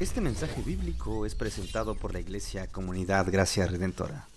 Este 0.00 0.20
mensaje 0.20 0.62
bíblico 0.62 1.26
es 1.26 1.34
presentado 1.34 1.96
por 1.96 2.12
la 2.12 2.20
Iglesia 2.20 2.68
Comunidad 2.68 3.26
Gracia 3.32 3.66
Redentora. 3.66 4.28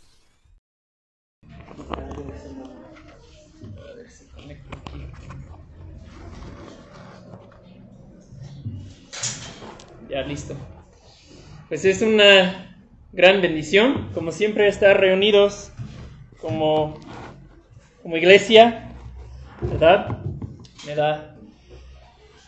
Ya, 10.10 10.24
listo. 10.24 10.56
Pues 11.70 11.86
es 11.86 12.02
una 12.02 12.76
gran 13.12 13.44
bendición, 13.44 14.10
como 14.16 14.32
siempre, 14.32 14.68
estar 14.68 15.00
reunidos 15.00 15.72
como, 16.40 17.00
como 18.02 18.18
iglesia, 18.18 18.90
¿verdad? 19.62 20.24
Me 20.88 20.96
da 20.96 21.38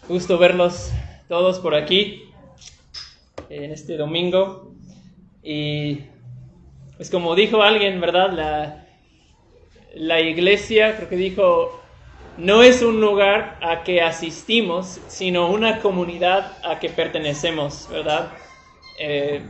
gusto 0.07 0.39
verlos 0.39 0.91
todos 1.27 1.59
por 1.59 1.75
aquí 1.75 2.32
en 3.55 3.71
este 3.71 3.97
domingo. 3.97 4.75
Y 5.43 5.99
pues 6.97 7.09
como 7.09 7.35
dijo 7.35 7.61
alguien, 7.61 7.99
¿verdad? 7.99 8.31
La, 8.31 8.87
la 9.95 10.21
iglesia, 10.21 10.95
creo 10.95 11.09
que 11.09 11.15
dijo, 11.17 11.81
no 12.37 12.63
es 12.63 12.81
un 12.81 12.99
lugar 12.99 13.59
a 13.61 13.83
que 13.83 14.01
asistimos, 14.01 14.99
sino 15.07 15.51
una 15.51 15.79
comunidad 15.79 16.57
a 16.63 16.79
que 16.79 16.89
pertenecemos, 16.89 17.87
¿verdad? 17.91 18.31
Eh, 18.99 19.41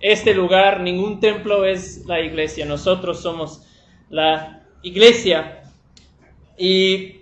este 0.00 0.34
lugar, 0.34 0.80
ningún 0.80 1.20
templo 1.20 1.64
es 1.64 2.04
la 2.06 2.20
iglesia, 2.20 2.66
nosotros 2.66 3.20
somos 3.22 3.66
la 4.08 4.64
iglesia. 4.82 5.62
Y 6.58 7.21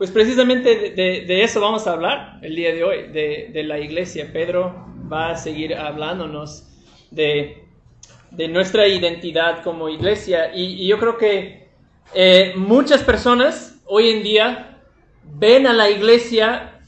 pues 0.00 0.10
precisamente 0.10 0.94
de, 0.96 1.42
eso 1.42 1.60
vamos 1.60 1.86
a 1.86 1.92
hablar 1.92 2.38
el 2.40 2.56
día 2.56 2.72
de 2.72 2.84
hoy, 2.84 3.08
de, 3.08 3.62
la 3.66 3.78
iglesia. 3.78 4.30
Pedro 4.32 4.86
va 5.12 5.32
a 5.32 5.36
seguir 5.36 5.74
hablándonos 5.74 6.70
de, 7.10 7.66
nuestra 8.48 8.88
identidad 8.88 9.62
como 9.62 9.90
iglesia. 9.90 10.52
Y, 10.54 10.86
yo 10.86 10.98
creo 10.98 11.18
que 11.18 11.68
eh, 12.14 12.54
muchas 12.56 13.02
personas 13.02 13.78
hoy 13.84 14.08
en 14.08 14.22
día 14.22 14.80
ven 15.34 15.66
a 15.66 15.74
la 15.74 15.90
iglesia 15.90 16.80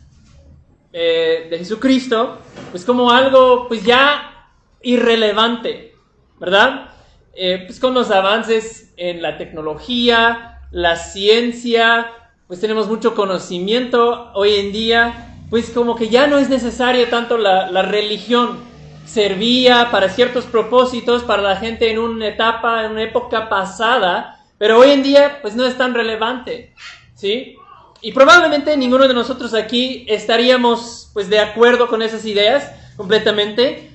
eh, 0.90 1.48
de 1.50 1.58
Jesucristo 1.58 2.38
pues 2.70 2.82
como 2.82 3.10
algo 3.10 3.68
pues 3.68 3.84
ya 3.84 4.48
irrelevante, 4.80 5.92
¿verdad? 6.40 6.88
Eh, 7.34 7.64
pues 7.66 7.78
con 7.78 7.92
los 7.92 8.10
avances 8.10 8.94
en 8.96 9.20
la 9.20 9.36
tecnología, 9.36 10.62
la 10.70 10.96
ciencia, 10.96 12.10
pues 12.52 12.60
tenemos 12.60 12.86
mucho 12.86 13.14
conocimiento 13.14 14.30
hoy 14.34 14.56
en 14.56 14.72
día, 14.72 15.38
pues 15.48 15.70
como 15.70 15.96
que 15.96 16.10
ya 16.10 16.26
no 16.26 16.36
es 16.36 16.50
necesario 16.50 17.08
tanto 17.08 17.38
la, 17.38 17.80
religión. 17.80 18.58
Servía 19.06 19.88
para 19.90 20.10
ciertos 20.10 20.44
propósitos 20.44 21.22
para 21.22 21.40
la 21.40 21.56
gente 21.56 21.90
en 21.90 21.98
una 21.98 22.28
etapa, 22.28 22.84
en 22.84 22.90
una 22.90 23.04
época 23.04 23.48
pasada, 23.48 24.38
pero 24.58 24.78
hoy 24.78 24.90
en 24.90 25.02
día 25.02 25.38
pues 25.40 25.56
no 25.56 25.64
es 25.64 25.78
tan 25.78 25.94
relevante, 25.94 26.74
¿sí? 27.14 27.56
Y 28.02 28.12
probablemente 28.12 28.76
ninguno 28.76 29.08
de 29.08 29.14
nosotros 29.14 29.54
aquí 29.54 30.04
estaríamos 30.06 31.08
pues 31.14 31.30
de 31.30 31.38
acuerdo 31.38 31.88
con 31.88 32.02
esas 32.02 32.26
ideas 32.26 32.70
completamente. 32.98 33.90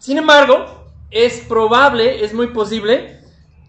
sin 0.00 0.18
embargo, 0.18 0.88
es 1.12 1.38
probable, 1.46 2.24
es 2.24 2.34
muy 2.34 2.48
posible 2.48 3.21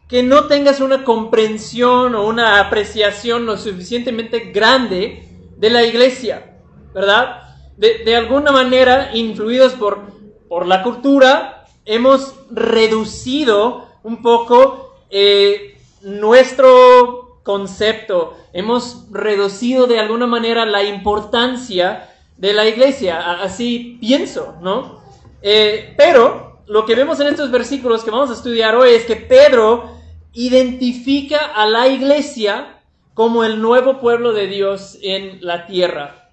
que 0.07 0.23
no 0.23 0.47
tengas 0.47 0.79
una 0.79 1.03
comprensión 1.03 2.15
o 2.15 2.25
una 2.25 2.59
apreciación 2.59 3.45
lo 3.45 3.57
suficientemente 3.57 4.51
grande 4.51 5.27
de 5.57 5.69
la 5.69 5.83
iglesia, 5.83 6.57
¿verdad? 6.93 7.41
De, 7.77 8.15
alguna 8.15 8.51
manera, 8.51 9.11
influidos 9.13 9.73
por, 9.73 10.01
por 10.47 10.67
la 10.67 10.83
cultura, 10.83 11.65
hemos 11.85 12.35
reducido 12.51 13.87
un 14.03 14.21
poco 14.21 14.95
eh, 15.09 15.78
nuestro 16.01 17.39
concepto, 17.44 18.38
hemos 18.53 19.07
reducido 19.11 19.88
de 19.88 19.99
alguna 19.99 20.28
manera 20.28 20.66
la 20.66 20.83
importancia 20.83 22.09
de 22.38 22.53
la 22.53 22.67
iglesia, 22.67 23.41
así 23.41 23.97
pienso, 23.99 24.55
¿no? 24.61 25.01
Eh, 25.41 25.94
pero 25.97 26.53
lo 26.68 26.85
que 26.85 26.96
vemos 26.96 27.19
en 27.19 27.28
estos 27.28 27.51
versículos 27.51 28.03
que 28.03 28.12
vamos 28.12 28.29
a 28.29 28.34
estudiar 28.34 28.75
hoy 28.75 28.91
es 28.91 29.06
que 29.06 29.16
Pedro 29.16 29.91
identifica 30.34 31.38
a 31.38 31.66
la 31.66 31.88
iglesia 31.88 32.81
como 33.13 33.44
el 33.44 33.62
nuevo 33.62 34.00
pueblo 34.00 34.34
de 34.34 34.47
Dios 34.47 34.97
en 35.02 35.46
la 35.46 35.68
tierra. 35.68 36.31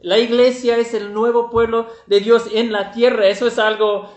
La 0.00 0.18
iglesia 0.18 0.78
es 0.78 0.94
el 0.94 1.12
nuevo 1.12 1.50
pueblo 1.50 1.88
de 2.06 2.20
Dios 2.20 2.44
en 2.52 2.72
la 2.72 2.92
tierra. 2.92 3.26
Eso 3.28 3.46
es 3.46 3.58
algo 3.58 4.10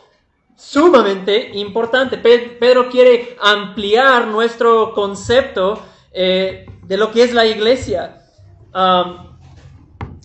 sumamente 0.56 1.52
importante. 1.58 2.18
Pedro 2.18 2.90
quiere 2.90 3.36
ampliar 3.42 4.28
nuestro 4.28 4.94
concepto 4.94 5.82
eh, 6.12 6.66
de 6.84 6.98
lo 6.98 7.12
que 7.12 7.24
es 7.24 7.34
la 7.34 7.46
iglesia. 7.46 8.18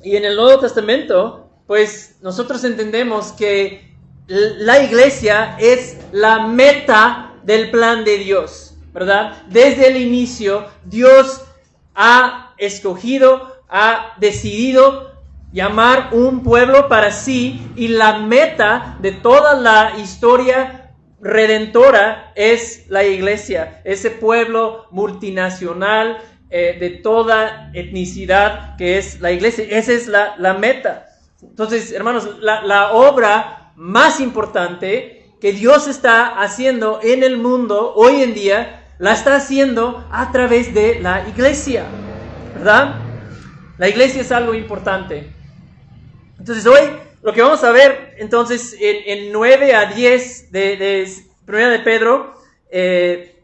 y 0.02 0.16
en 0.16 0.24
el 0.24 0.36
Nuevo 0.36 0.60
Testamento, 0.60 1.50
pues 1.66 2.18
nosotros 2.22 2.62
entendemos 2.64 3.32
que 3.32 3.85
la 4.26 4.82
iglesia 4.82 5.56
es 5.58 5.98
la 6.12 6.46
meta 6.46 7.32
del 7.44 7.70
plan 7.70 8.04
de 8.04 8.18
Dios. 8.18 8.76
¿verdad? 8.96 9.42
Desde 9.50 9.88
el 9.88 9.98
inicio, 9.98 10.64
Dios 10.86 11.42
ha 11.94 12.54
escogido, 12.56 13.62
ha 13.68 14.14
decidido 14.18 15.12
llamar 15.52 16.08
un 16.12 16.42
pueblo 16.42 16.88
para 16.88 17.10
sí 17.10 17.70
y 17.76 17.88
la 17.88 18.20
meta 18.20 18.96
de 19.00 19.12
toda 19.12 19.54
la 19.54 19.98
historia 19.98 20.94
redentora 21.20 22.32
es 22.36 22.86
la 22.88 23.04
iglesia, 23.04 23.82
ese 23.84 24.10
pueblo 24.10 24.86
multinacional 24.90 26.16
eh, 26.48 26.78
de 26.80 26.88
toda 26.88 27.70
etnicidad 27.74 28.76
que 28.76 28.96
es 28.96 29.20
la 29.20 29.30
iglesia. 29.30 29.66
Esa 29.68 29.92
es 29.92 30.06
la, 30.06 30.54
meta. 30.58 31.04
Entonces, 31.42 31.92
hermanos, 31.92 32.38
la, 32.40 32.62
la 32.62 32.92
obra 32.92 33.65
más 33.76 34.20
importante 34.20 35.34
que 35.40 35.52
Dios 35.52 35.86
está 35.86 36.40
haciendo 36.40 37.00
en 37.02 37.22
el 37.22 37.36
mundo 37.36 37.92
hoy 37.94 38.22
en 38.22 38.34
día 38.34 38.86
la 38.98 39.12
está 39.12 39.36
haciendo 39.36 40.06
a 40.10 40.32
través 40.32 40.72
de 40.72 41.00
la 41.00 41.28
iglesia, 41.28 41.84
¿verdad? 42.54 42.96
La 43.76 43.88
iglesia 43.88 44.22
es 44.22 44.32
algo 44.32 44.54
importante. 44.54 45.30
Entonces 46.38 46.66
hoy 46.66 46.80
lo 47.22 47.32
que 47.32 47.42
vamos 47.42 47.62
a 47.64 47.72
ver 47.72 48.14
entonces 48.18 48.74
en, 48.80 49.32
9 49.32 49.74
a 49.74 49.86
10 49.86 50.52
de, 50.52 50.76
de 50.76 51.68
de 51.68 51.78
Pedro 51.80 52.32
2, 52.32 52.40
eh, 52.70 53.36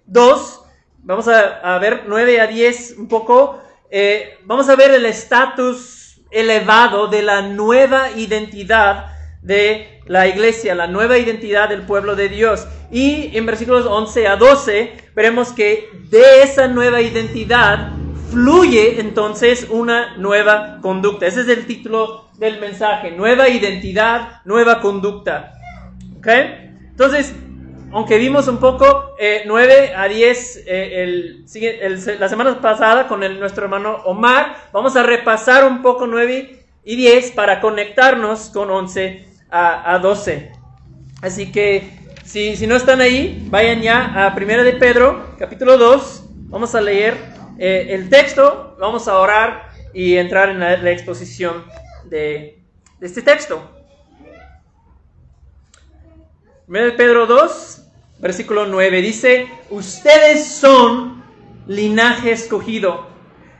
vamos 1.02 1.28
a, 1.28 1.78
ver 1.78 2.04
9 2.06 2.40
a 2.40 2.46
10 2.46 2.94
un 2.98 3.08
poco, 3.08 3.60
eh, 3.90 4.38
vamos 4.44 4.68
a 4.68 4.76
ver 4.76 4.92
el 4.92 5.04
estatus 5.04 6.20
elevado 6.30 7.08
de 7.08 7.22
la 7.22 7.42
nueva 7.42 8.10
identidad 8.12 9.11
de 9.42 10.00
la 10.06 10.28
iglesia, 10.28 10.74
la 10.74 10.86
nueva 10.86 11.18
identidad 11.18 11.68
del 11.68 11.82
pueblo 11.82 12.16
de 12.16 12.28
Dios. 12.28 12.66
Y 12.90 13.36
en 13.36 13.44
versículos 13.46 13.86
11 13.86 14.28
a 14.28 14.36
12 14.36 14.92
veremos 15.14 15.52
que 15.52 15.90
de 16.10 16.42
esa 16.42 16.68
nueva 16.68 17.00
identidad 17.00 17.92
fluye 18.30 19.00
entonces 19.00 19.66
una 19.68 20.16
nueva 20.16 20.78
conducta. 20.80 21.26
Ese 21.26 21.42
es 21.42 21.48
el 21.48 21.66
título 21.66 22.30
del 22.38 22.60
mensaje, 22.60 23.10
nueva 23.10 23.48
identidad, 23.48 24.40
nueva 24.44 24.80
conducta. 24.80 25.52
¿Ok? 26.16 26.28
Entonces, 26.90 27.34
aunque 27.92 28.16
vimos 28.18 28.48
un 28.48 28.58
poco 28.58 29.16
9 29.44 29.74
eh, 29.74 29.94
a 29.94 30.08
10 30.08 30.64
eh, 30.66 31.44
la 32.18 32.28
semana 32.28 32.60
pasada 32.60 33.06
con 33.06 33.22
el, 33.22 33.38
nuestro 33.38 33.64
hermano 33.64 33.96
Omar, 34.04 34.56
vamos 34.72 34.96
a 34.96 35.02
repasar 35.02 35.64
un 35.66 35.82
poco 35.82 36.06
9 36.06 36.64
y 36.84 36.96
10 36.96 37.32
para 37.32 37.60
conectarnos 37.60 38.48
con 38.48 38.70
11 38.70 39.31
a, 39.52 39.98
12. 39.98 40.50
Así 41.20 41.52
que 41.52 41.90
si, 42.24 42.56
si, 42.56 42.66
no 42.66 42.74
están 42.74 43.00
ahí, 43.00 43.46
vayan 43.50 43.82
ya 43.82 44.26
a 44.26 44.34
Primera 44.34 44.62
de 44.62 44.72
Pedro, 44.72 45.36
capítulo 45.38 45.76
2. 45.76 46.24
Vamos 46.48 46.74
a 46.74 46.80
leer 46.80 47.16
eh, 47.58 47.88
el 47.90 48.08
texto, 48.08 48.76
vamos 48.80 49.08
a 49.08 49.18
orar 49.18 49.70
y 49.92 50.16
entrar 50.16 50.48
en 50.48 50.60
la, 50.60 50.90
exposición 50.90 51.64
de, 52.06 52.62
de, 52.98 53.06
este 53.06 53.20
texto. 53.20 53.70
Primera 56.64 56.86
de 56.86 56.92
Pedro 56.92 57.26
2, 57.26 57.82
versículo 58.20 58.66
9, 58.66 59.02
dice, 59.02 59.48
ustedes 59.68 60.46
son 60.48 61.22
linaje 61.66 62.32
escogido, 62.32 63.06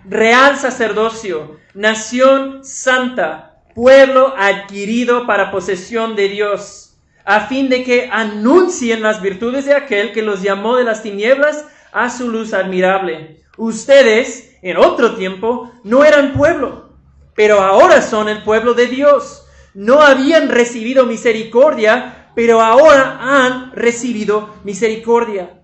real 0.07 0.57
sacerdocio, 0.57 1.59
nación 1.75 2.65
santa 2.65 3.52
pueblo 3.75 4.35
adquirido 4.37 5.27
para 5.27 5.51
posesión 5.51 6.17
de 6.17 6.29
Dios, 6.29 6.97
a 7.25 7.47
fin 7.47 7.69
de 7.69 7.85
que 7.85 8.09
anuncien 8.11 9.03
las 9.03 9.23
virtudes 9.23 9.65
de 9.65 9.75
aquel 9.75 10.13
que 10.13 10.23
los 10.23 10.43
llamó 10.43 10.77
de 10.77 10.85
las 10.85 11.03
tinieblas 11.03 11.67
a 11.93 12.11
su 12.11 12.31
luz 12.31 12.53
admirable. 12.53 13.43
Ustedes, 13.57 14.57
en 14.63 14.77
otro 14.77 15.15
tiempo, 15.15 15.71
no 15.85 16.05
eran 16.05 16.33
pueblo, 16.33 16.97
pero 17.35 17.61
ahora 17.61 18.03
son 18.03 18.29
el 18.29 18.43
pueblo 18.43 18.75
de 18.75 18.87
Dios. 18.87 19.47
No 19.75 20.01
habían 20.01 20.49
recibido 20.49 21.07
misericordia, 21.07 22.31
pero 22.35 22.61
ahora 22.61 23.19
han 23.21 23.73
recibido 23.73 24.55
misericordia. 24.65 25.63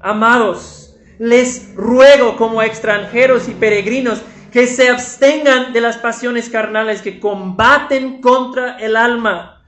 Amados, 0.00 0.96
les 1.18 1.74
ruego 1.74 2.36
como 2.36 2.62
extranjeros 2.62 3.48
y 3.48 3.52
peregrinos 3.52 4.20
que 4.54 4.68
se 4.68 4.88
abstengan 4.88 5.72
de 5.72 5.80
las 5.80 5.96
pasiones 5.96 6.48
carnales 6.48 7.02
que 7.02 7.18
combaten 7.18 8.20
contra 8.20 8.78
el 8.78 8.94
alma. 8.94 9.64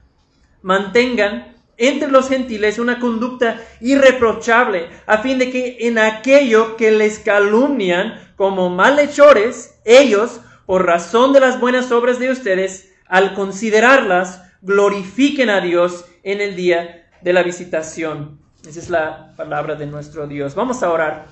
Mantengan 0.61 1.57
entre 1.75 2.09
los 2.09 2.29
gentiles 2.29 2.79
una 2.79 2.97
conducta 2.97 3.59
irreprochable, 3.81 4.87
a 5.05 5.17
fin 5.17 5.39
de 5.39 5.51
que 5.51 5.75
en 5.81 5.99
aquello 5.99 6.77
que 6.77 6.91
les 6.91 7.19
calumnian 7.19 8.31
como 8.37 8.69
malhechores, 8.69 9.77
ellos, 9.83 10.39
por 10.65 10.85
razón 10.85 11.33
de 11.33 11.41
las 11.41 11.59
buenas 11.59 11.91
obras 11.91 12.17
de 12.17 12.31
ustedes, 12.31 12.93
al 13.07 13.33
considerarlas, 13.33 14.41
glorifiquen 14.61 15.49
a 15.49 15.59
Dios 15.59 16.05
en 16.23 16.39
el 16.39 16.55
día 16.55 17.09
de 17.21 17.33
la 17.33 17.43
visitación. 17.43 18.39
Esa 18.65 18.79
es 18.79 18.89
la 18.89 19.33
palabra 19.35 19.75
de 19.75 19.85
nuestro 19.85 20.27
Dios. 20.27 20.55
Vamos 20.55 20.81
a 20.81 20.89
orar 20.89 21.25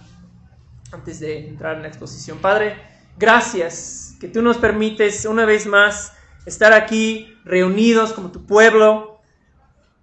antes 0.91 1.21
de 1.21 1.47
entrar 1.47 1.77
en 1.77 1.83
la 1.83 1.87
exposición. 1.87 2.39
Padre, 2.39 2.94
gracias 3.17 4.15
que 4.19 4.27
tú 4.27 4.41
nos 4.41 4.57
permites 4.57 5.25
una 5.25 5.45
vez 5.45 5.65
más 5.65 6.13
estar 6.45 6.73
aquí 6.73 7.37
reunidos 7.43 8.13
como 8.13 8.31
tu 8.31 8.45
pueblo. 8.45 9.19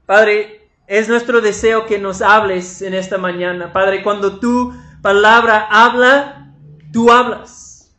Padre, 0.06 0.70
es 0.86 1.08
nuestro 1.08 1.40
deseo 1.40 1.86
que 1.86 1.98
nos 1.98 2.20
hables 2.22 2.82
en 2.82 2.94
esta 2.94 3.18
mañana. 3.18 3.72
Padre, 3.72 4.02
cuando 4.02 4.38
tu 4.38 4.74
palabra 5.00 5.66
habla, 5.70 6.54
tú 6.92 7.10
hablas. 7.10 7.94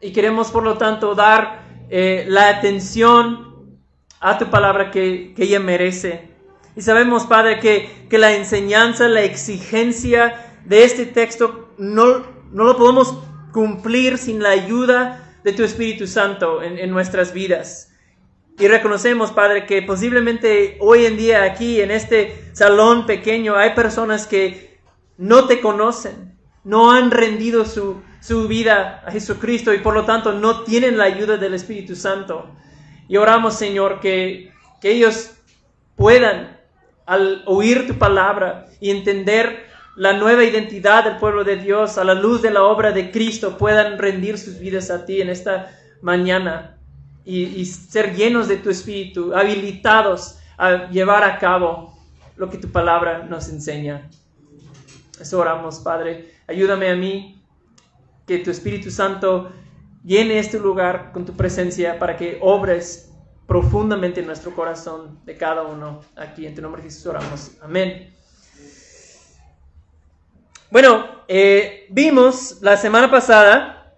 Y 0.00 0.12
queremos, 0.12 0.50
por 0.50 0.62
lo 0.62 0.76
tanto, 0.76 1.14
dar 1.14 1.62
eh, 1.88 2.26
la 2.28 2.48
atención 2.48 3.78
a 4.20 4.38
tu 4.38 4.46
palabra 4.50 4.90
que, 4.90 5.32
que 5.34 5.44
ella 5.44 5.60
merece. 5.60 6.34
Y 6.76 6.82
sabemos, 6.82 7.24
Padre, 7.24 7.60
que, 7.60 8.06
que, 8.10 8.18
la 8.18 8.32
enseñanza, 8.32 9.08
la 9.08 9.22
exigencia 9.22 10.58
de 10.64 10.84
este 10.84 11.06
texto 11.06 11.70
no, 11.78 12.24
no, 12.50 12.64
lo 12.64 12.76
podemos 12.76 13.18
cumplir 13.54 14.18
sin 14.18 14.42
la 14.42 14.50
ayuda 14.50 15.38
de 15.44 15.52
tu 15.52 15.62
Espíritu 15.62 16.08
Santo 16.08 16.60
en, 16.60 16.76
en 16.76 16.90
nuestras 16.90 17.32
vidas. 17.32 17.92
Y 18.58 18.66
reconocemos, 18.66 19.30
Padre, 19.30 19.64
que 19.64 19.80
posiblemente 19.80 20.76
hoy 20.80 21.06
en 21.06 21.16
día 21.16 21.44
aquí 21.44 21.80
en 21.80 21.92
este 21.92 22.50
salón 22.52 23.06
pequeño 23.06 23.54
hay 23.54 23.70
personas 23.70 24.26
que 24.26 24.80
no 25.18 25.46
te 25.46 25.60
conocen, 25.60 26.36
no 26.64 26.90
han 26.90 27.12
rendido 27.12 27.64
su, 27.64 28.02
su 28.20 28.48
vida 28.48 29.04
a 29.06 29.12
Jesucristo 29.12 29.72
y 29.72 29.78
por 29.78 29.94
lo 29.94 30.04
tanto 30.04 30.32
no 30.32 30.64
tienen 30.64 30.98
la 30.98 31.04
ayuda 31.04 31.36
del 31.36 31.54
Espíritu 31.54 31.94
Santo. 31.94 32.50
Y 33.06 33.18
oramos, 33.18 33.54
Señor, 33.54 34.00
que, 34.00 34.52
que 34.80 34.90
ellos 34.90 35.30
puedan, 35.94 36.58
al 37.06 37.44
oír 37.46 37.86
tu 37.86 37.98
palabra 37.98 38.66
y 38.80 38.90
entender 38.90 39.66
la 39.96 40.14
nueva 40.14 40.44
identidad 40.44 41.04
del 41.04 41.16
pueblo 41.16 41.44
de 41.44 41.56
Dios 41.56 41.98
a 41.98 42.04
la 42.04 42.14
luz 42.14 42.42
de 42.42 42.50
la 42.50 42.64
obra 42.64 42.92
de 42.92 43.10
Cristo, 43.10 43.56
puedan 43.56 43.98
rendir 43.98 44.38
sus 44.38 44.58
vidas 44.58 44.90
a 44.90 45.04
ti 45.04 45.20
en 45.20 45.28
esta 45.28 45.70
mañana 46.02 46.76
y, 47.24 47.64
ser 47.64 48.14
llenos 48.14 48.48
de 48.48 48.58
tu 48.58 48.70
Espíritu, 48.70 49.34
habilitados 49.34 50.38
a 50.58 50.90
llevar 50.90 51.24
a 51.24 51.38
cabo 51.38 51.96
lo 52.36 52.50
que 52.50 52.58
tu 52.58 52.68
palabra 52.68 53.24
nos 53.28 53.48
enseña. 53.48 54.10
Eso 55.18 55.38
oramos, 55.38 55.78
Padre. 55.80 56.34
Ayúdame 56.46 56.90
a 56.90 56.96
mí, 56.96 57.42
que 58.26 58.38
tu 58.38 58.50
Espíritu 58.50 58.90
Santo 58.90 59.52
llene 60.04 60.38
este 60.38 60.58
lugar 60.58 61.12
con 61.12 61.24
tu 61.24 61.34
presencia 61.34 61.98
para 61.98 62.16
que 62.16 62.38
obres 62.42 63.10
profundamente 63.46 64.20
en 64.20 64.26
nuestro 64.26 64.54
corazón 64.54 65.20
de 65.24 65.36
cada 65.36 65.62
uno 65.62 66.00
aquí. 66.16 66.46
En 66.46 66.54
tu 66.54 66.62
nombre 66.62 66.82
Jesús 66.82 67.06
oramos. 67.06 67.52
Amén. 67.62 68.13
Bueno, 70.74 71.06
eh, 71.28 71.86
vimos 71.90 72.58
la 72.60 72.76
semana 72.76 73.08
pasada, 73.08 73.94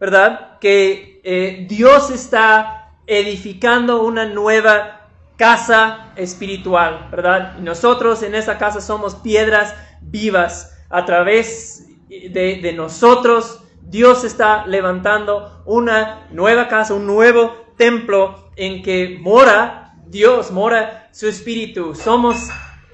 ¿verdad? 0.00 0.58
Que 0.58 1.20
eh, 1.22 1.66
Dios 1.68 2.08
está 2.08 2.94
edificando 3.06 4.02
una 4.02 4.24
nueva 4.24 5.06
casa 5.36 6.14
espiritual, 6.16 7.08
¿verdad? 7.10 7.56
Y 7.58 7.60
nosotros 7.60 8.22
en 8.22 8.34
esa 8.34 8.56
casa 8.56 8.80
somos 8.80 9.16
piedras 9.16 9.74
vivas. 10.00 10.78
A 10.88 11.04
través 11.04 11.86
de, 12.08 12.58
de 12.62 12.72
nosotros, 12.72 13.60
Dios 13.82 14.24
está 14.24 14.66
levantando 14.66 15.62
una 15.66 16.26
nueva 16.30 16.68
casa, 16.68 16.94
un 16.94 17.06
nuevo 17.06 17.54
templo 17.76 18.50
en 18.56 18.82
que 18.82 19.18
mora 19.20 19.92
Dios, 20.06 20.52
mora 20.52 21.10
su 21.12 21.28
espíritu. 21.28 21.94
Somos 21.94 22.48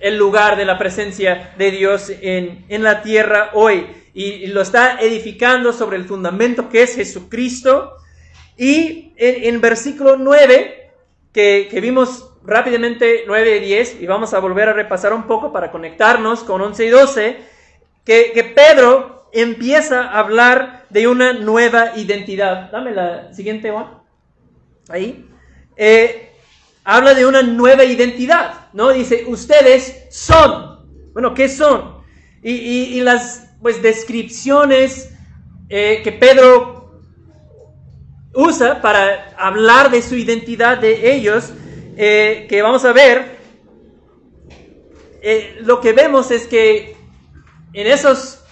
el 0.05 0.19
lugar 0.19 0.57
de 0.57 0.67
la 0.67 0.77
presencia 0.77 1.55
de 1.57 1.71
Dios 1.71 2.13
en, 2.21 2.67
en 2.69 2.83
la 2.83 3.01
tierra 3.01 3.53
hoy. 3.55 3.87
Y, 4.13 4.49
lo 4.49 4.61
está 4.61 5.01
edificando 5.01 5.73
sobre 5.73 5.97
el 5.97 6.05
fundamento 6.05 6.69
que 6.69 6.83
es 6.83 6.95
Jesucristo. 6.95 7.95
Y 8.59 9.15
en, 9.17 9.55
en 9.55 9.61
versículo 9.63 10.17
9, 10.19 10.91
que, 11.33 11.69
que, 11.71 11.81
vimos 11.81 12.31
rápidamente 12.45 13.25
9 13.27 13.57
y 13.57 13.61
10, 13.61 14.03
y 14.03 14.07
vamos 14.07 14.35
a 14.35 14.41
volver 14.41 14.69
a 14.69 14.75
repasar 14.75 15.15
un 15.15 15.23
poco 15.23 15.55
para 15.55 15.71
conectarnos 15.73 16.45
con 16.45 16.61
11 16.61 16.85
y 16.85 16.89
12, 16.91 17.37
que, 18.05 18.33
que 18.35 18.45
Pedro 18.45 19.31
empieza 19.33 20.03
a 20.03 20.19
hablar 20.19 20.85
de 20.91 21.09
una 21.09 21.33
nueva 21.33 21.93
identidad. 21.97 22.71
Dame 22.71 22.91
la 22.91 23.33
siguiente, 23.33 23.71
Juan. 23.71 24.03
Ahí. 24.91 25.31
Eh, 25.79 26.34
habla 26.85 27.15
de 27.15 27.27
una 27.27 27.43
nueva 27.43 27.85
identidad, 27.85 28.69
¿no? 28.75 28.91
Dice, 28.91 29.25
ustedes 29.27 30.05
son. 30.11 31.13
Bueno, 31.15 31.33
¿qué 31.35 31.49
son? 31.49 32.03
Y, 32.43 32.53
y, 32.53 33.01
las 33.01 33.49
pues, 33.63 33.83
descripciones 33.83 35.11
eh, 35.71 36.03
que 36.05 36.13
Pedro 36.13 37.01
usa 38.35 38.83
para 38.83 39.35
hablar 39.39 39.91
de 39.91 40.03
su 40.03 40.15
identidad 40.15 40.79
de 40.79 41.15
ellos, 41.15 41.53
eh, 41.97 42.47
que 42.49 42.61
vamos 42.61 42.85
a 42.85 42.93
ver, 42.93 43.39
eh, 45.23 45.57
lo 45.61 45.81
que 45.81 45.93
vemos 45.93 46.31
es 46.31 46.47
que 46.47 46.97
en 47.73 47.87
esas 47.87 48.45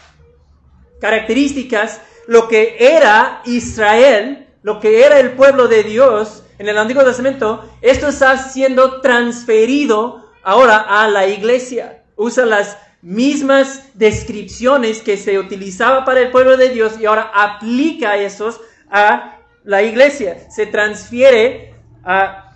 características, 1.01 2.01
lo 2.29 2.49
que 2.49 2.77
era 2.79 3.43
Israel, 3.45 4.47
lo 4.63 4.81
que 4.81 5.05
era 5.05 5.19
el 5.19 5.33
pueblo 5.33 5.69
de 5.69 5.83
Dios, 5.83 6.45
en 6.63 6.69
el 6.69 6.79
Antiguo 6.79 7.03
Testamento, 7.03 7.69
esto 7.81 8.07
está 8.07 8.39
siendo 8.39 9.01
transferido 9.01 10.31
ahora 10.45 10.77
a 10.79 11.09
la 11.09 11.27
iglesia. 11.27 12.05
Usa 12.15 12.47
las 12.47 12.79
mismas 13.03 13.91
descripciones 13.95 15.03
que 15.03 15.17
se 15.17 15.41
utilizaba 15.41 16.05
para 16.05 16.21
el 16.21 16.31
pueblo 16.31 16.57
de 16.57 16.69
Dios 16.69 17.01
y 17.01 17.07
ahora 17.07 17.33
aplica 17.35 18.17
esos 18.17 18.61
a 18.89 19.41
la 19.65 19.83
iglesia. 19.83 20.49
Se 20.51 20.67
transfiere 20.67 21.75
a, 22.05 22.55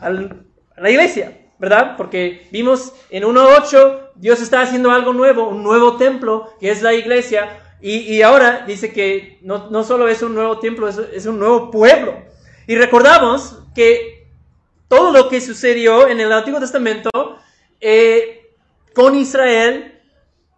la 0.76 0.88
iglesia, 0.88 1.40
¿verdad? 1.58 1.96
Porque 1.96 2.46
vimos 2.52 2.92
en 3.10 3.24
1.8, 3.24 4.10
Dios 4.14 4.40
está 4.40 4.60
haciendo 4.60 4.92
algo 4.92 5.14
nuevo, 5.14 5.48
un 5.48 5.64
nuevo 5.64 5.96
templo, 5.96 6.54
que 6.60 6.70
es 6.70 6.80
la 6.80 6.94
iglesia. 6.94 7.58
Y, 7.80 7.96
y 8.14 8.22
ahora 8.22 8.62
dice 8.68 8.92
que 8.92 9.40
no, 9.42 9.68
no, 9.70 9.82
solo 9.82 10.06
es 10.06 10.22
un 10.22 10.36
nuevo 10.36 10.60
templo, 10.60 10.88
es 10.88 11.26
un 11.26 11.40
nuevo 11.40 11.72
pueblo. 11.72 12.14
Y 12.68 12.76
recordamos 12.76 13.65
que 13.76 14.26
todo 14.88 15.12
lo 15.12 15.28
que 15.28 15.42
sucedió 15.42 16.08
en 16.08 16.18
el 16.18 16.32
Antiguo 16.32 16.58
Testamento 16.58 17.10
eh, 17.78 18.54
con 18.94 19.14
Israel 19.14 20.00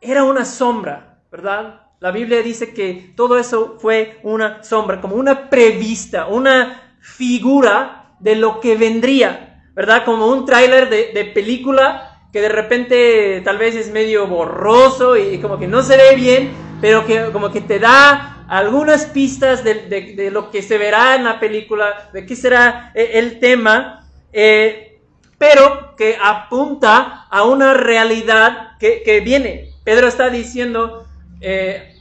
era 0.01 0.23
una 0.23 0.45
sombra, 0.45 1.19
¿verdad? 1.33 1.83
La 1.99 2.13
Biblia 2.13 2.41
dice 2.43 2.73
que 2.73 3.13
todo 3.17 3.37
eso 3.37 3.77
fue 3.81 4.21
una 4.23 4.63
sombra, 4.63 5.01
como 5.01 5.17
una 5.17 5.51
prevista, 5.51 6.29
una 6.29 6.97
figura 7.01 8.15
de 8.21 8.37
lo 8.37 8.61
que 8.61 8.77
vendría, 8.77 9.65
¿verdad? 9.75 10.05
Como 10.05 10.29
un 10.29 10.47
tráiler 10.47 10.89
de, 10.89 11.11
de, 11.13 11.25
película 11.25 12.21
que 12.33 12.41
de 12.41 12.49
repente 12.51 13.41
tal 13.45 13.59
vez 13.59 13.75
es 13.75 13.91
medio 13.91 14.29
borroso 14.29 15.17
y 15.17 15.41
como 15.41 15.59
que 15.59 15.67
no 15.67 15.83
se 15.83 15.97
ve 15.97 16.15
bien, 16.15 16.53
pero 16.81 17.05
que 17.05 17.33
como 17.33 17.51
que 17.51 17.63
te 17.63 17.81
da 17.81 18.38
algunas 18.49 19.05
pistas 19.05 19.63
de, 19.63 19.75
de, 20.17 20.31
lo 20.31 20.51
que 20.51 20.63
se 20.63 20.79
verá 20.79 21.15
en 21.15 21.25
la 21.25 21.39
película, 21.39 22.09
de 22.15 22.25
qué 22.25 22.35
será 22.35 22.93
el 22.95 23.39
tema, 23.41 24.09
eh, 24.33 25.01
pero 25.37 25.95
que 25.97 26.17
apunta 26.21 27.27
a 27.31 27.45
una 27.45 27.75
realidad 27.75 28.79
que, 28.81 29.03
que 29.03 29.21
viene. 29.21 29.71
Pedro 29.85 30.09
está 30.09 30.31
diciendo, 30.31 31.07
eh, 31.41 31.95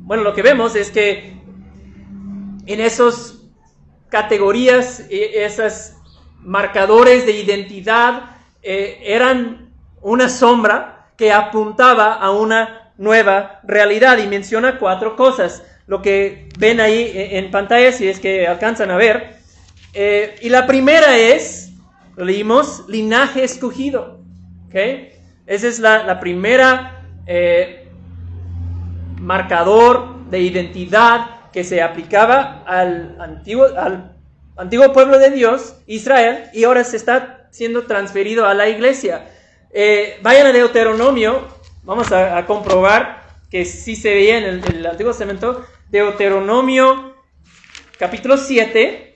bueno, 0.00 0.24
lo 0.24 0.34
que 0.34 0.42
vemos 0.42 0.74
es 0.74 0.90
que 0.90 1.34
en 2.66 2.80
esas 2.80 3.38
categorías, 4.08 5.06
esos 5.08 5.94
marcadores 6.40 7.24
de 7.26 7.32
identidad, 7.32 8.24
eh, 8.62 9.00
eran 9.04 9.72
una 10.00 10.28
sombra 10.28 11.12
que 11.16 11.32
apuntaba 11.32 12.14
a 12.14 12.30
una 12.32 12.92
nueva 12.98 13.60
realidad 13.62 14.18
y 14.18 14.26
menciona 14.26 14.78
cuatro 14.78 15.16
cosas 15.16 15.64
lo 15.86 16.02
que 16.02 16.48
ven 16.58 16.80
ahí 16.80 17.10
en 17.14 17.50
pantalla, 17.50 17.92
si 17.92 18.08
es 18.08 18.20
que 18.20 18.46
alcanzan 18.46 18.90
a 18.90 18.96
ver. 18.96 19.36
Eh, 19.94 20.36
y 20.42 20.48
la 20.48 20.66
primera 20.66 21.18
es, 21.18 21.72
lo 22.16 22.24
leímos, 22.24 22.84
linaje 22.88 23.44
escogido. 23.44 24.20
¿okay? 24.68 25.12
Esa 25.46 25.68
es 25.68 25.78
la, 25.78 26.18
primera 26.20 27.04
eh, 27.26 27.88
marcador 29.20 30.24
de 30.30 30.40
identidad 30.40 31.50
que 31.52 31.64
se 31.64 31.82
aplicaba 31.82 32.62
al 32.66 33.20
antiguo, 33.20 33.66
al 33.76 34.16
antiguo 34.56 34.92
pueblo 34.92 35.18
de 35.18 35.30
Dios, 35.30 35.76
Israel, 35.86 36.44
y 36.52 36.64
ahora 36.64 36.84
se 36.84 36.96
está 36.96 37.48
siendo 37.50 37.84
transferido 37.84 38.46
a 38.46 38.54
la 38.54 38.68
iglesia. 38.68 39.28
Eh, 39.70 40.18
vayan 40.22 40.46
a 40.46 40.52
Deuteronomio, 40.52 41.48
vamos 41.82 42.12
a, 42.12 42.44
comprobar 42.46 43.21
que 43.52 43.66
sí 43.66 43.96
se 43.96 44.14
veía 44.14 44.38
en 44.38 44.64
el, 44.64 44.86
Antiguo 44.86 45.12
Testamento. 45.12 45.66
Deuteronomio 45.90 47.14
capítulo 47.98 48.38
7. 48.38 49.10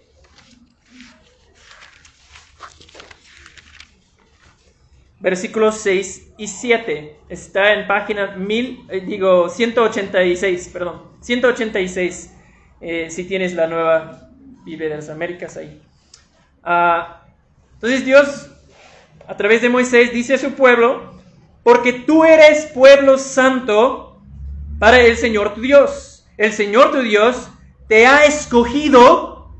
versículos 5.19 5.77
6 5.79 6.35
y 6.37 6.47
7. 6.47 7.17
Está 7.31 7.73
en 7.73 7.89
página 7.89 8.37
mil, 8.37 8.87
eh, 8.91 9.01
digo 9.01 9.49
186, 9.49 10.69
perdón, 10.73 11.03
186, 11.21 12.33
eh, 12.83 13.09
si 13.11 13.25
tienes 13.25 13.55
la 13.55 13.67
nueva 13.67 14.29
Biblia 14.65 14.91
de 14.91 14.97
las 14.97 15.09
Américas 15.09 15.57
ahí. 15.57 15.83
Ah, 16.63 17.27
entonces 17.73 18.05
Dios, 18.05 18.51
a 19.27 19.37
través 19.37 19.63
de 19.63 19.71
Moisés, 19.71 20.13
dice 20.13 20.35
a 20.35 20.39
su 20.39 20.53
pueblo, 20.53 21.19
porque 21.65 21.93
tú 21.93 22.25
eres 22.25 22.67
pueblo 22.67 23.19
santo 23.19 24.06
para 24.79 25.01
el 25.01 25.17
Señor 25.17 25.55
tu 25.55 25.61
Dios. 25.61 26.27
El 26.37 26.53
Señor 26.53 26.93
tu 26.93 27.01
Dios 27.01 27.49
te 27.89 28.07
ha 28.07 28.25
escogido 28.25 29.55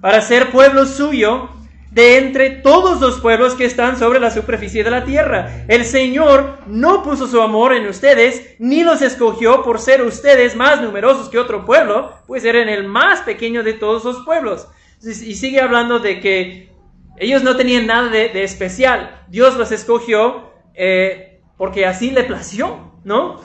para 0.00 0.20
ser 0.20 0.50
pueblo 0.50 0.86
suyo 0.86 1.48
de 1.90 2.18
entre 2.18 2.50
todos 2.50 3.00
los 3.00 3.20
pueblos 3.20 3.54
que 3.54 3.64
están 3.64 3.96
sobre 3.96 4.18
la 4.18 4.32
superficie 4.32 4.82
de 4.82 4.90
la 4.90 5.04
tierra. 5.04 5.64
El 5.68 5.84
Señor 5.84 6.58
no 6.66 7.04
puso 7.04 7.28
su 7.28 7.40
amor 7.40 7.72
en 7.72 7.86
ustedes, 7.86 8.56
ni 8.58 8.82
los 8.82 9.00
escogió 9.00 9.62
por 9.62 9.78
ser 9.78 10.02
ustedes 10.02 10.56
más 10.56 10.82
numerosos 10.82 11.28
que 11.28 11.38
otro 11.38 11.64
pueblo, 11.64 12.12
pues 12.26 12.44
eran 12.44 12.68
el 12.68 12.84
más 12.84 13.20
pequeño 13.20 13.62
de 13.62 13.74
todos 13.74 14.04
los 14.04 14.24
pueblos. 14.24 14.66
Y 15.02 15.36
sigue 15.36 15.60
hablando 15.60 16.00
de 16.00 16.18
que 16.20 16.68
ellos 17.16 17.44
no 17.44 17.56
tenían 17.56 17.86
nada 17.86 18.08
de, 18.08 18.42
especial. 18.42 19.22
Dios 19.28 19.56
los 19.56 19.70
escogió 19.70 20.50
eh, 20.74 21.40
porque 21.56 21.86
así 21.86 22.10
le 22.10 22.24
plació, 22.24 22.92
¿no? 23.04 23.40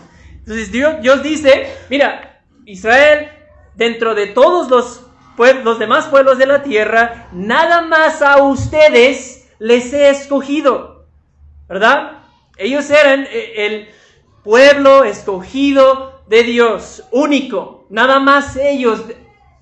Entonces 0.49 0.71
Dios, 0.71 1.21
dice, 1.21 1.69
mira, 1.91 2.41
Israel, 2.65 3.29
dentro 3.75 4.15
de 4.15 4.25
todos 4.25 4.67
los 4.67 5.05
los 5.63 5.77
demás 5.77 6.07
pueblos 6.07 6.39
de 6.39 6.47
la 6.47 6.63
tierra, 6.63 7.29
nada 7.31 7.81
más 7.81 8.23
a 8.23 8.41
ustedes 8.41 9.47
les 9.59 9.93
he 9.93 10.09
escogido. 10.09 11.05
¿Verdad? 11.67 12.23
Ellos 12.57 12.89
eran 12.89 13.27
eh, 13.31 13.53
el 13.57 13.89
pueblo 14.43 15.03
escogido 15.03 16.23
de 16.27 16.41
Dios, 16.43 17.03
único. 17.11 17.85
Nada 17.91 18.19
más 18.19 18.57
ellos, 18.57 19.03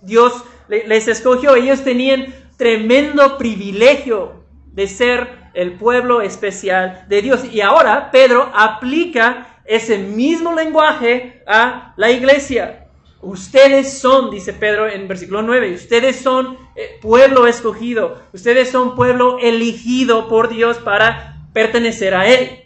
Dios 0.01 0.41
les 0.70 1.10
escogió. 1.10 1.56
Ellos 1.56 1.84
tenían 1.84 2.34
tremendo 2.56 3.38
privilegio 3.38 4.46
de 4.72 4.88
ser 4.88 5.50
el 5.53 5.74
pueblo 5.74 6.22
especial 6.22 7.06
de 7.10 7.22
Dios. 7.22 7.44
Y 7.44 7.60
ahora 7.62 8.10
Pedro 8.10 8.51
aplica 8.56 9.56
ese 9.67 9.97
mismo 9.97 10.53
lenguaje 10.53 11.43
a 11.45 11.93
la 11.97 12.09
iglesia. 12.09 12.86
Ustedes 13.21 14.00
son, 14.00 14.31
dice 14.31 14.53
Pedro 14.53 14.88
en 14.88 15.07
versículo 15.07 15.41
9, 15.41 15.74
ustedes 15.74 16.17
son 16.17 16.57
eh, 16.75 16.97
pueblo 17.01 17.47
escogido, 17.47 18.21
ustedes 18.31 18.69
son 18.69 18.95
pueblo 18.95 19.39
elegido 19.39 20.29
por 20.29 20.50
Dios 20.50 20.77
para 20.77 21.47
pertenecer 21.51 22.13
a 22.13 22.27
Él. 22.27 22.63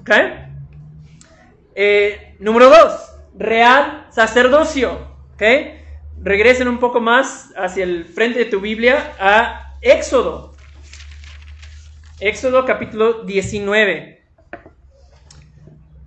¿Ok? 0.00 0.10
Eh, 1.74 2.36
número 2.40 2.68
2, 2.68 2.78
real 3.38 4.08
sacerdocio. 4.10 4.98
¿Ok? 5.34 5.42
Regresen 6.20 6.68
un 6.68 6.78
poco 6.78 7.00
más 7.00 7.52
hacia 7.56 7.84
el 7.84 8.04
frente 8.04 8.40
de 8.40 8.44
tu 8.44 8.60
Biblia 8.60 9.14
a 9.18 9.76
Éxodo. 9.80 10.52
Éxodo 12.20 12.64
capítulo 12.64 13.24
19 13.24 14.11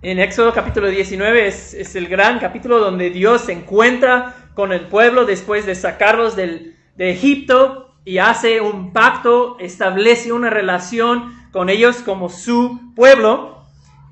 en 0.02 0.18
Éxodo 0.18 0.52
capítulo 0.52 0.88
19 0.88 1.46
es, 1.46 1.94
el 1.96 2.08
gran 2.08 2.38
capítulo 2.38 2.78
donde 2.78 3.10
Dios 3.10 3.42
se 3.42 3.52
encuentra 3.52 4.50
con 4.54 4.72
el 4.72 4.88
pueblo 4.88 5.24
después 5.24 5.66
de 5.66 5.74
sacarlos 5.74 6.36
de 6.36 6.74
Egipto 6.98 7.94
y 8.04 8.18
hace 8.18 8.60
un 8.60 8.92
pacto, 8.92 9.56
establece 9.58 10.32
una 10.32 10.48
relación 10.48 11.34
con 11.50 11.68
ellos 11.68 11.96
como 11.98 12.28
su 12.28 12.94
pueblo. 12.94 13.64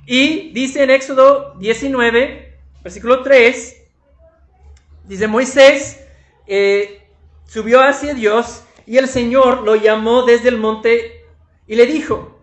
Y 0.07 0.51
dice 0.53 0.83
en 0.83 0.91
Éxodo 0.91 1.55
19, 1.59 2.59
versículo 2.83 3.23
3, 3.23 3.83
dice 5.05 5.29
Moisés 5.29 6.05
eh, 6.47 7.07
subió 7.47 7.83
hacia 7.83 8.15
Dios 8.15 8.65
y 8.87 8.97
el 8.97 9.07
Señor 9.07 9.63
lo 9.63 9.77
llamó 9.77 10.25
desde 10.25 10.49
el 10.49 10.59
monte 10.59 11.25
y 11.69 11.77
le 11.77 11.87
dijo, 11.87 12.34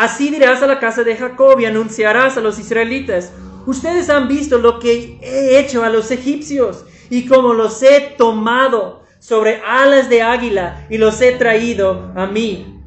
Así 0.00 0.30
dirás 0.30 0.62
a 0.62 0.66
la 0.66 0.80
casa 0.80 1.04
de 1.04 1.14
Jacob 1.14 1.60
y 1.60 1.66
anunciarás 1.66 2.38
a 2.38 2.40
los 2.40 2.58
israelitas, 2.58 3.34
ustedes 3.66 4.08
han 4.08 4.28
visto 4.28 4.56
lo 4.56 4.78
que 4.78 5.18
he 5.20 5.58
hecho 5.58 5.84
a 5.84 5.90
los 5.90 6.10
egipcios 6.10 6.86
y 7.10 7.26
como 7.26 7.52
los 7.52 7.82
he 7.82 8.14
tomado 8.16 9.02
sobre 9.18 9.60
alas 9.60 10.08
de 10.08 10.22
águila 10.22 10.86
y 10.88 10.96
los 10.96 11.20
he 11.20 11.32
traído 11.32 12.12
a 12.16 12.26
mí. 12.26 12.80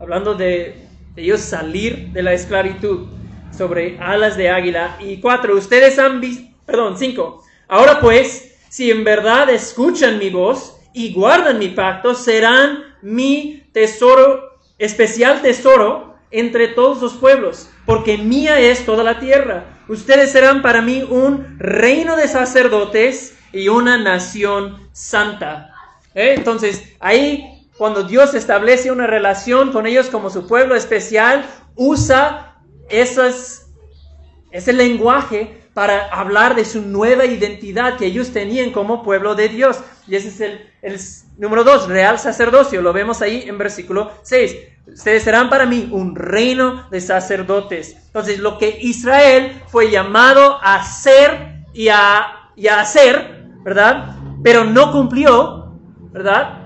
Hablando 0.00 0.34
de, 0.34 0.88
ellos 1.14 1.42
salir 1.42 2.08
de 2.14 2.22
la 2.22 2.32
esclavitud 2.32 3.06
sobre 3.54 3.98
alas 3.98 4.38
de 4.38 4.48
águila. 4.48 4.96
Y 5.00 5.20
cuatro, 5.20 5.54
ustedes 5.54 5.98
han 5.98 6.22
visto, 6.22 6.56
perdón, 6.64 6.96
cinco. 6.96 7.44
Ahora 7.68 8.00
pues, 8.00 8.56
si 8.70 8.90
en 8.90 9.04
verdad 9.04 9.50
escuchan 9.50 10.18
mi 10.18 10.30
voz 10.30 10.80
y 10.94 11.12
guardan 11.12 11.58
mi 11.58 11.68
pacto, 11.68 12.14
serán 12.14 12.78
mi 13.02 13.68
tesoro 13.74 14.54
especial 14.78 15.42
tesoro 15.42 16.13
entre 16.34 16.66
todos 16.66 17.00
los 17.00 17.14
pueblos, 17.14 17.70
porque 17.86 18.18
mía 18.18 18.58
es 18.58 18.84
toda 18.84 19.04
la 19.04 19.20
tierra. 19.20 19.78
Ustedes 19.86 20.32
serán 20.32 20.62
para 20.62 20.82
mí 20.82 21.06
un 21.08 21.56
reino 21.60 22.16
de 22.16 22.26
sacerdotes 22.26 23.36
y 23.52 23.68
una 23.68 23.98
nación 23.98 24.88
santa. 24.92 25.72
¿Eh? 26.12 26.34
Entonces, 26.36 26.82
ahí 26.98 27.68
cuando 27.78 28.02
Dios 28.02 28.34
establece 28.34 28.90
una 28.90 29.06
relación 29.06 29.70
con 29.70 29.86
ellos 29.86 30.08
como 30.08 30.28
su 30.28 30.48
pueblo 30.48 30.74
especial, 30.74 31.46
usa 31.76 32.56
ese 32.88 34.72
lenguaje 34.72 35.62
para 35.72 36.06
hablar 36.08 36.56
de 36.56 36.64
su 36.64 36.82
nueva 36.82 37.26
identidad 37.26 37.96
que 37.96 38.06
ellos 38.06 38.32
tenían 38.32 38.72
como 38.72 39.04
pueblo 39.04 39.36
de 39.36 39.48
Dios. 39.48 39.78
Y 40.08 40.16
ese 40.16 40.28
es 40.28 40.40
el, 40.40 40.70
el 40.82 41.00
número 41.38 41.62
dos, 41.62 41.88
real 41.88 42.18
sacerdocio. 42.18 42.82
Lo 42.82 42.92
vemos 42.92 43.22
ahí 43.22 43.44
en 43.46 43.56
versículo 43.56 44.10
6. 44.22 44.73
Ustedes 44.86 45.22
serán 45.22 45.48
para 45.48 45.66
mí 45.66 45.88
un 45.90 46.14
reino 46.14 46.88
de 46.90 47.00
sacerdotes. 47.00 47.96
Entonces, 48.06 48.38
lo 48.38 48.58
que 48.58 48.78
Israel 48.80 49.62
fue 49.68 49.90
llamado 49.90 50.58
a 50.62 50.82
a, 50.82 52.50
y 52.56 52.68
a 52.68 52.80
hacer, 52.80 53.44
¿verdad? 53.64 54.16
Pero 54.42 54.64
no 54.64 54.92
cumplió, 54.92 55.72
¿verdad? 56.12 56.58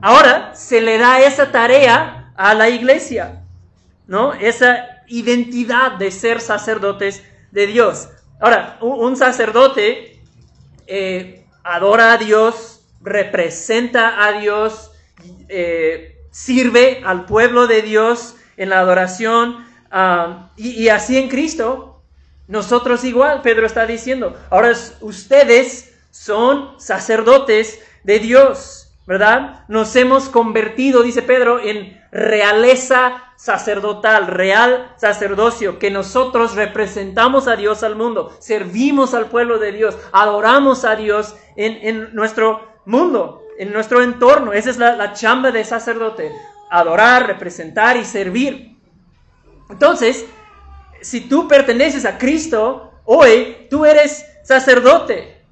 Ahora 0.00 0.54
se 0.54 0.80
le 0.80 0.98
da 0.98 1.20
esa 1.20 1.50
tarea 1.50 2.32
a 2.36 2.54
la 2.54 2.68
iglesia, 2.68 3.42
¿no? 4.06 4.32
Esa 4.34 5.02
identidad 5.08 5.92
de 5.92 6.10
ser 6.10 6.40
sacerdotes 6.40 7.24
de 7.50 7.66
Dios. 7.66 8.08
Ahora, 8.40 8.78
un 8.80 9.16
sacerdote 9.16 10.20
eh, 10.86 11.46
adora 11.62 12.12
a 12.12 12.16
Dios, 12.18 12.86
representa 13.00 14.24
a 14.24 14.38
Dios, 14.38 14.92
eh, 15.48 16.13
sirve 16.34 17.00
al 17.06 17.26
pueblo 17.26 17.68
de 17.68 17.80
Dios 17.80 18.34
en 18.56 18.70
la 18.70 18.80
adoración 18.80 19.64
ah, 19.92 20.50
y, 20.56 20.88
así 20.88 21.16
en 21.16 21.28
Cristo. 21.28 22.02
Nosotros 22.48 23.04
igual, 23.04 23.40
Pedro 23.40 23.64
está 23.66 23.86
diciendo, 23.86 24.36
ahora 24.50 24.72
ustedes 25.00 25.94
son 26.10 26.78
sacerdotes 26.80 27.80
de 28.02 28.18
Dios, 28.18 28.92
¿verdad? 29.06 29.64
Nos 29.68 29.94
hemos 29.94 30.28
convertido, 30.28 31.04
dice 31.04 31.22
Pedro, 31.22 31.60
en 31.60 32.02
realeza 32.10 33.32
sacerdotal, 33.36 34.26
real 34.26 34.92
sacerdocio, 34.96 35.78
que 35.78 35.92
nosotros 35.92 36.56
representamos 36.56 37.46
a 37.46 37.54
Dios 37.54 37.84
al 37.84 37.94
mundo, 37.94 38.36
servimos 38.40 39.14
al 39.14 39.26
pueblo 39.26 39.60
de 39.60 39.70
Dios, 39.70 39.96
adoramos 40.10 40.84
a 40.84 40.96
Dios 40.96 41.36
en, 41.56 42.12
nuestro 42.12 42.74
mundo, 42.86 43.43
en 43.58 43.72
nuestro 43.72 44.02
entorno. 44.02 44.52
Esa 44.52 44.70
es 44.70 44.78
la, 44.78 45.12
chamba 45.12 45.50
de 45.50 45.64
sacerdote, 45.64 46.30
adorar, 46.70 47.26
representar 47.26 47.96
y 47.96 48.04
servir. 48.04 48.76
Entonces, 49.70 50.26
si 51.00 51.22
tú 51.22 51.48
perteneces 51.48 52.04
a 52.04 52.18
Cristo, 52.18 52.92
hoy 53.04 53.66
tú 53.70 53.84
eres 53.84 54.24
sacerdote. 54.42 55.42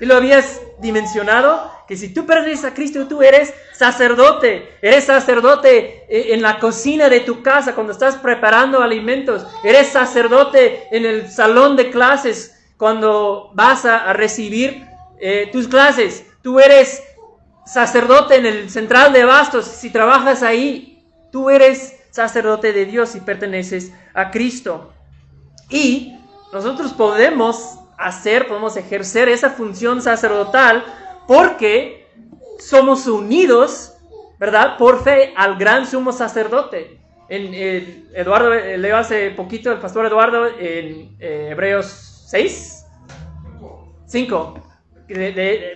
¿Y 0.00 0.06
lo 0.06 0.16
habías 0.16 0.60
dimensionado? 0.80 1.70
Que 1.86 1.96
si 1.96 2.14
tú 2.14 2.24
perteneces 2.24 2.64
a 2.64 2.74
Cristo, 2.74 3.06
tú 3.06 3.22
eres 3.22 3.52
sacerdote. 3.74 4.78
Eres 4.80 5.04
sacerdote 5.04 6.04
eh, 6.08 6.34
en 6.34 6.40
la 6.40 6.58
cocina 6.58 7.08
de 7.08 7.20
tu 7.20 7.42
casa 7.42 7.74
cuando 7.74 7.92
estás 7.92 8.16
preparando 8.16 8.82
alimentos. 8.82 9.46
Eres 9.62 9.88
sacerdote 9.88 10.84
en 10.92 11.04
el 11.04 11.30
salón 11.30 11.76
de 11.76 11.90
clases 11.90 12.56
cuando 12.76 13.50
vas 13.54 13.84
a, 13.84 14.12
recibir 14.14 14.86
eh, 15.18 15.50
tus 15.52 15.68
clases. 15.68 16.24
Tú 16.42 16.58
eres 16.58 17.02
sacerdote 17.66 18.36
en 18.36 18.46
el 18.46 18.70
central 18.70 19.12
de 19.12 19.24
bastos 19.24 19.66
si 19.66 19.90
trabajas 19.90 20.42
ahí. 20.42 21.04
Tú 21.30 21.50
eres 21.50 22.00
sacerdote 22.10 22.72
de 22.72 22.86
Dios 22.86 23.14
y 23.14 23.20
perteneces 23.20 23.92
a 24.14 24.30
Cristo. 24.30 24.92
Y 25.68 26.18
nosotros 26.52 26.92
podemos 26.92 27.78
hacer, 27.96 28.48
podemos 28.48 28.76
ejercer 28.76 29.28
esa 29.28 29.50
función 29.50 30.02
sacerdotal 30.02 30.84
porque 31.28 32.08
somos 32.58 33.06
unidos, 33.06 33.94
¿verdad? 34.38 34.76
Por 34.76 35.04
fe 35.04 35.32
al 35.36 35.56
gran 35.56 35.86
sumo 35.86 36.12
sacerdote. 36.12 36.98
En, 37.28 38.08
Eduardo, 38.12 38.50
leo 38.50 38.96
hace 38.96 39.30
poquito 39.30 39.70
el 39.70 39.78
pastor 39.78 40.06
Eduardo 40.06 40.48
en 40.48 41.16
eh, 41.20 41.50
Hebreos 41.52 41.86
6, 42.26 42.86
5, 44.06 44.69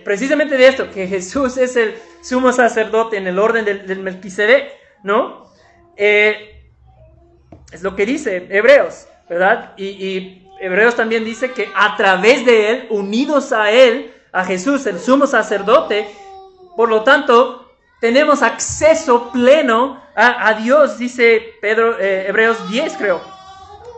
precisamente 0.03 0.57
de 0.57 0.67
esto, 0.67 0.89
que 0.91 1.07
Jesús 1.07 1.57
es 1.57 1.75
el 1.75 1.95
sumo 2.21 2.51
sacerdote 2.51 3.17
en 3.17 3.27
el 3.27 3.39
orden 3.39 3.65
del, 3.65 3.85
del 3.85 3.99
Melquisedec, 3.99 4.71
¿no? 5.03 5.51
Eh, 5.97 6.71
es 7.71 7.83
lo 7.83 7.95
que 7.95 8.05
dice 8.05 8.47
Hebreos, 8.49 9.07
¿verdad? 9.27 9.73
y 9.77 10.45
Hebreos 10.59 10.95
también 10.95 11.25
dice 11.25 11.51
que 11.51 11.69
a 11.75 11.95
través 11.97 12.45
de 12.45 12.69
Él, 12.69 12.87
unidos 12.89 13.51
a 13.51 13.71
Él, 13.71 14.13
a 14.31 14.45
Jesús, 14.45 14.85
el 14.85 14.99
sumo 14.99 15.27
sacerdote, 15.27 16.07
por 16.75 16.89
lo 16.89 17.03
tanto, 17.03 17.71
tenemos 18.01 18.41
acceso 18.41 19.31
pleno 19.31 20.03
a, 20.15 20.53
Dios, 20.53 20.97
dice 20.97 21.55
Pedro, 21.59 21.99
eh, 21.99 22.27
Hebreos 22.27 22.69
10 22.69 22.93
creo, 22.97 23.21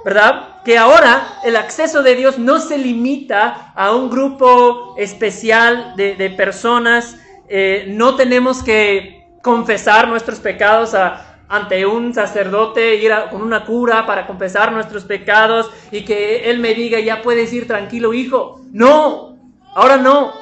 ¿verdad? 0.03 0.57
Que 0.68 0.78
ahora 0.78 1.40
el 1.46 1.56
acceso 1.56 2.04
de 2.04 2.14
Dios 2.14 2.38
no 2.38 2.60
se 2.60 2.78
limita 2.78 3.72
a 3.74 3.96
un 3.96 4.10
grupo 4.10 4.96
especial 4.98 5.94
de, 5.96 6.30
personas, 6.36 7.16
eh, 7.48 7.86
no 7.88 8.18
tenemos 8.18 8.62
que 8.64 9.30
confesar 9.42 10.10
nuestros 10.10 10.40
pecados 10.40 10.94
a, 10.94 11.38
ante 11.48 11.86
un 11.86 12.14
sacerdote, 12.14 12.96
ir 12.96 13.14
con 13.32 13.44
una 13.44 13.64
cura 13.64 14.06
para 14.06 14.28
confesar 14.28 14.74
nuestros 14.74 15.06
pecados 15.06 15.72
y 15.90 16.04
que 16.04 16.50
él 16.50 16.60
me 16.60 16.74
diga, 16.74 17.00
ya 17.00 17.22
puedes 17.22 17.54
ir 17.54 17.66
tranquilo, 17.66 18.14
hijo. 18.14 18.60
No, 18.74 19.38
ahora 19.74 19.96
no, 19.96 20.34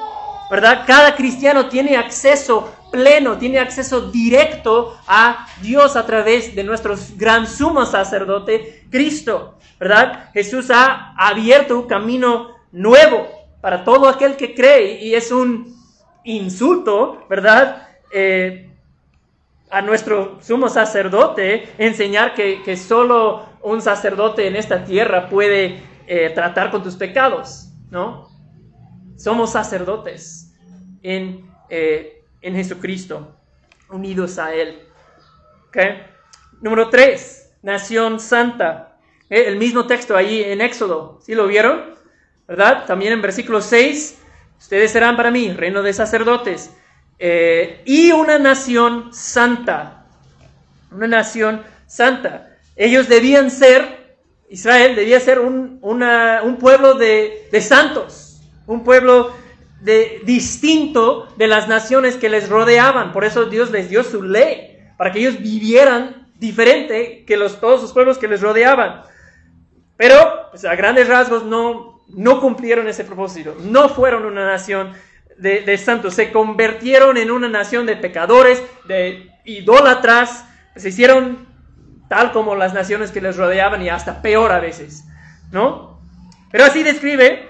¿verdad? 0.50 0.82
Cada 0.88 1.14
cristiano 1.14 1.66
tiene 1.66 1.96
acceso 1.96 2.74
pleno, 2.90 3.38
tiene 3.38 3.58
acceso 3.58 4.10
directo 4.10 4.96
a 5.06 5.46
Dios 5.60 5.96
a 5.96 6.06
través 6.06 6.54
de 6.54 6.64
nuestro 6.64 6.94
gran 7.16 7.46
sumo 7.46 7.84
sacerdote, 7.84 8.86
Cristo, 8.90 9.58
¿verdad? 9.78 10.30
Jesús 10.32 10.70
ha 10.70 11.14
abierto 11.16 11.78
un 11.78 11.86
camino 11.86 12.56
nuevo 12.72 13.28
para 13.60 13.84
todo 13.84 14.08
aquel 14.08 14.36
que 14.36 14.54
cree 14.54 15.04
y 15.04 15.14
es 15.14 15.30
un 15.30 15.74
insulto, 16.24 17.24
¿verdad? 17.28 17.88
Eh, 18.12 18.70
a 19.70 19.82
nuestro 19.82 20.38
sumo 20.40 20.68
sacerdote 20.68 21.68
enseñar 21.78 22.34
que, 22.34 22.62
que 22.62 22.76
solo 22.76 23.44
un 23.62 23.82
sacerdote 23.82 24.46
en 24.46 24.56
esta 24.56 24.84
tierra 24.84 25.28
puede 25.28 25.82
eh, 26.06 26.30
tratar 26.30 26.70
con 26.70 26.84
tus 26.84 26.94
pecados, 26.94 27.68
¿no? 27.90 28.28
Somos 29.16 29.52
sacerdotes 29.52 30.54
en, 31.02 31.50
eh, 31.68 32.15
en 32.46 32.54
Jesucristo, 32.54 33.36
unidos 33.90 34.38
a 34.38 34.54
Él. 34.54 34.78
Número 36.60 36.88
tres, 36.88 37.50
nación 37.62 38.20
santa. 38.20 38.96
Eh, 39.28 39.44
el 39.48 39.56
mismo 39.56 39.86
texto 39.88 40.16
ahí 40.16 40.44
en 40.44 40.60
Éxodo, 40.60 41.18
¿sí 41.22 41.34
lo 41.34 41.48
vieron? 41.48 41.96
¿Verdad? 42.46 42.86
También 42.86 43.12
en 43.12 43.20
versículo 43.20 43.60
6, 43.60 44.18
ustedes 44.58 44.92
serán 44.92 45.16
para 45.16 45.32
mí 45.32 45.52
reino 45.52 45.82
de 45.82 45.92
sacerdotes 45.92 46.70
eh, 47.18 47.82
y 47.84 48.12
una 48.12 48.38
nación 48.38 49.12
santa. 49.12 50.06
Una 50.92 51.08
nación 51.08 51.62
santa. 51.88 52.56
Ellos 52.76 53.08
debían 53.08 53.50
ser, 53.50 54.16
Israel 54.48 54.94
debía 54.94 55.18
ser 55.18 55.40
un, 55.40 55.80
pueblo 56.60 56.94
de, 56.94 57.48
santos, 57.60 58.40
un 58.68 58.84
pueblo 58.84 59.34
de, 59.80 60.22
distinto 60.24 61.28
de 61.36 61.46
las 61.46 61.68
naciones 61.68 62.16
que 62.16 62.28
les 62.28 62.48
rodeaban. 62.48 63.12
Por 63.12 63.24
eso 63.24 63.46
Dios 63.46 63.70
les 63.70 63.88
dio 63.88 64.02
su 64.02 64.22
ley, 64.22 64.78
para 64.96 65.12
que 65.12 65.20
ellos 65.20 65.40
vivieran 65.40 66.28
diferente 66.38 67.24
que 67.26 67.36
los, 67.36 67.60
todos 67.60 67.82
los 67.82 67.92
pueblos 67.92 68.18
que 68.18 68.28
les 68.28 68.40
rodeaban. 68.40 69.02
Pero 69.96 70.48
pues, 70.50 70.64
a 70.64 70.74
grandes 70.74 71.08
rasgos 71.08 71.44
no, 71.44 72.02
no 72.08 72.40
cumplieron 72.40 72.88
ese 72.88 73.04
propósito, 73.04 73.56
no 73.60 73.88
fueron 73.88 74.24
una 74.24 74.46
nación 74.46 74.92
de, 75.38 75.78
santos, 75.78 76.14
se 76.14 76.32
convirtieron 76.32 77.16
en 77.16 77.30
una 77.30 77.48
nación 77.48 77.86
de 77.86 77.96
pecadores, 77.96 78.62
de 78.86 79.30
idólatras, 79.44 80.46
se 80.76 80.88
hicieron 80.88 81.46
tal 82.08 82.32
como 82.32 82.54
las 82.54 82.72
naciones 82.72 83.10
que 83.10 83.20
les 83.20 83.36
rodeaban 83.36 83.82
y 83.82 83.88
hasta 83.88 84.22
peor 84.22 84.52
a 84.52 84.60
veces, 84.60 85.04
¿no? 85.50 86.00
Pero 86.50 86.64
así 86.64 86.82
describe 86.82 87.48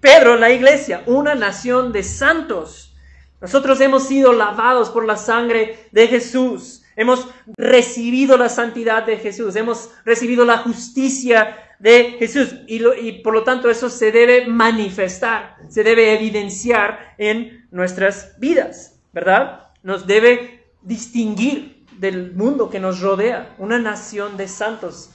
Pedro 0.00 0.36
la 0.36 0.50
iglesia, 0.50 1.02
una 1.06 1.34
nación 1.34 1.92
de 1.92 2.02
santos. 2.02 2.94
Nosotros 3.40 3.80
hemos 3.80 4.04
sido 4.04 4.32
lavados 4.32 4.90
por 4.90 5.04
la 5.04 5.16
sangre 5.16 5.88
de 5.92 6.08
Jesús, 6.08 6.84
hemos 6.96 7.28
recibido 7.56 8.36
la 8.36 8.48
santidad 8.48 9.04
de 9.04 9.18
Jesús, 9.18 9.56
hemos 9.56 9.90
recibido 10.04 10.44
la 10.44 10.58
justicia 10.58 11.56
de 11.78 12.16
Jesús. 12.18 12.54
Y, 12.66 13.12
por 13.22 13.34
lo 13.34 13.42
tanto 13.42 13.68
eso 13.68 13.90
se 13.90 14.12
debe 14.12 14.46
manifestar, 14.46 15.56
se 15.68 15.82
debe 15.82 16.14
evidenciar 16.14 17.14
en 17.18 17.66
nuestras 17.70 18.38
vidas, 18.38 18.98
¿verdad? 19.12 19.68
Nos 19.82 20.06
debe 20.06 20.64
distinguir 20.82 21.84
del 21.98 22.32
mundo 22.34 22.70
que 22.70 22.80
nos 22.80 23.00
rodea, 23.00 23.54
una 23.58 23.78
nación 23.78 24.36
de 24.36 24.48
santos 24.48 25.10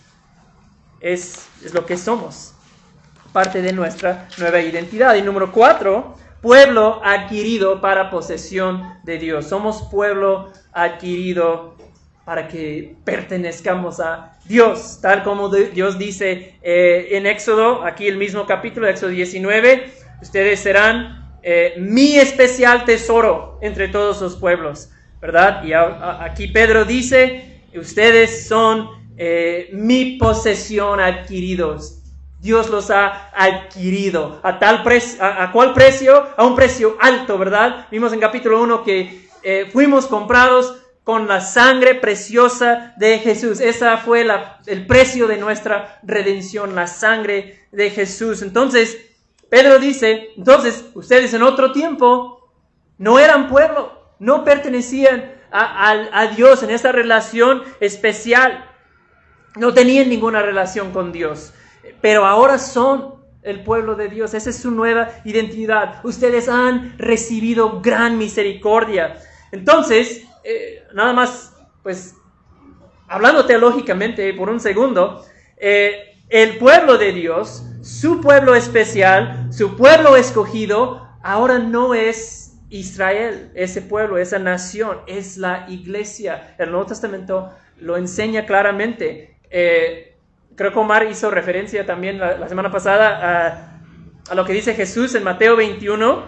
es 1.00 1.48
lo 1.74 1.86
que 1.86 1.98
somos, 1.98 2.51
parte 3.32 3.62
de 3.62 3.74
nuestra 3.74 4.28
nueva 4.38 4.62
identidad. 4.62 5.16
Y 5.16 5.22
número 5.22 5.52
cuatro, 5.52 6.16
pueblo 6.42 7.02
adquirido 7.04 7.82
para 7.82 8.10
posesión 8.10 8.84
de 9.04 9.18
Dios. 9.18 9.48
Somos 9.48 9.84
pueblo 9.90 10.52
adquirido 10.74 11.76
para 12.26 12.48
que 12.48 12.96
pertenezcamos 13.04 14.00
a 14.00 14.38
Dios, 14.46 15.00
tal 15.02 15.24
como 15.24 15.50
Dios 15.50 15.98
dice 15.98 16.56
eh, 16.62 17.10
en 17.12 17.26
Éxodo, 17.26 17.84
aquí 17.84 18.08
el 18.08 18.18
mismo 18.18 18.46
capítulo, 18.46 18.88
Éxodo 18.88 19.10
19, 19.10 19.92
ustedes 20.22 20.60
serán 20.60 21.36
eh, 21.44 21.74
mi 21.80 22.18
especial 22.18 22.86
tesoro 22.86 23.58
entre 23.62 23.88
todos 23.88 24.22
los 24.22 24.36
pueblos, 24.36 24.92
¿verdad? 25.20 25.64
Y 25.64 25.74
aquí 25.74 26.48
Pedro 26.48 26.86
dice, 26.86 27.64
ustedes 27.76 28.48
son 28.48 28.90
eh, 29.18 29.70
mi 29.74 30.18
posesión 30.18 31.00
adquiridos. 31.00 32.01
Dios 32.42 32.70
los 32.70 32.90
ha 32.90 33.30
adquirido. 33.34 34.40
¿A 34.44 34.60
tal 34.60 34.84
precio? 34.84 35.24
A, 35.24 35.52
cuál 35.52 35.74
precio? 35.74 36.28
A 36.36 36.46
un 36.46 36.56
precio 36.56 36.98
alto, 37.00 37.38
¿verdad? 37.38 37.86
Vimos 37.92 38.12
en 38.12 38.20
capítulo 38.20 38.62
1 38.62 38.84
que 38.84 39.30
fuimos 39.72 40.08
comprados 40.08 40.82
con 41.04 41.28
la 41.28 41.42
sangre 41.42 41.96
preciosa 41.96 42.94
de 42.98 43.20
Jesús. 43.20 43.60
Esa 43.60 43.98
fue 43.98 44.28
el 44.66 44.88
precio 44.88 45.28
de 45.28 45.38
nuestra 45.38 46.00
redención, 46.04 46.76
la 46.76 46.88
sangre 46.88 47.68
de 47.72 47.90
Jesús. 47.90 48.42
Entonces, 48.42 48.98
Pedro 49.50 49.80
dice, 49.80 50.30
entonces 50.38 50.86
ustedes 50.94 51.34
en 51.34 51.44
otro 51.44 51.72
tiempo 51.72 52.50
no 52.98 53.20
eran 53.20 53.50
pueblo, 53.50 54.14
no 54.20 54.46
pertenecían 54.46 55.36
a, 55.52 56.28
Dios 56.36 56.64
en 56.64 56.70
esa 56.70 56.92
relación 56.94 57.64
especial, 57.82 58.70
no 59.58 59.74
tenían 59.74 60.08
ninguna 60.08 60.42
relación 60.42 60.94
con 60.94 61.12
Dios, 61.12 61.54
pero 62.02 62.26
ahora 62.26 62.58
son 62.58 63.22
el 63.44 63.64
pueblo 63.64 63.96
de 63.96 64.08
Dios, 64.08 64.34
esa 64.34 64.50
es 64.50 64.58
su 64.58 64.72
nueva 64.72 65.10
identidad. 65.24 66.00
Ustedes 66.04 66.48
han 66.48 66.98
recibido 66.98 67.82
gran 67.82 68.18
misericordia. 68.18 69.18
Entonces, 69.52 70.24
eh, 70.44 70.84
nada 70.94 71.14
más, 71.14 71.54
pues, 71.84 72.16
hablando 73.08 73.46
teológicamente 73.46 74.34
por 74.34 74.50
un 74.50 74.60
segundo, 74.60 75.26
eh, 75.58 76.18
el 76.30 76.58
pueblo 76.58 76.98
de 76.98 77.12
Dios, 77.12 77.64
su 77.82 78.22
pueblo 78.22 78.56
especial, 78.56 79.48
su 79.52 79.76
pueblo 79.76 80.16
escogido, 80.16 81.08
ahora 81.24 81.60
no 81.60 81.94
es 81.94 82.60
Israel, 82.70 83.52
ese 83.54 83.82
pueblo, 83.82 84.18
esa 84.18 84.40
nación, 84.40 85.00
es 85.08 85.38
la 85.38 85.66
iglesia. 85.68 86.56
El 86.58 86.72
Nuevo 86.72 86.86
Testamento 86.86 87.52
lo 87.78 87.98
enseña 87.98 88.46
claramente. 88.46 89.40
Eh, 89.50 90.11
creo 90.56 90.72
que 90.72 90.80
Omar 90.80 91.08
hizo 91.10 91.32
referencia 91.32 91.86
también 91.86 92.20
la, 92.20 92.48
semana 92.48 92.72
pasada 92.72 93.72
a, 94.30 94.36
lo 94.36 94.46
que 94.46 94.54
dice 94.54 94.74
Jesús 94.74 95.16
en 95.16 95.24
Mateo 95.24 95.56
21, 95.56 96.24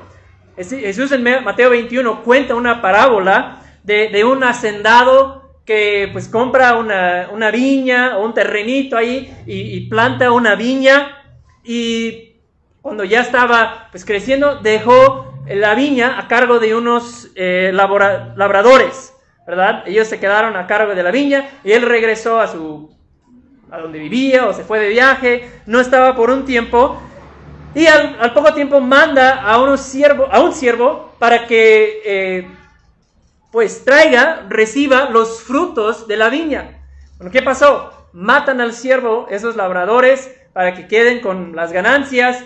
Jesús 0.57 1.12
en 1.12 1.23
Mateo 1.23 1.69
21 1.69 2.23
cuenta 2.23 2.55
una 2.55 2.81
parábola 2.81 3.62
de, 3.83 4.23
un 4.23 4.43
hacendado 4.43 5.53
que 5.65 6.09
pues 6.12 6.27
compra 6.27 6.75
una, 6.75 7.51
viña 7.51 8.17
o 8.17 8.25
un 8.25 8.33
terrenito 8.33 8.97
ahí 8.97 9.33
y, 9.45 9.88
planta 9.89 10.31
una 10.31 10.55
viña 10.55 11.17
y 11.63 12.38
cuando 12.81 13.03
ya 13.03 13.21
estaba 13.21 13.88
pues 13.91 14.03
creciendo 14.03 14.57
dejó 14.57 15.33
la 15.47 15.75
viña 15.75 16.19
a 16.19 16.27
cargo 16.27 16.59
de 16.59 16.75
unos 16.75 17.29
eh, 17.36 17.71
labradores, 17.73 19.13
¿verdad? 19.45 19.83
Ellos 19.86 20.07
se 20.07 20.19
quedaron 20.19 20.55
a 20.55 20.67
cargo 20.67 20.95
de 20.95 21.03
la 21.03 21.12
viña 21.12 21.49
y 21.63 21.71
él 21.71 21.81
regresó 21.81 22.39
a 22.39 22.47
su 22.47 22.92
a 23.73 23.79
donde 23.79 23.97
vivía 23.97 24.45
o 24.45 24.53
se 24.53 24.63
fue 24.63 24.79
de 24.79 24.89
viaje, 24.89 25.49
no 25.65 25.79
estaba 25.79 26.15
por 26.15 26.29
un 26.29 26.45
tiempo 26.45 27.01
y 27.73 27.88
al, 27.88 28.31
poco 28.31 28.53
tiempo 28.53 28.79
manda 28.79 29.41
a, 29.41 29.59
unos 29.59 29.81
siervo, 29.81 30.27
a 30.31 30.41
un 30.41 30.53
siervo 30.53 31.15
para 31.17 31.47
que 31.47 32.01
eh, 32.05 32.47
pues 33.51 33.83
traiga, 33.83 34.45
reciba 34.47 35.09
los 35.09 35.41
frutos 35.41 36.07
de 36.07 36.17
la 36.17 36.29
viña. 36.29 36.83
Bueno, 37.17 37.31
¿qué 37.31 37.41
pasó? 37.41 37.91
Matan 38.13 38.62
al 38.62 38.73
siervo, 38.73 39.25
esos 39.31 39.55
labradores, 39.55 40.31
para 40.53 40.75
que 40.75 40.88
queden 40.88 41.19
con 41.19 41.55
las 41.55 41.71
ganancias. 41.71 42.43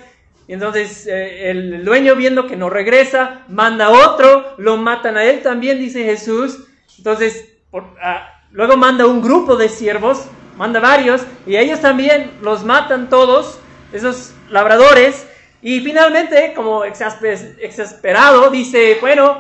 Y 0.48 0.54
entonces 0.54 1.08
eh, 1.08 1.52
el 1.52 1.84
dueño 1.84 2.16
viendo 2.16 2.48
que 2.48 2.56
no 2.56 2.70
regresa, 2.70 3.42
manda 3.50 3.90
otro, 3.90 4.54
lo 4.58 4.78
matan 4.78 5.18
a 5.18 5.26
él 5.26 5.42
también, 5.42 5.78
dice 5.78 6.06
Jesús. 6.06 6.68
Entonces, 6.98 7.54
ah, 8.02 8.44
luego 8.52 8.78
manda 8.78 9.06
un 9.06 9.22
grupo 9.22 9.58
de 9.58 9.68
siervos, 9.68 10.30
manda 10.58 10.80
varios, 10.80 11.22
y 11.46 11.56
ellos 11.56 11.80
también 11.80 12.32
los 12.42 12.64
matan 12.64 13.10
todos, 13.10 13.60
esos 13.94 14.34
labradores, 14.50 15.28
y 15.62 15.80
finalmente, 15.82 16.54
como 16.56 16.84
exasperado, 16.84 18.50
dice, 18.50 18.98
bueno, 19.02 19.38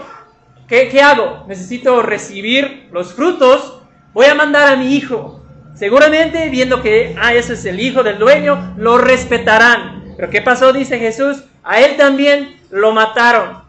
¿qué, 0.68 1.02
hago? 1.02 1.46
Necesito 1.48 2.02
recibir 2.02 2.90
los 2.92 3.14
frutos, 3.14 3.82
voy 4.14 4.26
a 4.26 4.36
mandar 4.36 4.74
a 4.74 4.76
mi 4.76 4.96
hijo. 4.96 5.46
Seguramente, 5.76 6.50
viendo 6.50 6.82
que, 6.82 7.16
ah, 7.22 7.34
ese 7.34 7.54
es 7.54 7.66
el 7.66 7.80
hijo 7.80 8.02
del 8.02 8.18
dueño, 8.18 8.74
lo 8.78 8.98
respetarán. 8.98 10.16
Pero 10.16 10.32
¿qué 10.32 10.42
pasó? 10.42 10.74
Dice 10.74 10.98
Jesús, 10.98 11.44
a 11.64 11.80
él 11.82 11.98
también 11.98 12.60
lo 12.72 12.92
mataron, 12.94 13.62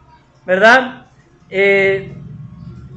¿verdad? 0.45 1.05
Eh, 1.51 2.15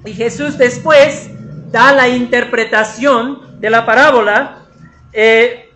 y 0.07 0.13
Jesús 0.15 0.57
después 0.57 1.31
da 1.71 1.93
la 1.93 2.09
interpretación 2.09 3.52
de 3.63 3.71
la 3.71 3.87
parábola. 3.87 4.67
Eh, 5.13 5.71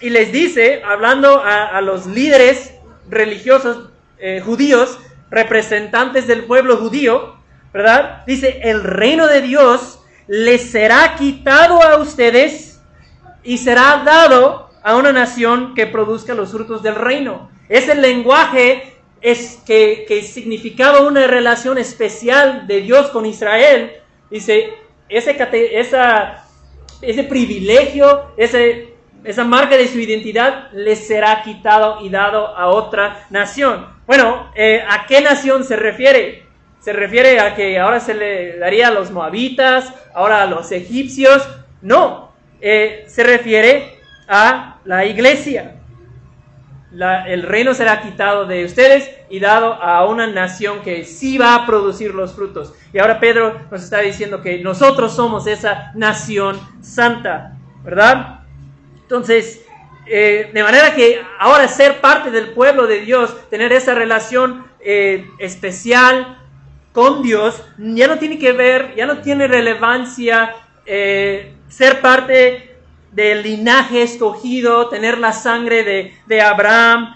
y 0.00 0.10
les 0.10 0.30
dice, 0.30 0.82
hablando 0.84 1.42
a, 1.44 1.80
los 1.80 2.06
líderes 2.06 2.74
religiosos 3.08 3.90
eh, 4.18 4.40
judíos, 4.44 4.98
representantes 5.30 6.26
del 6.26 6.44
pueblo 6.44 6.76
judío, 6.76 7.36
¿verdad? 7.72 8.24
Dice, 8.26 8.60
el 8.62 8.82
reino 8.82 9.26
de 9.26 9.42
Dios 9.42 10.00
les 10.26 10.70
será 10.70 11.16
quitado 11.16 11.82
a 11.82 11.96
ustedes 11.96 12.80
y 13.42 13.58
será 13.58 14.02
dado 14.04 14.70
a 14.82 14.96
una 14.96 15.12
nación 15.12 15.74
que 15.74 15.86
produzca 15.86 16.34
los 16.34 16.52
frutos 16.52 16.82
del 16.82 16.94
reino. 16.94 17.50
Ese 17.68 17.94
lenguaje 17.94 18.96
es 19.20 19.58
que, 19.66 20.04
que 20.08 20.22
significaba 20.22 21.00
una 21.00 21.26
relación 21.26 21.78
especial 21.78 22.66
de 22.66 22.80
Dios 22.80 23.08
con 23.10 23.26
Israel. 23.26 23.92
Dice, 24.30 24.74
ese, 25.08 25.36
esa, 25.78 26.49
ese 27.02 27.24
privilegio, 27.24 28.32
ese 28.36 28.90
esa 29.24 29.44
marca 29.44 29.76
de 29.76 29.88
su 29.88 29.98
identidad 29.98 30.70
les 30.72 31.06
será 31.06 31.42
quitado 31.42 32.04
y 32.04 32.08
dado 32.08 32.56
a 32.56 32.68
otra 32.68 33.26
nación. 33.30 33.86
Bueno, 34.06 34.50
eh, 34.54 34.82
¿a 34.88 35.06
qué 35.06 35.20
nación 35.20 35.64
se 35.64 35.76
refiere? 35.76 36.44
Se 36.80 36.92
refiere 36.92 37.38
a 37.38 37.54
que 37.54 37.78
ahora 37.78 38.00
se 38.00 38.14
le 38.14 38.58
daría 38.58 38.88
a 38.88 38.90
los 38.90 39.10
moabitas, 39.10 39.92
ahora 40.14 40.42
a 40.42 40.46
los 40.46 40.72
egipcios. 40.72 41.46
No, 41.82 42.32
eh, 42.60 43.04
se 43.06 43.22
refiere 43.22 43.98
a 44.26 44.78
la 44.84 45.04
iglesia. 45.04 45.79
El 46.92 47.42
reino 47.44 47.72
será 47.72 48.02
quitado 48.02 48.46
de 48.46 48.64
ustedes 48.64 49.10
y 49.28 49.38
dado 49.38 49.74
a 49.74 50.06
una 50.06 50.26
nación 50.26 50.82
que 50.82 51.04
sí 51.04 51.38
va 51.38 51.54
a 51.54 51.66
producir 51.66 52.14
los 52.14 52.34
frutos. 52.34 52.74
Y 52.92 52.98
ahora 52.98 53.20
Pedro 53.20 53.60
nos 53.70 53.82
está 53.82 54.00
diciendo 54.00 54.42
que 54.42 54.58
nosotros 54.58 55.14
somos 55.14 55.46
esa 55.46 55.92
nación 55.94 56.58
santa, 56.80 57.56
¿verdad? 57.84 58.40
Entonces, 59.02 59.64
eh, 60.06 60.50
de 60.52 60.62
manera 60.62 60.94
que 60.94 61.22
ahora 61.38 61.68
ser 61.68 62.00
parte 62.00 62.32
del 62.32 62.50
pueblo 62.50 62.88
de 62.88 63.00
Dios, 63.00 63.48
tener 63.48 63.72
esa 63.72 63.94
relación 63.94 64.66
eh, 64.80 65.30
especial 65.38 66.38
con 66.92 67.22
Dios, 67.22 67.62
ya 67.78 68.08
no 68.08 68.18
tiene 68.18 68.38
que 68.38 68.52
ver, 68.52 68.94
ya 68.96 69.06
no 69.06 69.18
tiene 69.18 69.46
relevancia 69.46 70.56
eh, 70.84 71.54
ser 71.68 72.00
parte 72.00 72.69
del 73.12 73.42
linaje 73.42 74.02
escogido, 74.02 74.88
tener 74.88 75.18
la 75.18 75.32
sangre 75.32 76.12
de, 76.26 76.40
Abraham, 76.42 77.14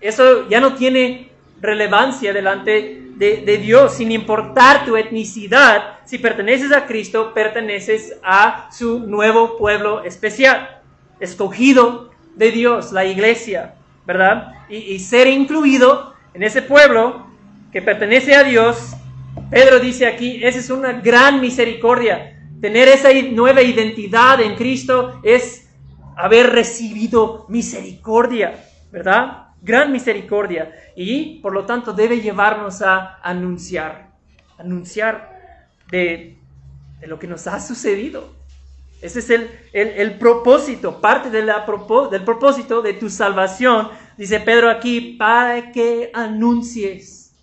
eso 0.00 0.48
ya 0.48 0.60
no 0.60 0.74
tiene 0.74 1.30
relevancia 1.60 2.32
delante 2.32 3.02
de, 3.16 3.38
de, 3.38 3.58
Dios, 3.58 3.94
sin 3.94 4.12
importar 4.12 4.84
tu 4.84 4.96
etnicidad, 4.96 5.98
si 6.04 6.18
perteneces 6.18 6.72
a 6.72 6.86
Cristo, 6.86 7.32
perteneces 7.32 8.16
a 8.22 8.68
su 8.72 9.00
nuevo 9.00 9.56
pueblo 9.56 10.04
especial, 10.04 10.80
escogido 11.20 12.10
de 12.36 12.50
Dios, 12.50 12.92
la 12.92 13.04
iglesia, 13.04 13.74
¿verdad? 14.06 14.52
Y, 14.68 14.98
ser 15.00 15.26
incluido 15.26 16.14
en 16.34 16.42
ese 16.42 16.62
pueblo 16.62 17.26
que 17.72 17.82
pertenece 17.82 18.34
a 18.34 18.44
Dios, 18.44 18.92
Pedro 19.50 19.80
dice 19.80 20.06
aquí, 20.06 20.40
esa 20.44 20.58
es 20.58 20.70
una 20.70 20.92
gran 20.92 21.40
misericordia. 21.40 22.35
Tener 22.60 22.88
esa 22.88 23.08
nueva 23.32 23.62
identidad 23.62 24.40
en 24.40 24.56
Cristo 24.56 25.20
es 25.22 25.68
haber 26.16 26.50
recibido 26.50 27.46
misericordia, 27.48 28.64
¿verdad? 28.90 29.46
gran 29.66 29.90
misericordia 29.92 30.72
y 30.94 31.40
por 31.40 31.52
lo 31.52 31.66
tanto 31.66 31.92
debe 31.92 32.20
llevarnos 32.20 32.82
a 32.82 33.18
anunciar, 33.22 34.12
anunciar 34.58 35.36
de, 35.90 36.38
lo 37.06 37.18
que 37.18 37.26
nos 37.26 37.46
ha 37.46 37.60
sucedido. 37.60 38.34
Ese 39.02 39.18
es 39.18 39.30
el, 39.30 39.50
el, 39.72 40.18
propósito, 40.18 41.00
parte 41.00 41.30
del 41.30 41.50
propósito 42.24 42.80
de 42.80 42.94
tu 42.94 43.10
salvación, 43.10 43.88
dice 44.16 44.40
Pedro 44.40 44.70
aquí, 44.70 45.16
para 45.18 45.70
que 45.70 46.10
anuncies. 46.14 47.34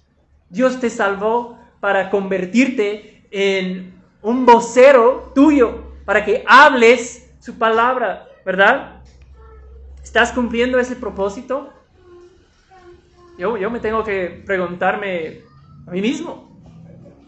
Dios 0.49 0.79
te 0.79 0.89
salvó 0.89 1.59
para 1.79 2.09
convertirte 2.09 3.25
en 3.29 3.92
un 4.23 4.45
vocero 4.45 5.31
tuyo, 5.35 5.83
para 6.05 6.25
que 6.25 6.43
hables 6.47 7.29
su 7.39 7.57
palabra, 7.57 8.27
¿verdad? 8.45 9.01
¿Estás 10.01 10.31
cumpliendo 10.31 10.79
ese 10.79 10.95
propósito? 10.95 11.71
Yo, 13.37 13.57
yo 13.57 13.69
me 13.69 13.79
tengo 13.79 14.03
que 14.03 14.43
preguntarme 14.45 15.41
a 15.85 15.91
mí 15.91 16.01
mismo, 16.01 16.57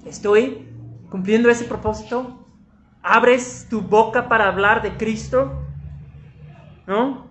¿estoy 0.05 0.67
cumpliendo 1.09 1.49
ese 1.49 1.65
propósito? 1.65 2.45
¿Abres 3.03 3.67
tu 3.69 3.81
boca 3.81 4.27
para 4.29 4.47
hablar 4.47 4.81
de 4.81 4.97
Cristo? 4.97 5.51
¿No? 6.87 7.27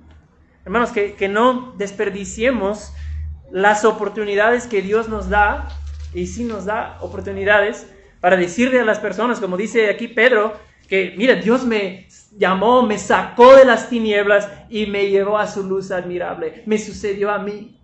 Hermanos, 0.65 0.93
que, 0.93 1.15
que 1.15 1.29
no 1.29 1.73
desperdiciemos 1.77 2.93
las 3.51 3.85
oportunidades 3.85 4.67
que 4.67 4.83
Dios 4.83 5.09
nos 5.09 5.29
da, 5.29 5.69
y 6.15 6.29
sí 6.29 6.45
nos 6.45 6.65
da 6.65 6.97
oportunidades 7.01 7.93
para 8.25 8.39
decirle 8.39 8.81
a 8.81 8.87
las 8.87 9.01
personas, 9.01 9.39
como 9.39 9.59
dice 9.59 9.91
aquí 9.91 10.09
Pedro, 10.09 10.57
que 10.89 11.13
mira, 11.15 11.35
Dios 11.35 11.67
me 11.67 12.09
llamó, 12.39 12.81
me 12.81 12.97
sacó 12.97 13.55
de 13.55 13.67
las 13.67 13.91
tinieblas 13.91 14.49
y 14.71 14.87
me 14.87 15.11
llevó 15.11 15.37
a 15.37 15.47
su 15.47 15.63
luz 15.63 15.91
admirable. 15.91 16.63
Me 16.65 16.79
sucedió 16.79 17.31
a 17.31 17.39
mí 17.39 17.79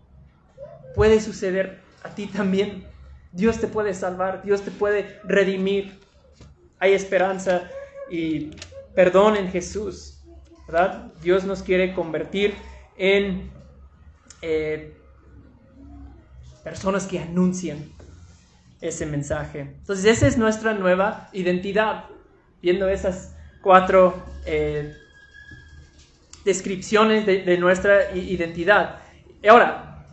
puede 0.95 1.21
suceder 1.21 1.83
a 2.03 2.15
ti 2.15 2.27
también. 2.27 2.87
Dios 3.33 3.61
te 3.61 3.67
puede 3.67 3.93
salvar, 3.93 4.43
Dios 4.43 4.63
te 4.63 4.71
puede 4.71 5.21
redimir. 5.25 6.01
Hay 6.79 6.95
esperanza 6.95 7.69
y 8.11 8.49
perdón 8.95 9.37
en 9.37 9.51
Jesús. 9.51 10.23
¿verdad? 10.67 11.13
Dios 11.21 11.45
nos 11.45 11.63
quiere 11.63 11.93
convertir 11.93 12.55
en 12.97 13.51
eh, 14.41 14.97
personas 16.65 17.07
que 17.07 17.19
anuncian 17.19 18.00
ese 18.81 19.07
mensaje. 19.07 19.61
Entonces 19.61 20.05
esa 20.05 20.27
es 20.27 20.39
nuestra 20.39 20.75
nueva 20.75 21.29
identidad. 21.33 22.05
Viendo 22.63 22.89
esas 22.89 23.35
cuatro 23.63 24.23
eh, 24.47 24.95
descripciones 26.45 27.27
de, 27.27 27.43
de 27.43 27.59
nuestra 27.59 28.15
identidad. 28.15 28.97
Ahora, 29.49 30.05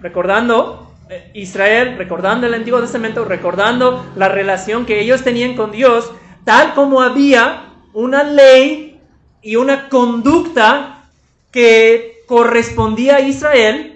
recordando 0.00 0.94
eh, 1.10 1.30
Israel, 1.34 1.96
recordando 1.98 2.46
el 2.46 2.54
Antiguo 2.54 2.80
Testamento, 2.80 3.24
recordando 3.24 4.06
la 4.16 4.28
relación 4.28 4.86
que 4.86 5.00
ellos 5.00 5.22
tenían 5.22 5.54
con 5.54 5.70
Dios, 5.70 6.10
tal 6.44 6.74
como 6.74 7.02
había 7.02 7.74
una 7.92 8.22
ley 8.22 9.00
y 9.42 9.56
una 9.56 9.88
conducta 9.88 11.04
que 11.50 12.22
correspondía 12.26 13.16
a 13.16 13.20
Israel, 13.20 13.93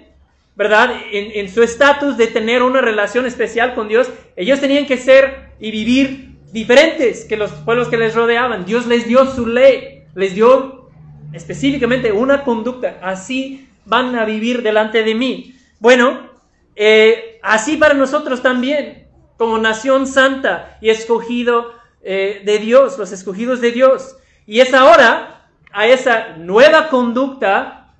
¿verdad? 0.59 0.91
En, 1.13 1.31
en 1.39 1.49
su 1.49 1.63
estatus 1.63 2.17
de 2.17 2.27
tener 2.27 2.63
una 2.63 2.81
relación 2.81 3.25
especial 3.25 3.75
con 3.75 3.87
Dios, 3.87 4.11
ellos 4.35 4.59
tenían 4.59 4.85
que 4.85 4.97
ser 4.97 5.51
y 5.57 5.71
vivir 5.71 6.35
diferentes 6.51 7.23
que 7.23 7.37
los 7.37 7.49
pueblos 7.51 7.87
que 7.87 7.95
les 7.95 8.13
rodeaban. 8.13 8.65
Dios 8.65 8.85
les 8.85 9.07
dio 9.07 9.25
su 9.25 9.47
ley, 9.47 10.03
les 10.15 10.35
dio 10.35 10.89
específicamente 11.31 12.11
una 12.11 12.43
conducta. 12.43 12.99
Así 13.01 13.69
van 13.85 14.17
a 14.17 14.25
vivir 14.25 14.61
delante 14.61 15.01
de 15.03 15.15
mí. 15.15 15.55
Bueno, 15.79 16.29
eh, 16.75 17.39
así 17.41 17.77
para 17.77 17.93
nosotros 17.93 18.41
también, 18.41 19.07
como 19.37 19.59
nación 19.59 20.07
santa 20.07 20.77
y 20.81 20.89
escogido 20.89 21.71
eh, 22.03 22.41
de 22.43 22.57
Dios, 22.57 22.97
los 22.97 23.13
escogidos 23.13 23.61
de 23.61 23.71
Dios. 23.71 24.17
Y 24.45 24.59
es 24.59 24.73
ahora 24.73 25.45
a 25.71 25.87
esa 25.87 26.35
nueva 26.35 26.89
conducta 26.89 27.93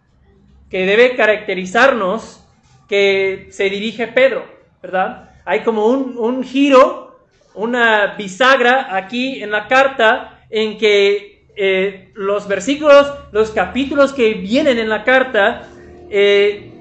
que 0.69 0.85
debe 0.85 1.15
caracterizarnos 1.15 2.43
que 2.89 3.47
se 3.51 3.69
dirige 3.69 4.07
Pedro, 4.07 4.45
¿verdad? 4.81 5.29
Hay 5.45 5.61
como 5.61 5.85
un, 5.85 6.17
un 6.17 6.43
giro, 6.43 7.19
una 7.53 8.15
bisagra 8.17 8.95
aquí 8.95 9.41
en 9.41 9.51
la 9.51 9.67
carta 9.67 10.39
en 10.49 10.77
que 10.77 11.45
eh, 11.55 12.11
los 12.15 12.47
versículos, 12.47 13.05
los 13.31 13.51
capítulos 13.51 14.13
que 14.13 14.33
vienen 14.33 14.79
en 14.79 14.89
la 14.89 15.03
carta 15.03 15.67
eh, 16.09 16.71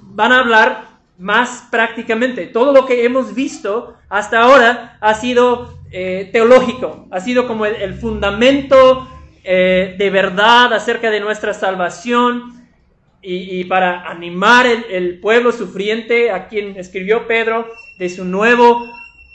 van 0.00 0.32
a 0.32 0.40
hablar 0.40 0.84
más 1.18 1.68
prácticamente. 1.70 2.46
Todo 2.46 2.72
lo 2.72 2.86
que 2.86 3.04
hemos 3.04 3.34
visto 3.34 3.94
hasta 4.08 4.40
ahora 4.40 4.96
ha 5.00 5.14
sido 5.14 5.78
eh, 5.92 6.30
teológico, 6.32 7.06
ha 7.10 7.20
sido 7.20 7.46
como 7.46 7.66
el, 7.66 7.94
fundamento 7.94 9.08
de 9.44 10.10
verdad 10.10 10.72
acerca 10.72 11.10
de 11.10 11.20
nuestra 11.20 11.52
salvación 11.52 12.63
y, 13.26 13.64
para 13.64 14.08
animar 14.08 14.66
el, 14.66 15.18
pueblo 15.20 15.52
sufriente 15.52 16.30
a 16.30 16.48
quien 16.48 16.76
escribió 16.76 17.26
Pedro 17.26 17.66
de 17.98 18.08
su 18.10 18.24
nuevo 18.24 18.84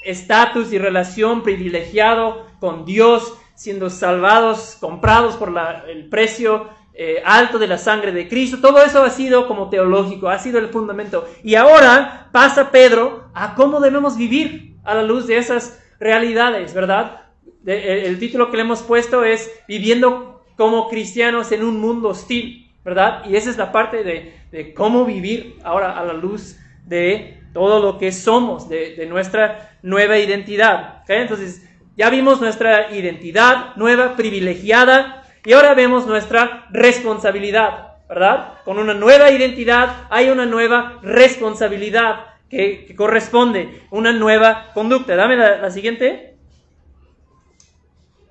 estatus 0.05 0.71
y 0.71 0.77
relación 0.77 1.41
privilegiado 1.41 2.45
con 2.59 2.85
Dios, 2.85 3.33
siendo 3.55 3.89
salvados, 3.89 4.77
comprados 4.79 5.35
por 5.35 5.53
el 5.89 6.07
precio 6.07 6.69
eh, 6.93 7.21
alto 7.25 7.57
de 7.57 7.67
la 7.67 7.77
sangre 7.77 8.11
de 8.11 8.27
Cristo. 8.27 8.59
Todo 8.61 8.83
eso 8.83 9.03
ha 9.03 9.09
sido 9.09 9.47
como 9.47 9.69
teológico, 9.69 10.29
ha 10.29 10.37
sido 10.37 10.59
el 10.59 10.69
fundamento. 10.69 11.27
Y 11.43 11.55
ahora 11.55 12.29
pasa 12.31 12.71
Pedro 12.71 13.29
a 13.33 13.55
cómo 13.55 13.79
debemos 13.79 14.17
vivir 14.17 14.75
a 14.83 14.93
la 14.93 15.03
luz 15.03 15.27
de 15.27 15.37
esas 15.37 15.81
realidades, 15.99 16.73
¿verdad? 16.73 17.21
el 17.65 18.17
título 18.19 18.49
que 18.49 18.57
le 18.57 18.63
hemos 18.63 18.81
puesto 18.81 19.23
es 19.23 19.51
Viviendo 19.67 20.43
como 20.57 20.89
cristianos 20.89 21.51
en 21.51 21.63
un 21.63 21.79
mundo 21.79 22.09
hostil. 22.09 22.68
¿Verdad? 22.89 23.23
Y 23.29 23.35
esa 23.35 23.51
es 23.51 23.57
la 23.57 23.71
parte 23.71 24.03
de, 24.03 24.73
cómo 24.73 25.05
vivir 25.05 25.59
ahora 25.63 25.97
a 25.99 26.03
la 26.03 26.13
luz 26.13 26.57
de 26.87 27.39
todo 27.53 27.79
lo 27.79 27.99
que 27.99 28.11
somos, 28.11 28.67
de, 28.67 29.05
nuestra 29.07 29.77
nueva 29.83 30.17
identidad. 30.17 31.03
Entonces, 31.07 31.69
ya 31.95 32.09
vimos 32.09 32.41
nuestra 32.41 32.91
identidad 32.91 33.75
nueva, 33.75 34.15
privilegiada, 34.15 35.23
y 35.45 35.53
ahora 35.53 35.75
vemos 35.75 36.07
nuestra 36.07 36.65
responsabilidad, 36.71 37.97
¿verdad? 38.09 38.53
Con 38.65 38.79
una 38.79 38.95
nueva 38.95 39.29
identidad 39.29 40.07
hay 40.09 40.29
una 40.29 40.47
nueva 40.47 40.99
responsabilidad 41.03 42.25
que, 42.49 42.91
corresponde, 42.95 43.83
una 43.91 44.11
nueva 44.13 44.71
conducta. 44.73 45.15
Dame 45.15 45.37
la, 45.37 45.57
la 45.57 45.69
siguiente. 45.69 46.35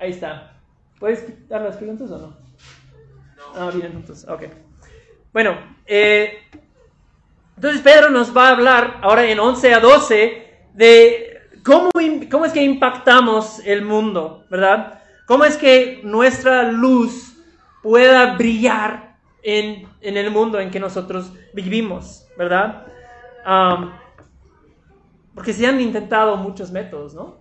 Ahí 0.00 0.10
está. 0.10 0.52
¿Puedes 0.98 1.20
quitar 1.20 1.62
las 1.62 1.76
preguntas 1.76 2.10
o 2.10 2.18
no? 2.18 2.47
Ah, 3.58 3.70
vienen 3.72 3.92
juntos. 3.92 4.24
Ok. 4.28 4.44
Bueno, 5.32 5.58
eh, 5.84 6.38
entonces 7.56 7.80
Pedro 7.82 8.10
nos 8.10 8.36
va 8.36 8.48
a 8.48 8.52
hablar 8.52 9.00
ahora 9.02 9.24
en 9.24 9.40
11 9.40 9.74
a 9.74 9.80
12 9.80 10.46
de 10.74 11.40
cómo, 11.64 11.90
cómo 12.30 12.44
es 12.44 12.52
que 12.52 12.62
impactamos 12.62 13.58
el 13.66 13.84
mundo, 13.84 14.44
¿verdad? 14.48 15.02
Cómo 15.26 15.44
es 15.44 15.56
que 15.56 16.00
nuestra 16.04 16.70
luz 16.70 17.36
pueda 17.82 18.36
brillar 18.36 19.16
en, 19.42 19.88
en 20.00 20.16
el 20.16 20.30
mundo 20.30 20.60
en 20.60 20.70
que 20.70 20.78
nosotros 20.78 21.32
vivimos, 21.52 22.26
¿verdad? 22.36 22.86
porque 25.34 25.54
se 25.54 25.66
han 25.66 25.80
intentado 25.80 26.36
muchos 26.36 26.70
métodos, 26.70 27.14
¿no? 27.14 27.40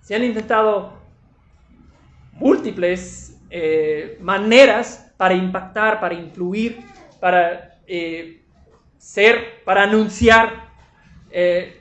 Se 0.00 0.14
han 0.14 0.24
intentado 0.24 0.94
múltiples 2.32 3.38
eh, 3.50 4.16
maneras 4.20 5.03
para 5.16 5.34
impactar, 5.34 6.00
para 6.00 6.14
influir, 6.14 6.80
para 7.20 7.78
eh, 7.86 8.42
ser, 8.98 9.62
para 9.64 9.84
anunciar 9.84 10.68
eh, 11.30 11.80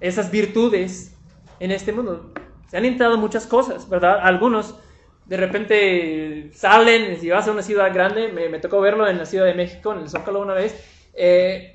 esas 0.00 0.30
virtudes 0.30 1.16
en 1.60 1.70
este 1.70 1.92
mundo. 1.92 2.32
Se 2.68 2.76
han 2.76 2.84
intentado 2.84 3.18
muchas 3.18 3.46
cosas, 3.46 3.88
¿verdad? 3.88 4.20
Algunos 4.22 4.78
de 5.26 5.36
repente 5.36 6.50
salen, 6.54 7.20
si 7.20 7.28
vas 7.28 7.46
a 7.48 7.52
una 7.52 7.62
ciudad 7.62 7.92
grande, 7.92 8.28
me, 8.28 8.58
tocó 8.58 8.80
verlo 8.80 9.06
en 9.08 9.18
la 9.18 9.26
Ciudad 9.26 9.44
de 9.44 9.54
México, 9.54 9.92
en 9.92 10.00
el 10.00 10.08
Zócalo 10.08 10.40
una 10.40 10.54
vez, 10.54 10.74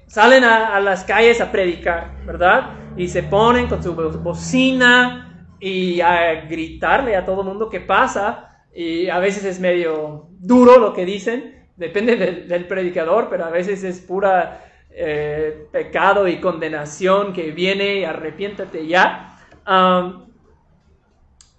salen 0.07 0.43
a, 0.43 0.75
a, 0.75 0.79
las 0.79 1.03
calles 1.03 1.39
a 1.39 1.51
predicar, 1.51 2.25
¿verdad? 2.25 2.71
Y 2.97 3.07
se 3.07 3.21
ponen 3.21 3.67
con 3.67 3.83
su 3.83 3.93
bocina 3.93 5.47
y 5.59 6.01
a 6.01 6.41
gritarle 6.45 7.15
a 7.15 7.25
todo 7.25 7.41
el 7.41 7.47
mundo 7.47 7.69
que 7.69 7.79
pasa 7.79 8.52
y 8.73 9.09
a 9.09 9.19
veces 9.19 9.45
es 9.45 9.59
medio 9.59 10.27
duro 10.39 10.79
lo 10.79 10.93
que 10.93 11.05
dicen, 11.05 11.67
depende 11.75 12.15
del, 12.15 12.65
predicador, 12.65 13.27
pero 13.29 13.45
a 13.45 13.49
veces 13.49 13.83
es 13.83 13.99
pura 13.99 14.65
eh, 14.89 15.67
pecado 15.71 16.27
y 16.27 16.39
condenación 16.39 17.33
que 17.33 17.51
viene 17.51 17.99
y 17.99 18.03
arrepiéntate 18.03 18.87
ya. 18.87 19.37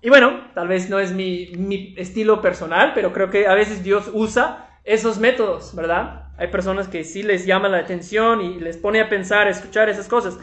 y 0.02 0.08
bueno, 0.08 0.48
tal 0.54 0.68
vez 0.68 0.90
no 0.90 0.98
es 0.98 1.12
mi, 1.12 1.94
estilo 1.96 2.40
personal, 2.40 2.92
pero 2.94 3.12
creo 3.12 3.30
que 3.30 3.46
a 3.46 3.54
veces 3.54 3.82
Dios 3.84 4.10
usa 4.12 4.78
esos 4.84 5.18
métodos, 5.18 5.74
¿verdad? 5.74 6.28
Hay 6.36 6.48
personas 6.48 6.88
que 6.88 7.04
sí 7.04 7.22
les 7.22 7.46
llama 7.46 7.68
la 7.68 7.78
atención 7.78 8.40
y 8.40 8.58
les 8.58 8.76
pone 8.76 9.00
a 9.00 9.08
pensar, 9.08 9.46
a 9.46 9.50
escuchar 9.50 9.88
esas 9.88 10.08
cosas. 10.08 10.36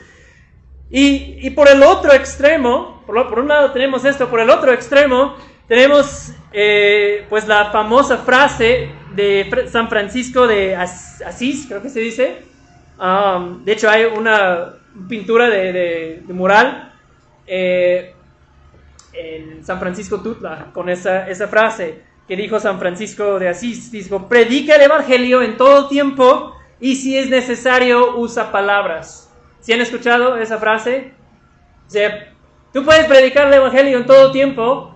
Y, 0.90 1.38
y 1.46 1.50
por 1.52 1.70
el 1.70 1.84
otro 1.84 2.14
extremo, 2.14 3.04
por, 3.06 3.30
por 3.30 3.40
un 3.40 3.50
lado 3.50 3.72
tenemos 3.72 4.04
esto, 4.04 4.30
por 4.30 4.40
el 4.40 4.50
otro 4.50 4.74
extremo 4.74 5.36
tenemos 5.72 6.34
eh, 6.52 7.26
pues 7.30 7.48
la 7.48 7.72
famosa 7.72 8.18
frase 8.18 8.90
de 9.16 9.70
San 9.72 9.88
Francisco 9.88 10.46
de 10.46 10.76
Asís, 10.76 11.66
creo 11.66 11.82
que 11.82 11.88
se 11.88 12.02
dice. 12.02 12.40
Um, 13.00 13.64
de 13.64 13.72
hecho 13.72 13.90
hay 13.90 14.04
una 14.04 14.74
pintura 15.08 15.50
de, 15.50 16.24
mural 16.28 16.92
eh, 17.48 18.14
en 19.14 19.64
San 19.64 19.80
Francisco 19.80 20.20
Tutla 20.20 20.72
con 20.74 20.90
esa, 20.90 21.30
esa 21.30 21.48
frase 21.48 22.02
que 22.28 22.36
dijo 22.36 22.60
San 22.60 22.78
Francisco 22.78 23.40
de 23.40 23.48
Asís. 23.48 23.94
Dijo, 23.94 24.28
predica 24.28 24.76
el 24.76 24.82
Evangelio 24.82 25.42
en 25.42 25.56
todo 25.56 25.88
tiempo 25.88 26.54
y 26.82 26.98
si 26.98 27.18
es 27.18 27.30
necesario 27.30 28.18
usa 28.18 28.52
palabras. 28.52 29.32
¿Sí 29.62 29.72
han 29.72 29.80
escuchado 29.80 30.36
esa 30.36 30.58
frase? 30.58 31.14
O 31.88 31.90
sea, 31.90 32.34
tú 32.74 32.84
puedes 32.84 33.06
predicar 33.06 33.48
el 33.48 33.54
Evangelio 33.54 33.98
en 33.98 34.06
todo 34.06 34.34
tiempo 34.34 34.91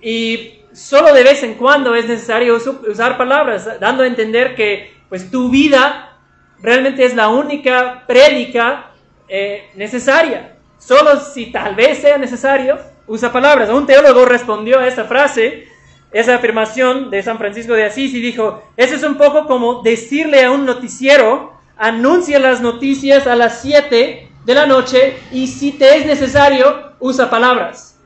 y 0.00 0.60
solo 0.72 1.12
de 1.12 1.24
vez 1.24 1.42
en 1.42 1.54
cuando 1.54 1.94
es 1.94 2.06
necesario 2.06 2.56
usar 2.56 3.16
palabras, 3.16 3.68
dando 3.80 4.02
a 4.02 4.06
entender 4.06 4.54
que 4.54 4.92
pues 5.08 5.30
tu 5.30 5.50
vida 5.50 6.16
realmente 6.60 7.04
es 7.04 7.14
la 7.14 7.28
única 7.28 8.04
prédica 8.06 8.90
eh, 9.28 9.70
necesaria. 9.74 10.56
Solo 10.78 11.20
si 11.20 11.46
tal 11.46 11.74
vez 11.74 11.98
sea 11.98 12.18
necesario, 12.18 12.78
usa 13.06 13.32
palabras. 13.32 13.70
Un 13.70 13.86
teólogo 13.86 14.24
respondió 14.24 14.78
a 14.78 14.86
esa 14.86 15.04
frase, 15.04 15.66
esa 16.12 16.36
afirmación 16.36 17.10
de 17.10 17.22
San 17.22 17.38
Francisco 17.38 17.74
de 17.74 17.84
Asís 17.84 18.14
y 18.14 18.20
dijo, 18.20 18.62
eso 18.76 18.94
es 18.94 19.02
un 19.02 19.16
poco 19.16 19.46
como 19.46 19.82
decirle 19.82 20.44
a 20.44 20.50
un 20.50 20.64
noticiero, 20.64 21.52
anuncia 21.76 22.38
las 22.38 22.60
noticias 22.60 23.26
a 23.26 23.34
las 23.34 23.60
7 23.62 24.28
de 24.44 24.54
la 24.54 24.66
noche 24.66 25.18
y 25.32 25.46
si 25.46 25.72
te 25.72 25.96
es 25.96 26.06
necesario, 26.06 26.92
usa 27.00 27.28
palabras. 27.28 27.98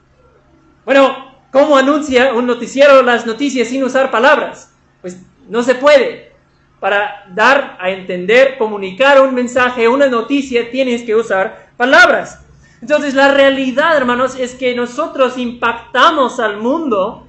Bueno, 0.84 1.31
¿Cómo 1.52 1.76
anuncia 1.76 2.32
un 2.32 2.46
noticiero 2.46 3.02
las 3.02 3.26
noticias 3.26 3.68
sin 3.68 3.84
usar 3.84 4.10
palabras? 4.10 4.72
Pues 5.02 5.18
no 5.48 5.62
se 5.62 5.74
puede. 5.74 6.32
Para 6.80 7.26
dar 7.34 7.76
a 7.78 7.90
entender, 7.90 8.56
comunicar 8.56 9.20
un 9.20 9.34
mensaje, 9.34 9.86
una 9.86 10.06
noticia, 10.06 10.70
tienes 10.70 11.02
que 11.02 11.14
usar 11.14 11.68
palabras. 11.76 12.40
Entonces 12.80 13.12
la 13.12 13.32
realidad, 13.32 13.94
hermanos, 13.98 14.34
es 14.36 14.54
que 14.54 14.74
nosotros 14.74 15.36
impactamos 15.36 16.40
al 16.40 16.56
mundo 16.56 17.28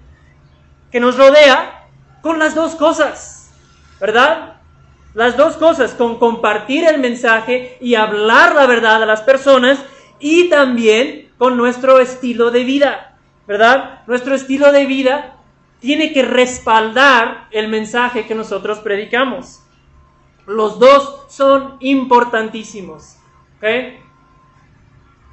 que 0.90 1.02
nos 1.02 1.18
rodea 1.18 1.90
con 2.22 2.40
las 2.40 2.56
dos 2.56 2.76
cosas, 2.76 3.52
¿verdad? 4.00 4.54
Las 5.14 5.36
dos 5.36 5.58
cosas, 5.58 5.94
con 5.96 6.18
compartir 6.18 6.86
el 6.86 7.00
mensaje 7.00 7.78
y 7.82 7.96
hablar 7.96 8.56
la 8.56 8.68
verdad 8.68 9.04
a 9.04 9.06
las 9.06 9.22
personas 9.22 9.80
y 10.20 10.50
también 10.50 11.30
con 11.38 11.58
nuestro 11.58 12.00
estilo 12.00 12.50
de 12.50 12.64
vida. 12.64 13.13
¿Verdad? 13.48 14.02
Nuestro 14.08 14.36
estilo 14.36 14.72
de 14.72 14.86
vida 14.86 15.38
tiene 15.80 16.14
que 16.14 16.24
respaldar 16.24 17.48
el 17.52 17.68
mensaje 17.68 18.26
que 18.26 18.36
nosotros 18.36 18.80
predicamos. 18.80 19.62
Los 20.46 20.80
dos 20.80 21.26
son 21.30 21.78
importantísimos. 21.80 23.18
¿ok? 23.58 23.68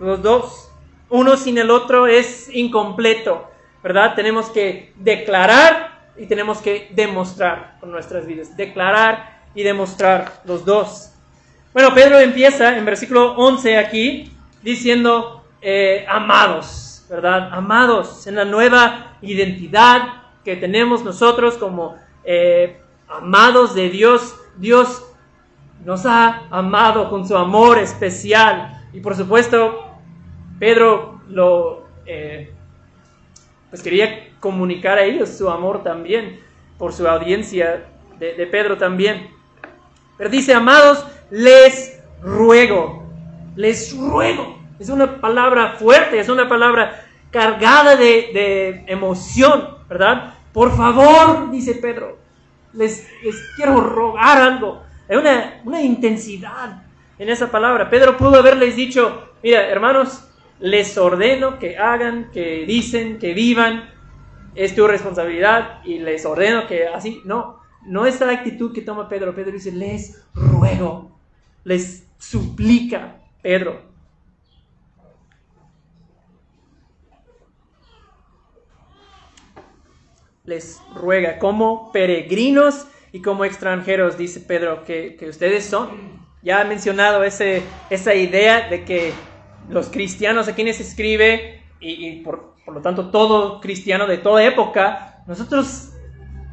Los 0.00 0.22
dos. 0.22 0.70
Uno 1.08 1.36
sin 1.36 1.58
el 1.58 1.70
otro 1.70 2.06
es 2.06 2.48
incompleto. 2.52 3.48
¿Verdad? 3.82 4.14
Tenemos 4.14 4.50
que 4.50 4.92
declarar 4.96 6.10
y 6.16 6.26
tenemos 6.26 6.58
que 6.58 6.88
demostrar 6.94 7.78
con 7.80 7.90
nuestras 7.90 8.26
vidas. 8.26 8.56
Declarar 8.56 9.40
y 9.54 9.62
demostrar 9.62 10.42
los 10.44 10.64
dos. 10.64 11.12
Bueno, 11.72 11.94
Pedro 11.94 12.18
empieza 12.18 12.76
en 12.76 12.84
versículo 12.84 13.34
11 13.36 13.78
aquí 13.78 14.32
diciendo, 14.62 15.44
eh, 15.62 16.04
amados, 16.08 16.89
¿verdad? 17.10 17.48
Amados 17.52 18.28
en 18.28 18.36
la 18.36 18.44
nueva 18.44 19.16
identidad 19.20 20.22
que 20.44 20.54
tenemos 20.54 21.02
nosotros 21.02 21.56
como 21.56 21.96
eh, 22.22 22.80
amados 23.08 23.74
de 23.74 23.90
Dios. 23.90 24.36
Dios 24.56 25.04
nos 25.84 26.06
ha 26.06 26.46
amado 26.50 27.10
con 27.10 27.26
su 27.26 27.36
amor 27.36 27.78
especial. 27.78 28.86
Y 28.92 29.00
por 29.00 29.16
supuesto, 29.16 29.88
Pedro 30.60 31.20
lo 31.28 31.88
eh, 32.06 32.54
pues 33.70 33.82
quería 33.82 34.30
comunicar 34.38 34.98
a 34.98 35.02
ellos 35.02 35.30
su 35.30 35.50
amor 35.50 35.82
también, 35.82 36.38
por 36.78 36.92
su 36.92 37.08
audiencia 37.08 37.88
de, 38.20 38.34
de 38.34 38.46
Pedro 38.46 38.78
también. 38.78 39.30
Pero 40.16 40.30
dice, 40.30 40.54
amados, 40.54 41.04
les 41.30 42.00
ruego, 42.22 43.04
les 43.56 43.96
ruego. 43.98 44.59
Es 44.80 44.88
una 44.88 45.20
palabra 45.20 45.74
fuerte, 45.74 46.18
es 46.18 46.30
una 46.30 46.48
palabra 46.48 47.04
cargada 47.30 47.96
de, 47.96 48.82
emoción, 48.86 49.76
¿verdad? 49.86 50.34
Por 50.54 50.74
favor, 50.74 51.50
dice 51.50 51.74
Pedro, 51.74 52.16
les, 52.72 53.06
quiero 53.56 53.82
rogar 53.82 54.38
algo. 54.38 54.82
Hay 55.06 55.18
una, 55.18 55.60
una 55.64 55.82
intensidad 55.82 56.82
en 57.18 57.28
esa 57.28 57.50
palabra. 57.50 57.90
Pedro 57.90 58.16
pudo 58.16 58.36
haberles 58.36 58.74
dicho, 58.74 59.32
mira, 59.42 59.68
hermanos, 59.68 60.24
les 60.60 60.96
ordeno 60.96 61.58
que 61.58 61.76
hagan, 61.76 62.30
que 62.32 62.64
dicen, 62.66 63.18
que 63.18 63.34
vivan, 63.34 63.90
es 64.54 64.74
tu 64.74 64.86
responsabilidad 64.86 65.84
y 65.84 65.98
les 65.98 66.24
ordeno 66.24 66.66
que 66.66 66.88
así, 66.88 67.20
no, 67.26 67.60
no 67.84 68.06
es 68.06 68.18
la 68.20 68.32
actitud 68.32 68.72
que 68.72 68.80
toma 68.80 69.10
Pedro. 69.10 69.34
Pedro 69.34 69.52
dice, 69.52 69.72
les 69.72 70.24
ruego, 70.32 71.18
les 71.64 72.06
suplica 72.16 73.18
Pedro. 73.42 73.89
Les 80.50 80.82
ruega 80.96 81.38
como 81.38 81.92
peregrinos 81.92 82.88
y 83.12 83.22
como 83.22 83.44
extranjeros, 83.44 84.18
dice 84.18 84.40
Pedro, 84.40 84.84
que, 84.84 85.16
ustedes 85.28 85.64
son. 85.64 85.90
Ya 86.42 86.60
ha 86.60 86.64
mencionado 86.64 87.22
ese, 87.22 87.62
esa 87.88 88.16
idea 88.16 88.68
de 88.68 88.84
que 88.84 89.12
los 89.68 89.90
cristianos 89.90 90.48
a 90.48 90.56
quienes 90.56 90.80
escribe, 90.80 91.62
y, 91.78 92.16
por, 92.22 92.54
por 92.64 92.74
lo 92.74 92.82
tanto 92.82 93.10
todo 93.10 93.60
cristiano 93.60 94.08
de 94.08 94.18
toda 94.18 94.42
época, 94.42 95.22
nosotros 95.28 95.92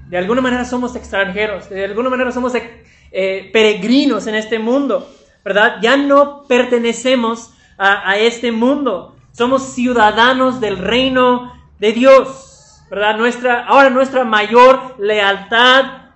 de 0.10 0.18
alguna 0.20 0.42
manera 0.42 0.64
somos 0.64 0.96
extranjeros, 0.96 1.68
de 1.68 1.86
alguna 1.86 2.12
manera 2.12 2.32
somos 2.32 2.54
eh, 2.54 3.50
peregrinos 3.52 4.28
en 4.28 4.36
este 4.36 4.60
mundo, 4.60 5.10
¿verdad? 5.44 5.78
Ya 5.82 5.98
no 5.98 6.44
pertenecemos 6.44 7.52
a, 7.80 8.16
este 8.18 8.52
mundo, 8.52 9.16
somos 9.32 9.74
ciudadanos 9.74 10.62
del 10.62 10.78
reino 10.78 11.52
de 11.80 11.94
Dios, 11.94 12.47
¿verdad? 12.90 13.18
Nuestra, 13.18 13.66
ahora 13.66 13.90
nuestra 13.90 14.24
mayor 14.24 14.96
lealtad 15.00 16.12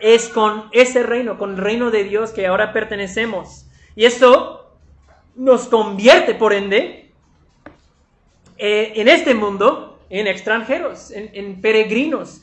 es 0.00 0.28
con 0.28 0.68
ese 0.72 1.02
reino, 1.02 1.38
con 1.38 1.50
el 1.52 1.56
reino 1.58 1.90
de 1.90 2.04
Dios 2.04 2.30
que 2.30 2.46
ahora 2.46 2.72
pertenecemos. 2.72 3.66
Y 3.94 4.04
esto 4.04 4.76
nos 5.36 5.68
convierte, 5.68 6.34
por 6.34 6.52
ende, 6.52 7.12
eh, 8.58 8.92
en 8.96 9.08
este 9.08 9.34
mundo, 9.34 10.00
en 10.10 10.26
extranjeros, 10.26 11.10
en 11.10 11.60
peregrinos 11.60 12.42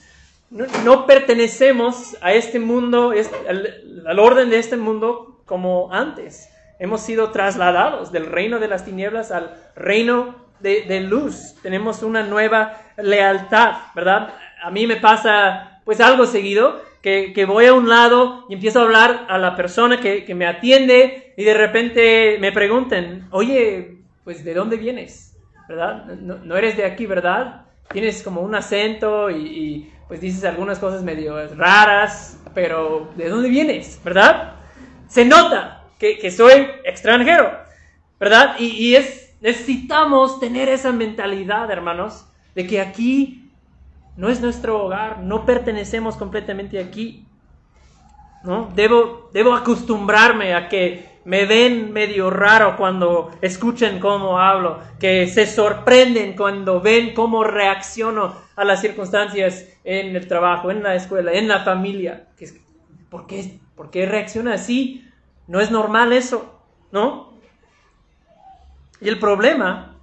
no, 0.49 1.05
pertenecemos 1.05 2.17
a 2.21 2.33
este 2.33 2.59
mundo, 2.59 3.13
al, 3.47 4.19
orden 4.19 4.49
de 4.49 4.57
este 4.57 4.77
mundo 4.77 5.41
como 5.45 5.93
antes. 5.93 6.49
Hemos 6.79 7.01
sido 7.01 7.31
trasladados 7.31 8.11
del 8.11 8.25
reino 8.25 8.59
de 8.59 8.67
las 8.67 8.83
tinieblas 8.85 9.31
al 9.31 9.55
reino 9.75 10.48
de, 10.59 10.99
luz. 11.01 11.55
Tenemos 11.61 12.03
una 12.03 12.23
nueva 12.23 12.81
lealtad, 12.97 13.73
¿verdad? 13.95 14.33
A 14.61 14.71
mí 14.71 14.87
me 14.87 14.97
pasa 14.97 15.81
pues 15.85 15.99
algo 16.01 16.25
seguido, 16.25 16.81
que, 17.01 17.45
voy 17.47 17.65
a 17.65 17.73
un 17.73 17.89
lado 17.89 18.45
y 18.49 18.55
empiezo 18.55 18.79
a 18.79 18.83
hablar 18.83 19.25
a 19.29 19.37
la 19.37 19.55
persona 19.55 19.99
que, 19.99 20.33
me 20.35 20.45
atiende 20.45 21.33
y 21.37 21.43
de 21.43 21.53
repente 21.53 22.37
me 22.39 22.51
pregunten, 22.51 23.27
oye, 23.31 23.97
pues 24.23 24.43
¿de 24.43 24.53
dónde 24.53 24.77
vienes? 24.77 25.37
¿Verdad? 25.67 26.05
No, 26.05 26.57
eres 26.57 26.77
de 26.77 26.85
aquí, 26.85 27.05
¿verdad? 27.05 27.65
Tienes 27.91 28.21
como 28.23 28.41
un 28.41 28.55
acento 28.55 29.31
y 29.31 29.91
pues 30.09 30.21
dices 30.21 30.43
algunas 30.43 30.79
cosas 30.79 31.03
medio 31.03 31.37
raras, 31.55 32.39
pero 32.55 33.11
¿de 33.15 33.29
dónde 33.29 33.47
vienes? 33.47 34.01
¿Verdad? 34.03 34.55
Se 35.07 35.23
nota 35.23 35.83
que, 35.99 36.31
soy 36.31 36.67
extranjero, 36.83 37.51
¿verdad? 38.19 38.55
Y, 38.57 38.95
es, 38.95 39.28
necesitamos 39.41 40.39
tener 40.39 40.69
esa 40.69 40.91
mentalidad, 40.91 41.69
hermanos, 41.71 42.25
de 42.55 42.67
que 42.67 42.81
aquí 42.81 43.51
no 44.17 44.29
es 44.29 44.41
nuestro 44.41 44.83
hogar, 44.83 45.19
no 45.21 45.45
pertenecemos 45.45 46.17
completamente 46.17 46.79
aquí. 46.79 47.25
¿no? 48.43 48.71
Debo, 48.75 49.29
debo 49.33 49.53
acostumbrarme 49.53 50.53
a 50.53 50.67
que 50.69 51.19
me 51.25 51.45
ven 51.45 51.91
medio 51.93 52.29
raro 52.29 52.75
cuando 52.77 53.31
escuchen 53.41 53.99
cómo 53.99 54.39
hablo, 54.39 54.79
que 54.99 55.27
se 55.27 55.45
sorprenden 55.45 56.35
cuando 56.35 56.81
ven 56.81 57.13
cómo 57.13 57.43
reacciono 57.43 58.35
a 58.55 58.63
las 58.63 58.81
circunstancias 58.81 59.67
en 59.83 60.15
el 60.15 60.27
trabajo, 60.27 60.71
en 60.71 60.81
la 60.83 60.95
escuela, 60.95 61.33
en 61.33 61.47
la 61.47 61.59
familia. 61.59 62.27
¿Por 63.09 63.27
qué, 63.27 63.59
¿Por 63.75 63.89
qué 63.89 64.05
reacciona 64.05 64.55
así? 64.55 65.05
No 65.47 65.59
es 65.59 65.71
normal 65.71 66.13
eso, 66.13 66.59
¿no? 66.91 67.28
Y 69.01 69.09
el 69.09 69.19
problema 69.19 69.97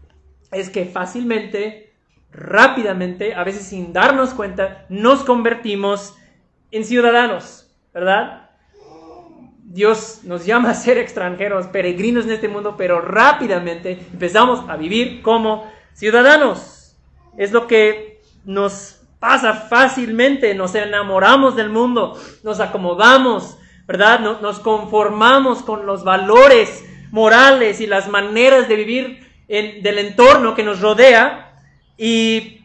es 0.53 0.71
que 0.71 0.87
fácilmente, 0.87 1.93
rápidamente, 2.33 3.35
a 3.35 3.45
veces 3.45 3.67
sin 3.67 3.93
darnos 3.93 4.35
cuenta, 4.35 4.87
nos 4.89 5.25
convertimos 5.25 6.15
en 6.71 6.85
ciudadanos, 6.85 7.71
¿verdad? 7.93 8.51
Dios 9.69 10.21
nos 10.23 10.47
llama 10.47 10.71
a 10.71 10.75
ser 10.75 10.97
extranjeros, 10.97 11.67
peregrinos 11.67 12.25
en 12.25 12.33
este 12.33 12.49
mundo, 12.49 12.77
pero 12.79 13.01
rápidamente 13.01 13.99
empezamos 14.13 14.69
a 14.69 14.77
vivir 14.77 15.23
como 15.23 15.71
ciudadanos. 15.93 16.97
Es 17.37 17.53
lo 17.53 17.67
que 17.67 18.23
nos 18.45 19.01
pasa 19.19 19.55
fácilmente, 19.55 20.55
nos 20.55 20.75
enamoramos 20.75 21.57
del 21.57 21.69
mundo, 21.69 22.19
nos 22.43 22.61
acomodamos, 22.61 23.59
¿verdad? 23.87 24.21
Nos, 24.41 24.61
conformamos 24.61 25.63
con 25.63 25.85
los 25.85 26.05
valores 26.05 26.85
morales 27.17 27.81
y 27.81 27.89
las 27.89 28.09
maneras 28.09 28.69
de 28.69 28.77
vivir 28.77 29.27
del 29.49 29.99
entorno 29.99 30.55
que 30.55 30.63
nos 30.63 30.81
rodea. 30.81 31.63
Y 31.97 32.61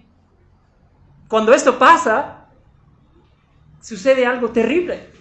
cuando 1.27 1.53
esto 1.53 1.79
pasa, 1.79 2.49
sucede 3.81 4.25
algo 4.25 4.49
terrible 4.49 5.11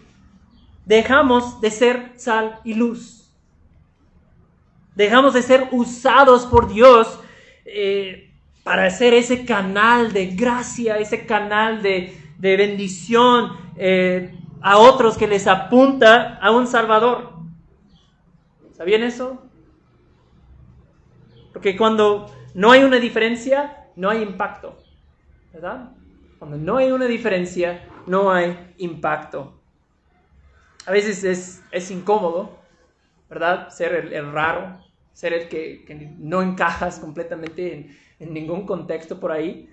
dejamos 0.90 1.61
de 1.61 1.71
ser 1.71 2.12
sal 2.16 2.59
y 2.64 2.75
luz. 2.75 3.33
Dejamos 4.97 5.35
de 5.35 5.43
ser 5.43 5.69
usados 5.71 6.47
por 6.47 6.69
Dios 6.69 7.21
eh, 7.64 8.35
para 8.64 8.90
ser 8.90 9.14
ese 9.14 9.45
canal 9.45 10.12
de 10.12 10.27
gracia, 10.27 10.99
ese 10.99 11.27
canal 11.27 11.81
de, 11.81 12.16
bendición 12.40 13.53
eh, 13.77 14.35
a 14.61 14.79
otros 14.79 15.16
que 15.16 15.29
les 15.29 15.47
apunta 15.47 16.41
a 16.43 16.51
un 16.51 16.66
Salvador. 16.66 17.39
¿Sabían 18.81 19.03
eso? 19.03 19.43
Porque 21.53 21.76
cuando 21.76 22.33
no 22.55 22.72
hay 22.72 22.83
una 22.83 22.97
diferencia, 22.97 23.89
no 23.95 24.09
hay 24.09 24.22
impacto. 24.22 24.78
¿Verdad? 25.53 25.91
Cuando 26.39 26.57
no 26.57 26.78
hay 26.78 26.91
una 26.91 27.05
diferencia, 27.05 27.85
no 28.07 28.33
hay 28.33 28.72
impacto 28.78 29.61
a 30.87 30.93
veces 30.93 31.62
es, 31.70 31.91
incómodo, 31.91 32.59
¿verdad? 33.28 33.68
Ser 33.68 34.12
el, 34.12 34.33
raro, 34.33 34.78
ser 35.12 35.33
el 35.35 35.49
que, 35.49 36.14
no 36.18 36.43
encajas 36.43 36.99
completamente 36.99 37.91
en, 38.18 38.35
ningún 38.35 38.66
contexto 38.66 39.20
por 39.20 39.33
ahí. 39.33 39.68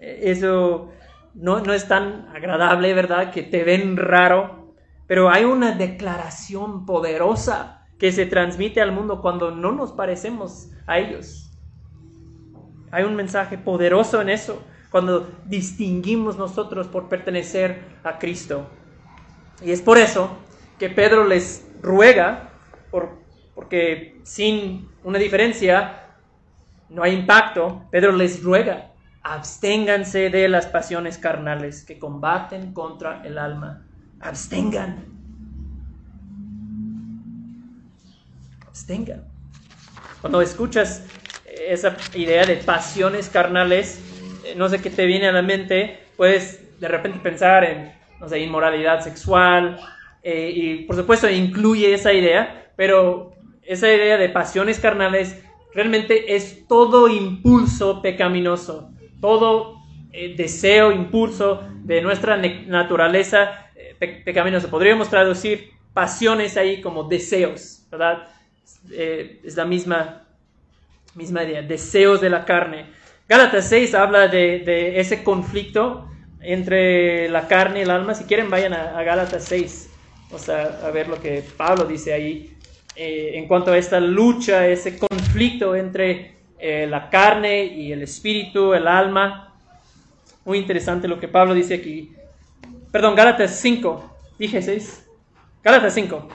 Eh, 0.00 0.20
eso 0.24 0.92
no, 1.34 1.60
no 1.60 1.72
es 1.72 1.88
tan 1.88 2.28
agradable, 2.28 2.94
¿verdad? 2.94 3.32
Que 3.32 3.42
te 3.42 3.64
ven 3.64 3.96
raro, 3.96 4.74
pero 5.06 5.30
hay 5.30 5.44
una 5.44 5.72
declaración 5.72 6.86
poderosa 6.86 7.81
que 8.02 8.10
se 8.10 8.26
transmite 8.26 8.80
al 8.80 8.90
mundo 8.90 9.22
cuando 9.22 9.52
no 9.52 9.70
nos 9.70 9.92
parecemos 9.92 10.72
a 10.88 10.98
ellos. 10.98 11.52
Hay 12.90 13.04
un 13.04 13.14
mensaje 13.14 13.56
poderoso 13.58 14.20
en 14.20 14.28
eso, 14.28 14.60
cuando 14.90 15.30
distinguimos 15.44 16.36
nosotros 16.36 16.88
por 16.88 17.08
pertenecer 17.08 17.84
a 18.02 18.18
Cristo. 18.18 18.66
Y 19.62 19.70
es 19.70 19.80
por 19.82 19.98
eso 19.98 20.36
que 20.80 20.88
Pedro 20.88 21.28
les 21.28 21.64
ruega, 21.80 22.50
por, 22.90 23.20
porque 23.54 24.18
sin 24.24 24.88
una 25.04 25.20
diferencia 25.20 26.16
no 26.88 27.04
hay 27.04 27.14
impacto, 27.14 27.84
Pedro 27.92 28.10
les 28.10 28.42
ruega, 28.42 28.94
absténganse 29.22 30.28
de 30.28 30.48
las 30.48 30.66
pasiones 30.66 31.18
carnales 31.18 31.84
que 31.84 32.00
combaten 32.00 32.72
contra 32.72 33.22
el 33.22 33.38
alma. 33.38 33.86
Abstengan. 34.18 35.11
Abstengan. 38.72 39.22
Cuando 40.22 40.40
escuchas 40.40 41.04
esa 41.44 41.94
idea 42.14 42.46
de 42.46 42.56
pasiones 42.56 43.28
carnales, 43.28 44.00
eh, 44.46 44.54
no 44.56 44.66
sé 44.70 44.80
qué 44.80 44.88
te 44.88 45.04
viene 45.04 45.28
a 45.28 45.32
la 45.32 45.42
mente, 45.42 45.98
puedes 46.16 46.80
de 46.80 46.88
repente 46.88 47.18
pensar 47.18 47.64
en, 47.64 47.92
no 48.18 48.30
sé, 48.30 48.40
inmoralidad 48.40 49.04
sexual, 49.04 49.78
eh, 50.22 50.50
y 50.54 50.84
por 50.84 50.96
supuesto 50.96 51.28
incluye 51.28 51.92
esa 51.92 52.14
idea, 52.14 52.72
pero 52.74 53.34
esa 53.62 53.92
idea 53.92 54.16
de 54.16 54.30
pasiones 54.30 54.80
carnales 54.80 55.44
realmente 55.74 56.34
es 56.34 56.66
todo 56.66 57.08
impulso 57.08 58.00
pecaminoso, 58.00 58.90
todo 59.20 59.82
eh, 60.12 60.34
deseo, 60.34 60.92
impulso 60.92 61.62
de 61.84 62.00
nuestra 62.00 62.38
naturaleza 62.38 63.66
pecaminosa. 64.24 64.68
Podríamos 64.68 65.10
traducir 65.10 65.72
pasiones 65.92 66.56
ahí 66.56 66.80
como 66.80 67.04
deseos, 67.04 67.86
¿verdad? 67.90 68.28
Es 68.90 69.56
la 69.56 69.64
misma 69.64 70.22
misma 71.14 71.44
idea, 71.44 71.62
deseos 71.62 72.20
de 72.20 72.30
la 72.30 72.44
carne. 72.44 72.86
Gálatas 73.28 73.68
6 73.68 73.94
habla 73.94 74.28
de, 74.28 74.98
ese 74.98 75.22
conflicto 75.22 76.08
entre 76.40 77.28
la 77.28 77.46
carne 77.48 77.80
y 77.80 77.82
el 77.82 77.90
alma. 77.90 78.14
Si 78.14 78.24
quieren, 78.24 78.50
vayan 78.50 78.72
a, 78.72 79.02
Gálatas 79.02 79.44
6. 79.44 79.90
Vamos 80.30 80.48
a, 80.48 80.90
ver 80.90 81.08
lo 81.08 81.20
que 81.20 81.42
Pablo 81.56 81.84
dice 81.84 82.12
ahí 82.12 82.56
eh, 82.96 83.32
en 83.34 83.46
cuanto 83.46 83.72
a 83.72 83.78
esta 83.78 84.00
lucha, 84.00 84.66
ese 84.66 84.98
conflicto 84.98 85.76
entre 85.76 86.36
eh, 86.58 86.86
la 86.88 87.10
carne 87.10 87.64
y 87.64 87.92
el 87.92 88.02
espíritu, 88.02 88.74
el 88.74 88.86
alma. 88.86 89.54
Muy 90.44 90.58
interesante 90.58 91.06
lo 91.06 91.20
que 91.20 91.28
Pablo 91.28 91.54
dice 91.54 91.74
aquí. 91.74 92.12
Perdón, 92.90 93.14
Gálatas 93.14 93.58
5. 93.60 94.16
Dije 94.38 94.60
6. 94.60 95.06
Gálatas 95.62 95.94
5. 95.94 96.28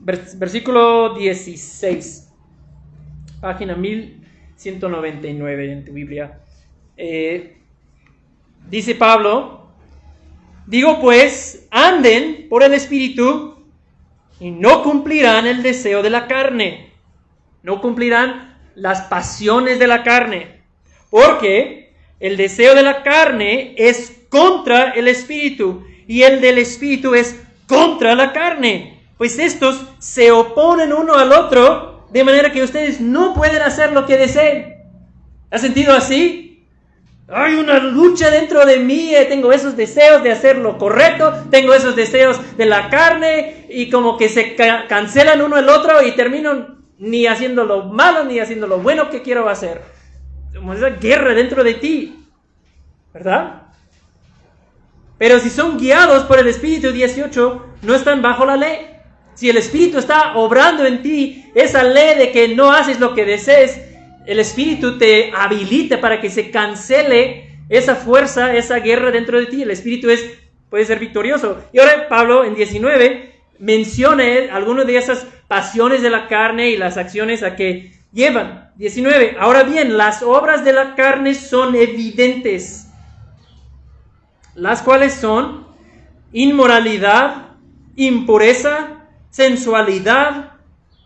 Versículo 0.00 1.14
16 1.14 2.30
página 3.40 3.74
1199 3.74 5.72
en 5.72 5.84
tu 5.84 5.92
Biblia. 5.92 6.40
Eh, 6.96 7.56
dice 8.68 8.94
Pablo, 8.94 9.70
digo 10.66 11.00
pues, 11.00 11.66
anden 11.70 12.46
por 12.48 12.62
el 12.62 12.74
Espíritu 12.74 13.64
y 14.38 14.50
no 14.50 14.82
cumplirán 14.82 15.46
el 15.46 15.62
deseo 15.62 16.02
de 16.02 16.10
la 16.10 16.26
carne, 16.28 16.90
no 17.62 17.80
cumplirán 17.80 18.58
las 18.74 19.02
pasiones 19.02 19.78
de 19.78 19.86
la 19.86 20.02
carne, 20.02 20.60
porque 21.08 21.94
el 22.20 22.36
deseo 22.36 22.74
de 22.74 22.82
la 22.82 23.02
carne 23.02 23.74
es 23.76 24.26
contra 24.28 24.90
el 24.90 25.08
Espíritu 25.08 25.84
y 26.06 26.22
el 26.22 26.40
del 26.40 26.58
Espíritu 26.58 27.14
es 27.14 27.42
contra 27.66 28.14
la 28.14 28.32
carne, 28.32 28.99
pues 29.20 29.38
estos 29.38 29.84
se 29.98 30.32
oponen 30.32 30.94
uno 30.94 31.14
al 31.14 31.30
otro 31.32 32.06
de 32.10 32.24
manera 32.24 32.52
que 32.52 32.62
ustedes 32.62 33.02
no 33.02 33.34
pueden 33.34 33.60
hacer 33.60 33.92
lo 33.92 34.06
que 34.06 34.16
deseen. 34.16 34.82
¿Ha 35.50 35.58
sentido 35.58 35.92
así? 35.92 36.66
Hay 37.28 37.56
una 37.56 37.80
lucha 37.80 38.30
dentro 38.30 38.64
de 38.64 38.78
mí, 38.78 39.14
eh, 39.14 39.26
tengo 39.26 39.52
esos 39.52 39.76
deseos 39.76 40.22
de 40.22 40.32
hacer 40.32 40.56
lo 40.56 40.78
correcto, 40.78 41.34
tengo 41.50 41.74
esos 41.74 41.94
deseos 41.96 42.56
de 42.56 42.64
la 42.64 42.88
carne 42.88 43.66
y 43.68 43.90
como 43.90 44.16
que 44.16 44.30
se 44.30 44.56
cancelan 44.88 45.42
uno 45.42 45.58
el 45.58 45.68
otro 45.68 46.02
y 46.02 46.12
termino 46.12 46.78
ni 46.96 47.26
haciendo 47.26 47.64
lo 47.64 47.84
malo 47.84 48.24
ni 48.24 48.38
haciendo 48.38 48.66
lo 48.66 48.78
bueno 48.78 49.10
que 49.10 49.20
quiero 49.20 49.50
hacer. 49.50 49.82
Como 50.54 50.72
esa 50.72 50.88
guerra 50.88 51.34
dentro 51.34 51.62
de 51.62 51.74
ti, 51.74 52.24
¿verdad? 53.12 53.64
Pero 55.18 55.38
si 55.40 55.50
son 55.50 55.76
guiados 55.76 56.24
por 56.24 56.38
el 56.38 56.46
Espíritu 56.46 56.90
18, 56.90 57.66
no 57.82 57.94
están 57.94 58.22
bajo 58.22 58.46
la 58.46 58.56
ley. 58.56 58.86
Si 59.34 59.48
el 59.48 59.56
Espíritu 59.56 59.98
está 59.98 60.36
obrando 60.36 60.84
en 60.84 61.02
ti, 61.02 61.50
esa 61.54 61.82
ley 61.82 62.18
de 62.18 62.30
que 62.32 62.48
no 62.48 62.70
haces 62.72 63.00
lo 63.00 63.14
que 63.14 63.24
desees, 63.24 63.80
el 64.26 64.38
Espíritu 64.38 64.98
te 64.98 65.32
habilita 65.34 66.00
para 66.00 66.20
que 66.20 66.30
se 66.30 66.50
cancele 66.50 67.58
esa 67.68 67.96
fuerza, 67.96 68.54
esa 68.54 68.80
guerra 68.80 69.10
dentro 69.10 69.38
de 69.40 69.46
ti. 69.46 69.62
El 69.62 69.70
Espíritu 69.70 70.10
es, 70.10 70.24
puede 70.68 70.84
ser 70.84 70.98
victorioso. 70.98 71.62
Y 71.72 71.78
ahora 71.78 72.08
Pablo 72.08 72.44
en 72.44 72.54
19 72.54 73.32
menciona 73.58 74.24
algunas 74.52 74.86
de 74.86 74.96
esas 74.96 75.26
pasiones 75.48 76.02
de 76.02 76.10
la 76.10 76.28
carne 76.28 76.70
y 76.70 76.76
las 76.76 76.96
acciones 76.96 77.42
a 77.42 77.56
que 77.56 77.92
llevan. 78.12 78.70
19. 78.76 79.36
Ahora 79.38 79.62
bien, 79.62 79.96
las 79.96 80.22
obras 80.22 80.64
de 80.64 80.72
la 80.72 80.94
carne 80.94 81.34
son 81.34 81.74
evidentes, 81.74 82.88
las 84.54 84.82
cuales 84.82 85.14
son 85.14 85.66
inmoralidad, 86.32 87.48
impureza, 87.96 88.99
sensualidad, 89.30 90.52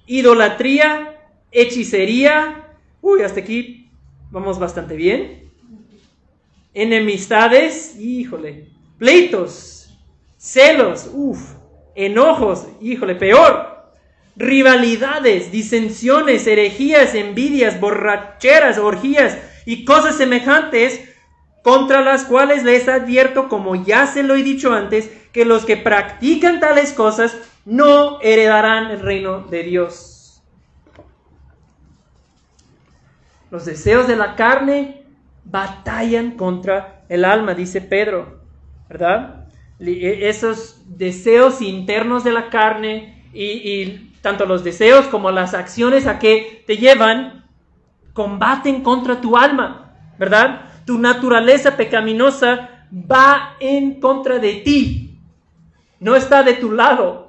idolatría, 0.06 1.20
hechicería. 1.52 2.64
Uy, 3.00 3.22
hasta 3.22 3.40
aquí 3.40 3.90
vamos 4.30 4.58
bastante 4.58 4.96
bien. 4.96 5.50
Enemistades, 6.72 7.96
híjole, 7.98 8.68
pleitos, 8.98 9.94
celos, 10.36 11.08
uff, 11.12 11.54
enojos, 11.94 12.66
híjole, 12.80 13.14
peor. 13.14 13.72
Rivalidades, 14.36 15.52
disensiones, 15.52 16.48
herejías, 16.48 17.14
envidias, 17.14 17.78
borracheras, 17.78 18.78
orgías 18.78 19.38
y 19.64 19.84
cosas 19.84 20.16
semejantes 20.16 21.08
contra 21.62 22.02
las 22.02 22.24
cuales 22.24 22.64
les 22.64 22.88
advierto, 22.88 23.48
como 23.48 23.76
ya 23.76 24.08
se 24.08 24.24
lo 24.24 24.34
he 24.34 24.42
dicho 24.42 24.74
antes, 24.74 25.08
que 25.32 25.44
los 25.44 25.64
que 25.64 25.76
practican 25.76 26.58
tales 26.58 26.92
cosas 26.92 27.36
no 27.64 28.20
heredarán 28.20 28.90
el 28.90 29.00
reino 29.00 29.40
de 29.40 29.62
Dios. 29.62 30.42
Los 33.50 33.64
deseos 33.64 34.08
de 34.08 34.16
la 34.16 34.34
carne 34.34 35.04
batallan 35.44 36.32
contra 36.32 37.04
el 37.08 37.24
alma, 37.24 37.54
dice 37.54 37.80
Pedro, 37.80 38.40
¿verdad? 38.88 39.46
E, 39.78 40.28
esos 40.28 40.82
deseos 40.86 41.60
internos 41.62 42.24
de 42.24 42.32
la 42.32 42.50
carne 42.50 43.28
y, 43.32 44.10
tanto 44.22 44.46
los 44.46 44.64
deseos 44.64 45.06
como 45.06 45.30
las 45.30 45.54
acciones 45.54 46.06
a 46.06 46.18
que 46.18 46.64
te 46.66 46.78
llevan 46.78 47.44
combaten 48.12 48.82
contra 48.82 49.20
tu 49.20 49.36
alma, 49.36 49.92
¿verdad? 50.18 50.70
Tu 50.86 50.98
naturaleza 50.98 51.76
pecaminosa 51.76 52.86
va 52.92 53.56
en 53.60 54.00
contra 54.00 54.38
de 54.38 54.54
ti, 54.54 55.20
no 56.00 56.16
está 56.16 56.42
de 56.42 56.54
tu 56.54 56.72
lado, 56.72 57.23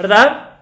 ¿verdad? 0.00 0.60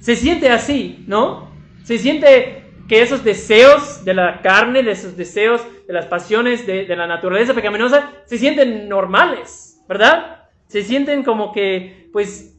Se 0.00 0.16
siente 0.16 0.50
así, 0.50 1.04
¿no? 1.06 1.48
Se 1.84 1.98
siente 1.98 2.64
que 2.88 3.00
esos 3.00 3.22
deseos 3.22 4.04
de 4.04 4.12
la 4.12 4.42
carne, 4.42 4.82
de 4.82 4.90
esos 4.90 5.16
deseos, 5.16 5.62
de 5.86 5.92
las 5.92 6.06
pasiones 6.06 6.66
de, 6.66 6.84
la 6.96 7.06
naturaleza 7.06 7.54
pecaminosa, 7.54 8.10
se 8.24 8.38
sienten 8.38 8.88
normales, 8.88 9.80
¿verdad? 9.88 10.48
Se 10.66 10.82
sienten 10.82 11.22
como 11.22 11.52
que, 11.52 12.08
pues, 12.12 12.58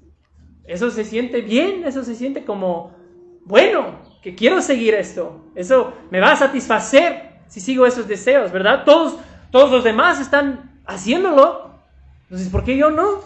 eso 0.66 0.90
se 0.92 1.04
siente 1.04 1.42
bien, 1.42 1.84
eso 1.86 2.06
se 2.06 2.16
siente 2.16 2.46
como, 2.46 2.96
bueno, 3.44 4.00
que 4.22 4.34
quiero 4.34 4.62
seguir 4.62 4.94
esto, 4.94 5.52
eso 5.56 5.94
me 6.10 6.22
va 6.22 6.32
a 6.32 6.38
satisfacer 6.38 7.34
si 7.50 7.60
sigo 7.60 7.86
esos 7.86 8.08
deseos, 8.08 8.50
¿verdad? 8.54 8.86
Todos, 8.86 9.18
todos 9.52 9.70
los 9.70 9.84
demás 9.84 10.22
están 10.22 10.82
haciéndolo, 10.86 11.74
entonces, 12.24 12.48
¿por 12.50 12.64
qué 12.64 12.78
yo 12.78 12.90
no? 12.90 13.20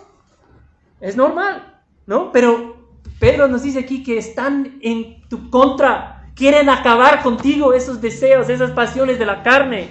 Es 0.99 1.15
normal, 1.15 1.79
¿no? 2.07 2.31
Pero 2.31 2.76
Pedro 3.20 3.47
nos 3.47 3.63
dice 3.63 3.80
aquí 3.80 4.03
que 4.03 4.18
están 4.18 4.78
en 4.82 5.28
tu 5.30 5.49
contra, 5.49 6.32
quieren 6.36 6.70
acabar 6.70 7.24
contigo 7.24 7.74
esos 7.74 7.99
deseos, 8.01 8.49
esas 8.49 8.72
pasiones 8.72 9.18
de 9.18 9.26
la 9.26 9.43
carne, 9.43 9.89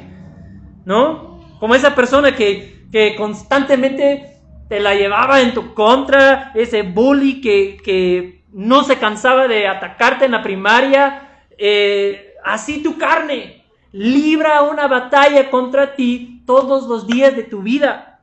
¿no? 0.85 1.41
Como 1.59 1.75
esa 1.75 1.95
persona 1.95 2.37
que, 2.37 2.87
que 2.93 3.17
constantemente 3.17 4.39
te 4.69 4.81
la 4.81 4.95
llevaba 4.95 5.41
en 5.41 5.55
tu 5.55 5.75
contra, 5.75 6.53
ese 6.55 6.83
bully 6.83 7.41
que, 7.41 7.79
que 7.85 8.45
no 8.53 8.85
se 8.85 8.99
cansaba 8.99 9.49
de 9.49 9.67
atacarte 9.67 10.25
en 10.25 10.33
la 10.33 10.43
primaria, 10.43 11.29
eh, 11.59 12.35
así 12.45 12.83
tu 12.83 12.97
carne 12.97 13.65
libra 13.93 14.63
una 14.63 14.89
batalla 14.89 15.51
contra 15.51 15.95
ti 15.95 16.43
todos 16.47 16.87
los 16.87 17.07
días 17.07 17.35
de 17.35 17.45
tu 17.45 17.63
vida. 17.63 18.21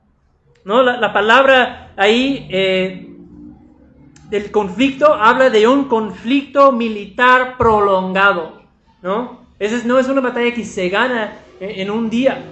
¿No? 0.65 0.81
La, 0.81 1.11
palabra 1.11 1.91
ahí 1.97 2.47
eh, 2.49 3.12
del 4.33 4.49
conflicto 4.49 5.13
habla 5.13 5.51
de 5.51 5.67
un 5.67 5.87
conflicto 5.87 6.71
militar 6.71 7.55
prolongado, 7.55 8.63
¿no? 9.03 9.45
Esa 9.59 9.85
no 9.85 9.99
es 9.99 10.07
una 10.07 10.21
batalla 10.21 10.51
que 10.51 10.65
se 10.65 10.89
gana 10.89 11.37
en 11.59 11.91
un 11.91 12.09
día. 12.09 12.43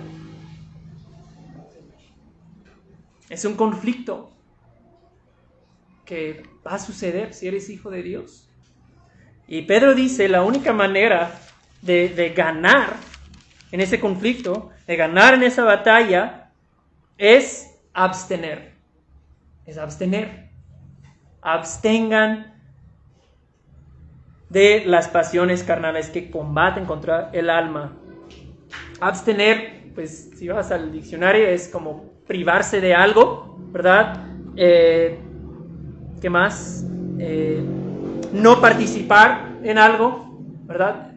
Es 3.29 3.45
un 3.45 3.55
conflicto 3.55 4.31
que 6.05 6.43
va 6.63 6.75
a 6.75 6.79
suceder 6.79 7.33
si 7.33 7.47
eres 7.47 7.67
hijo 7.71 7.89
de 7.89 8.03
Dios. 8.03 8.47
Y 9.47 9.63
Pedro 9.63 9.95
dice, 9.95 10.29
la 10.29 10.43
única 10.43 10.73
manera 10.73 11.41
de, 11.81 12.09
de 12.09 12.29
ganar 12.29 12.95
en 13.71 13.81
ese 13.81 13.99
conflicto, 13.99 14.69
de 14.85 14.97
ganar 14.97 15.33
en 15.33 15.41
esa 15.41 15.63
batalla, 15.63 16.51
es 17.17 17.71
abstener. 17.91 18.75
Es 19.65 19.79
abstener. 19.79 20.50
Abstengan 21.41 22.53
de 24.49 24.83
las 24.85 25.07
pasiones 25.07 25.63
carnales 25.63 26.09
que 26.09 26.29
combaten 26.29 26.85
contra 26.85 27.29
el 27.31 27.49
alma. 27.49 27.93
Abstener, 28.99 29.91
pues 29.95 30.31
si 30.37 30.49
vas 30.49 30.71
al 30.71 30.91
diccionario, 30.91 31.47
es 31.47 31.69
como 31.69 32.11
privarse 32.27 32.81
de 32.81 32.93
algo, 32.93 33.57
¿verdad? 33.71 34.25
Eh, 34.57 35.17
¿Qué 36.21 36.29
más? 36.29 36.85
Eh, 37.17 37.63
no 38.33 38.59
participar 38.59 39.57
en 39.63 39.77
algo, 39.77 40.37
¿verdad? 40.65 41.11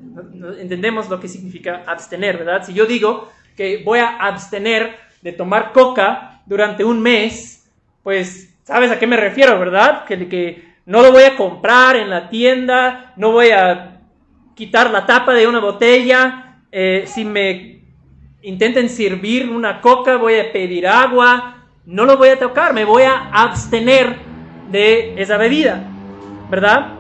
Entendemos 0.59 1.09
lo 1.09 1.19
que 1.19 1.27
significa 1.27 1.83
abstener, 1.87 2.39
¿verdad? 2.39 2.65
Si 2.65 2.73
yo 2.73 2.87
digo 2.87 3.31
que 3.57 3.83
voy 3.85 3.99
a 3.99 4.17
abstener 4.17 4.97
de 5.23 5.33
tomar 5.33 5.73
coca 5.73 6.43
durante 6.47 6.85
un 6.85 7.03
mes, 7.03 7.69
pues 8.03 8.54
sabes 8.65 8.91
a 8.91 8.99
qué 8.99 9.07
me 9.07 9.17
refiero, 9.17 9.59
¿verdad? 9.59 10.05
Que, 10.05 10.75
no 10.87 11.01
lo 11.01 11.13
voy 11.13 11.23
a 11.23 11.37
comprar 11.37 11.97
en 11.97 12.11
la 12.11 12.29
tienda, 12.29 13.15
no 13.17 13.33
voy 13.33 13.51
a 13.51 14.03
quitar 14.55 14.91
la 14.91 15.07
tapa 15.07 15.33
de 15.33 15.47
una 15.47 15.61
botella. 15.61 16.59
Eh, 16.71 17.05
si 17.07 17.25
me 17.25 17.81
intenten 18.43 18.91
servir 18.91 19.49
una 19.49 19.81
coca, 19.81 20.17
voy 20.17 20.35
a 20.35 20.53
pedir 20.53 20.87
agua. 20.87 21.65
No 21.87 22.05
lo 22.05 22.19
voy 22.19 22.29
a 22.29 22.39
tocar, 22.39 22.75
me 22.75 22.85
voy 22.85 23.03
a 23.03 23.31
abstener 23.31 24.17
de 24.71 25.15
esa 25.21 25.39
bebida, 25.39 25.85
¿verdad? 26.51 26.95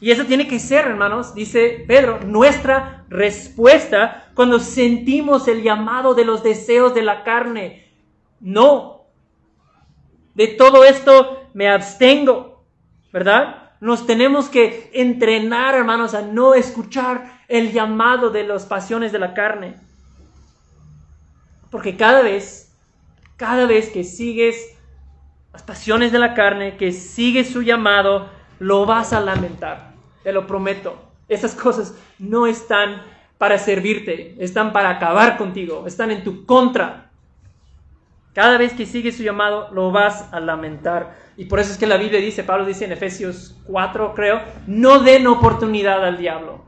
Y 0.00 0.10
eso 0.10 0.24
tiene 0.24 0.46
que 0.46 0.58
ser, 0.58 0.86
hermanos, 0.86 1.34
dice 1.34 1.84
Pedro, 1.86 2.20
nuestra 2.24 3.04
respuesta 3.08 4.30
cuando 4.34 4.58
sentimos 4.60 5.48
el 5.48 5.62
llamado 5.62 6.14
de 6.14 6.24
los 6.24 6.42
deseos 6.42 6.94
de 6.94 7.02
la 7.02 7.24
carne. 7.24 7.84
No. 8.40 8.97
De 10.38 10.46
todo 10.46 10.84
esto 10.84 11.50
me 11.52 11.68
abstengo, 11.68 12.64
¿verdad? 13.12 13.72
Nos 13.80 14.06
tenemos 14.06 14.48
que 14.48 14.88
entrenar, 14.94 15.74
hermanos, 15.74 16.14
a 16.14 16.22
no 16.22 16.54
escuchar 16.54 17.42
el 17.48 17.72
llamado 17.72 18.30
de 18.30 18.44
las 18.44 18.64
pasiones 18.64 19.10
de 19.10 19.18
la 19.18 19.34
carne. 19.34 19.74
Porque 21.72 21.96
cada 21.96 22.22
vez, 22.22 22.72
cada 23.36 23.66
vez 23.66 23.90
que 23.90 24.04
sigues 24.04 24.78
las 25.52 25.64
pasiones 25.64 26.12
de 26.12 26.20
la 26.20 26.34
carne, 26.34 26.76
que 26.76 26.92
sigues 26.92 27.50
su 27.50 27.62
llamado, 27.62 28.30
lo 28.60 28.86
vas 28.86 29.12
a 29.12 29.20
lamentar. 29.20 29.94
Te 30.22 30.32
lo 30.32 30.46
prometo. 30.46 31.02
Esas 31.28 31.56
cosas 31.56 31.96
no 32.20 32.46
están 32.46 33.02
para 33.38 33.58
servirte, 33.58 34.36
están 34.38 34.72
para 34.72 34.90
acabar 34.90 35.36
contigo, 35.36 35.84
están 35.88 36.12
en 36.12 36.22
tu 36.22 36.46
contra. 36.46 37.07
Cada 38.38 38.56
vez 38.56 38.72
que 38.72 38.86
sigues 38.86 39.16
su 39.16 39.24
llamado, 39.24 39.68
lo 39.72 39.90
vas 39.90 40.32
a 40.32 40.38
lamentar. 40.38 41.16
Y 41.36 41.46
por 41.46 41.58
eso 41.58 41.72
es 41.72 41.76
que 41.76 41.88
la 41.88 41.96
Biblia 41.96 42.20
dice, 42.20 42.44
Pablo 42.44 42.64
dice 42.64 42.84
en 42.84 42.92
Efesios 42.92 43.56
4, 43.66 44.14
creo, 44.14 44.40
no 44.68 45.00
den 45.00 45.26
oportunidad 45.26 46.04
al 46.04 46.18
diablo. 46.18 46.64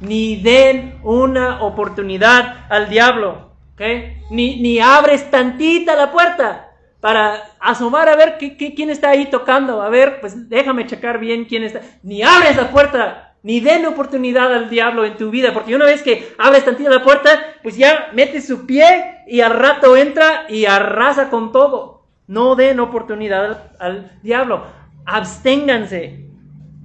Ni 0.00 0.42
den 0.42 0.98
una 1.04 1.62
oportunidad 1.62 2.66
al 2.68 2.88
diablo. 2.88 3.52
¿okay? 3.74 4.24
Ni, 4.32 4.60
ni 4.60 4.80
abres 4.80 5.30
tantita 5.30 5.94
la 5.94 6.10
puerta 6.10 6.70
para 6.98 7.44
asomar 7.60 8.08
a 8.08 8.16
ver 8.16 8.36
quién 8.36 8.90
está 8.90 9.10
ahí 9.10 9.26
tocando. 9.26 9.80
A 9.80 9.88
ver, 9.88 10.20
pues 10.20 10.48
déjame 10.48 10.84
checar 10.84 11.20
bien 11.20 11.44
quién 11.44 11.62
está. 11.62 11.80
Ni 12.02 12.24
abres 12.24 12.56
la 12.56 12.72
puerta, 12.72 13.29
ni 13.42 13.60
den 13.60 13.86
oportunidad 13.86 14.52
al 14.52 14.68
diablo 14.68 15.04
en 15.04 15.16
tu 15.16 15.30
vida, 15.30 15.54
porque 15.54 15.74
una 15.74 15.86
vez 15.86 16.02
que 16.02 16.34
abres 16.38 16.64
tantito 16.64 16.90
la 16.90 17.02
puerta, 17.02 17.30
pues 17.62 17.76
ya 17.76 18.10
metes 18.12 18.46
su 18.46 18.66
pie 18.66 19.22
y 19.26 19.40
al 19.40 19.54
rato 19.54 19.96
entra 19.96 20.46
y 20.48 20.66
arrasa 20.66 21.30
con 21.30 21.52
todo. 21.52 22.04
No 22.26 22.54
den 22.54 22.80
oportunidad 22.80 23.72
al, 23.78 24.18
diablo. 24.22 24.64
Absténganse, 25.06 26.26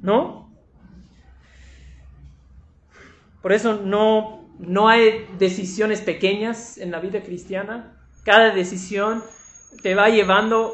¿no? 0.02 0.50
Por 3.42 3.52
eso 3.52 3.76
no, 3.76 4.48
no 4.58 4.88
hay 4.88 5.28
decisiones 5.38 6.02
pequeñas 6.02 6.78
en 6.78 6.92
la 6.92 7.00
vida 7.00 7.22
cristiana. 7.22 7.98
Cada 8.24 8.52
decisión 8.52 9.24
te 9.84 9.94
va 9.94 10.10
llevando 10.10 10.74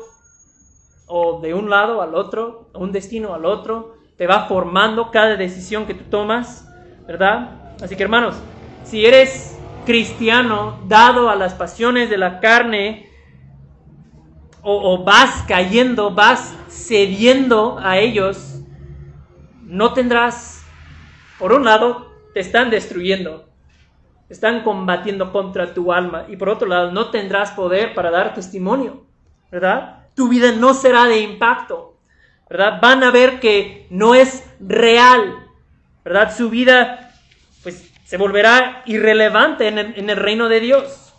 o 1.07 1.41
de 1.41 1.53
un 1.53 1.69
lado 1.69 2.01
al 2.01 2.15
otro, 2.15 2.69
un 2.73 2.93
destino 2.93 3.33
al 3.33 3.45
otro, 3.45 3.97
te 4.21 4.27
va 4.27 4.45
formando 4.45 5.09
cada 5.09 5.35
decisión 5.35 5.87
que 5.87 5.95
tú 5.95 6.03
tomas, 6.03 6.71
¿verdad? 7.07 7.73
Así 7.81 7.95
que 7.95 8.03
hermanos, 8.03 8.35
si 8.83 9.03
eres 9.03 9.59
cristiano 9.83 10.79
dado 10.87 11.27
a 11.31 11.35
las 11.35 11.55
pasiones 11.55 12.07
de 12.11 12.19
la 12.19 12.39
carne, 12.39 13.09
o, 14.61 15.03
vas 15.03 15.43
cayendo, 15.47 16.11
vas 16.11 16.53
cediendo 16.69 17.79
a 17.79 17.97
ellos, 17.97 18.59
no 19.63 19.93
tendrás, 19.93 20.67
por 21.39 21.51
un 21.51 21.65
lado, 21.65 22.11
te 22.35 22.41
están 22.41 22.69
destruyendo, 22.69 23.49
están 24.29 24.61
combatiendo 24.61 25.31
contra 25.31 25.73
tu 25.73 25.91
alma. 25.91 26.25
Y 26.29 26.35
por 26.35 26.49
otro 26.49 26.67
lado, 26.67 26.91
no 26.91 27.09
tendrás 27.09 27.53
poder 27.53 27.95
para 27.95 28.11
dar 28.11 28.35
testimonio, 28.35 29.03
¿verdad? 29.51 30.09
Tu 30.13 30.29
vida 30.29 30.51
no 30.51 30.75
será 30.75 31.05
de 31.05 31.21
impacto, 31.21 31.90
¿verdad? 32.51 32.79
Van 32.81 33.01
a 33.01 33.11
ver 33.11 33.39
que 33.39 33.87
no 33.89 34.13
es 34.13 34.43
real, 34.59 35.47
¿verdad? 36.03 36.35
Su 36.35 36.49
vida, 36.49 37.13
pues, 37.63 37.89
se 38.03 38.17
volverá 38.17 38.83
irrelevante 38.85 39.69
en 39.69 40.09
el, 40.09 40.17
reino 40.17 40.49
de 40.49 40.59
Dios. 40.59 41.13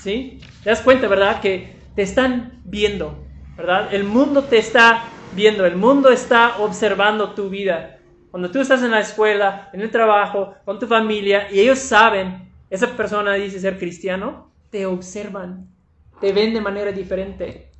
¿Sí? 0.00 0.38
¿Te 0.62 0.70
das 0.70 0.82
cuenta, 0.82 1.08
verdad? 1.08 1.40
Que 1.40 1.74
te 1.96 2.02
están 2.02 2.60
viendo, 2.64 3.26
¿verdad? 3.56 3.92
El 3.92 4.04
mundo 4.04 4.44
te 4.44 4.58
está 4.58 5.02
viendo, 5.34 5.66
el 5.66 5.74
mundo 5.74 6.10
está 6.10 6.58
observando 6.58 7.32
tu 7.32 7.48
vida. 7.48 7.98
Cuando 8.30 8.52
tú 8.52 8.60
estás 8.60 8.84
en 8.84 8.92
la 8.92 9.00
escuela, 9.00 9.68
en 9.72 9.80
el 9.80 9.90
trabajo, 9.90 10.54
con 10.64 10.78
tu 10.78 10.86
familia, 10.86 11.48
y 11.50 11.58
ellos 11.58 11.80
saben, 11.80 12.52
esa 12.70 12.96
persona 12.96 13.34
dice 13.34 13.58
ser 13.58 13.78
cristiano, 13.78 14.52
te 14.70 14.86
observan, 14.86 15.66
te 16.20 16.32
ven 16.32 16.54
de 16.54 16.60
manera 16.60 16.92
diferente, 16.92 17.73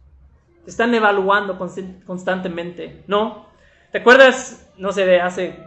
están 0.66 0.94
evaluando 0.94 1.58
constantemente, 1.58 3.02
¿no? 3.06 3.46
¿Te 3.92 3.98
acuerdas, 3.98 4.70
no 4.76 4.92
sé, 4.92 5.06
de 5.06 5.20
hace 5.20 5.58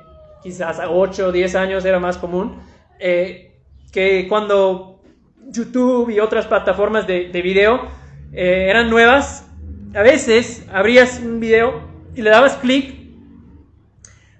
quizás 0.43 0.79
8 0.85 1.27
o 1.27 1.31
10 1.31 1.55
años 1.55 1.85
era 1.85 1.99
más 1.99 2.17
común, 2.17 2.59
eh, 2.99 3.59
que 3.91 4.27
cuando 4.27 5.01
YouTube 5.47 6.09
y 6.09 6.19
otras 6.19 6.45
plataformas 6.47 7.07
de, 7.07 7.29
de 7.29 7.41
video 7.41 7.87
eh, 8.33 8.67
eran 8.69 8.89
nuevas, 8.89 9.49
a 9.95 10.01
veces 10.01 10.67
abrías 10.71 11.19
un 11.19 11.39
video 11.39 11.81
y 12.15 12.21
le 12.21 12.29
dabas 12.29 12.55
clic 12.57 12.97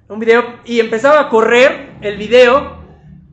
un 0.09 0.19
video 0.19 0.59
y 0.65 0.79
empezaba 0.79 1.19
a 1.19 1.29
correr 1.29 1.97
el 2.01 2.17
video 2.17 2.77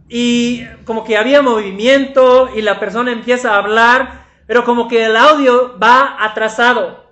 y 0.08 0.64
como 0.84 1.04
que 1.04 1.16
había 1.16 1.42
movimiento 1.42 2.50
y 2.54 2.62
la 2.62 2.80
persona 2.80 3.12
empieza 3.12 3.54
a 3.54 3.58
hablar, 3.58 4.26
pero 4.46 4.64
como 4.64 4.88
que 4.88 5.04
el 5.04 5.16
audio 5.16 5.78
va 5.78 6.16
atrasado. 6.24 7.03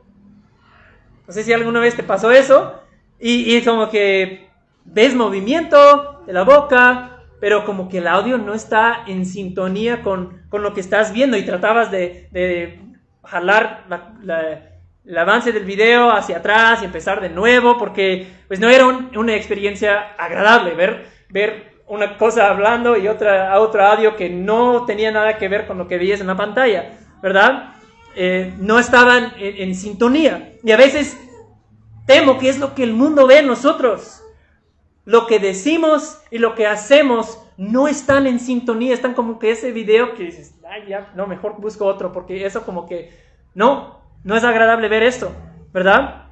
No 1.32 1.34
sé 1.34 1.44
si 1.44 1.52
alguna 1.54 1.80
vez 1.80 1.96
te 1.96 2.02
pasó 2.02 2.30
eso 2.30 2.78
y, 3.18 3.56
y 3.56 3.64
como 3.64 3.88
que 3.88 4.50
ves 4.84 5.14
movimiento 5.14 6.20
de 6.26 6.34
la 6.34 6.42
boca, 6.42 7.22
pero 7.40 7.64
como 7.64 7.88
que 7.88 7.98
el 7.98 8.06
audio 8.06 8.36
no 8.36 8.52
está 8.52 9.04
en 9.06 9.24
sintonía 9.24 10.02
con, 10.02 10.42
con 10.50 10.62
lo 10.62 10.74
que 10.74 10.80
estás 10.80 11.10
viendo 11.14 11.38
y 11.38 11.46
tratabas 11.46 11.90
de, 11.90 12.28
de 12.32 12.80
jalar 13.24 13.86
la 13.88 14.72
el 15.06 15.16
avance 15.16 15.52
del 15.52 15.64
video 15.64 16.10
hacia 16.10 16.36
atrás 16.36 16.82
y 16.82 16.84
empezar 16.84 17.22
de 17.22 17.30
nuevo, 17.30 17.78
porque 17.78 18.26
pues 18.46 18.60
no 18.60 18.68
era 18.68 18.86
una 18.86 19.34
experiencia 19.34 20.12
agradable 20.18 20.74
ver, 20.74 21.06
ver 21.30 21.72
una 21.86 22.18
cosa 22.18 22.50
hablando 22.50 22.94
y 22.98 23.08
otra, 23.08 23.58
otro 23.58 23.82
audio 23.86 24.16
que 24.16 24.28
no 24.28 24.84
tenía 24.84 25.10
nada 25.10 25.38
que 25.38 25.48
ver 25.48 25.66
con 25.66 25.78
lo 25.78 25.88
que 25.88 25.96
veías 25.96 26.20
en 26.20 26.26
la 26.26 26.36
pantalla, 26.36 26.92
¿verdad? 27.22 27.71
Eh, 28.14 28.54
no 28.58 28.78
estaban 28.78 29.32
en, 29.38 29.74
sintonía. 29.74 30.54
Y 30.62 30.72
a 30.72 30.76
veces 30.76 31.18
temo 32.06 32.38
que 32.38 32.48
es 32.48 32.58
lo 32.58 32.74
que 32.74 32.82
el 32.82 32.92
mundo 32.92 33.26
ve 33.26 33.38
en 33.38 33.46
nosotros. 33.46 34.22
Lo 35.04 35.26
que 35.26 35.38
decimos 35.38 36.20
y 36.30 36.38
lo 36.38 36.54
que 36.54 36.66
hacemos 36.66 37.38
no 37.56 37.88
están 37.88 38.26
en 38.26 38.38
sintonía, 38.38 38.94
están 38.94 39.14
como 39.14 39.38
que 39.38 39.50
ese 39.50 39.72
video 39.72 40.14
que 40.14 40.24
dices, 40.24 40.54
ay, 40.68 40.94
no, 41.14 41.26
mejor 41.26 41.60
busco 41.60 41.86
otro, 41.86 42.12
porque 42.12 42.46
eso 42.46 42.64
como 42.64 42.86
que, 42.86 43.10
no, 43.54 44.00
no 44.24 44.36
es 44.36 44.44
agradable 44.44 44.88
ver 44.88 45.02
esto, 45.02 45.32
¿verdad? 45.72 46.26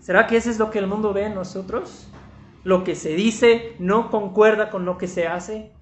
¿Será 0.00 0.26
que 0.26 0.36
eso 0.36 0.50
es 0.50 0.58
lo 0.58 0.70
que 0.70 0.78
el 0.78 0.86
mundo 0.86 1.12
ve 1.12 1.26
en 1.26 1.34
nosotros? 1.34 2.08
Lo 2.64 2.82
que 2.84 2.94
se 2.94 3.10
dice 3.10 3.74
no 3.78 4.10
concuerda 4.10 4.70
con 4.70 4.84
lo 4.84 4.98
que 4.98 5.06
se 5.06 5.26
hace. 5.26 5.72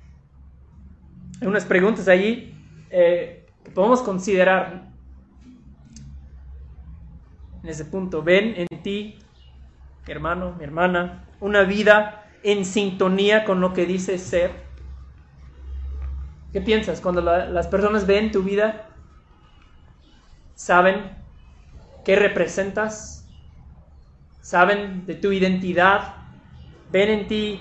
Hay 1.40 1.46
unas 1.46 1.64
preguntas 1.64 2.08
allí 2.08 2.57
eh, 2.90 3.46
podemos 3.74 4.02
considerar. 4.02 4.88
en 7.62 7.68
ese 7.68 7.84
punto. 7.84 8.22
Ven 8.22 8.54
en 8.56 8.82
ti, 8.82 9.18
mi 10.06 10.12
hermano, 10.12 10.54
mi 10.56 10.64
hermana, 10.64 11.24
una 11.40 11.62
vida 11.62 12.24
en 12.42 12.64
sintonía 12.64 13.44
con 13.44 13.60
lo 13.60 13.72
que 13.72 13.86
dice 13.86 14.18
ser. 14.18 14.52
¿Qué 16.52 16.60
piensas 16.60 17.00
cuando 17.00 17.20
las 17.20 17.66
personas 17.66 18.06
ven 18.06 18.30
tu 18.30 18.42
vida? 18.42 18.88
¿Saben 20.54 21.16
qué 22.04 22.16
representas? 22.16 23.28
¿Saben 24.40 25.04
de 25.04 25.14
tu 25.14 25.32
identidad? 25.32 26.14
¿Ven 26.90 27.10
en 27.10 27.28
ti 27.28 27.60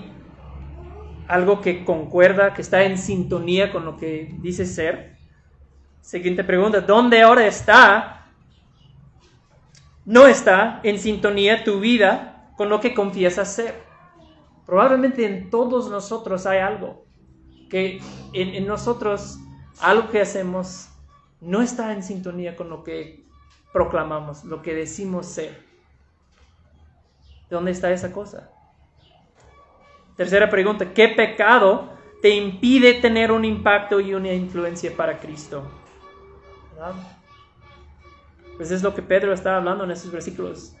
algo 1.26 1.60
que 1.60 1.84
concuerda, 1.84 2.54
que 2.54 2.62
está 2.62 2.84
en 2.84 2.96
sintonía 2.96 3.70
con 3.70 3.84
lo 3.84 3.98
que 3.98 4.34
dice 4.40 4.64
ser? 4.64 5.17
Siguiente 6.08 6.42
pregunta, 6.42 6.80
¿dónde 6.80 7.20
ahora 7.20 7.46
está? 7.46 8.24
No 10.06 10.26
está 10.26 10.80
en 10.82 10.98
sintonía 10.98 11.64
tu 11.64 11.80
vida 11.80 12.50
con 12.56 12.70
lo 12.70 12.80
que 12.80 12.94
confiesas 12.94 13.52
ser. 13.52 13.82
Probablemente 14.64 15.26
en 15.26 15.50
todos 15.50 15.90
nosotros 15.90 16.46
hay 16.46 16.60
algo 16.60 17.04
que 17.68 18.00
en, 18.32 18.66
nosotros, 18.66 19.38
algo 19.80 20.08
que 20.08 20.22
hacemos, 20.22 20.88
no 21.42 21.60
está 21.60 21.92
en 21.92 22.02
sintonía 22.02 22.56
con 22.56 22.70
lo 22.70 22.82
que 22.82 23.26
proclamamos, 23.74 24.44
lo 24.44 24.62
que 24.62 24.72
decimos 24.72 25.26
ser. 25.26 25.62
¿Dónde 27.50 27.72
está 27.72 27.90
esa 27.90 28.14
cosa? 28.14 28.50
Tercera 30.16 30.48
pregunta, 30.48 30.94
¿qué 30.94 31.08
pecado 31.08 31.90
te 32.22 32.30
impide 32.30 32.94
tener 32.94 33.30
un 33.30 33.44
impacto 33.44 34.00
y 34.00 34.14
una 34.14 34.32
influencia 34.32 34.96
para 34.96 35.18
Cristo? 35.18 35.77
Pues 38.56 38.70
es 38.70 38.82
lo 38.82 38.94
que 38.94 39.02
Pedro 39.02 39.32
está 39.32 39.56
hablando 39.56 39.84
en 39.84 39.90
estos 39.90 40.10
versículos. 40.10 40.74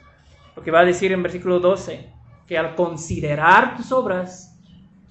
Lo 0.56 0.62
que 0.62 0.70
va 0.70 0.80
a 0.80 0.84
decir 0.84 1.12
en 1.12 1.22
versículo 1.22 1.60
12, 1.60 2.08
que 2.46 2.58
al 2.58 2.74
considerar 2.74 3.76
tus 3.76 3.92
obras 3.92 4.56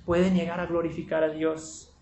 pueden 0.05 0.35
llegar 0.35 0.59
a 0.59 0.65
glorificar 0.65 1.23
a 1.23 1.29
Dios. 1.29 1.93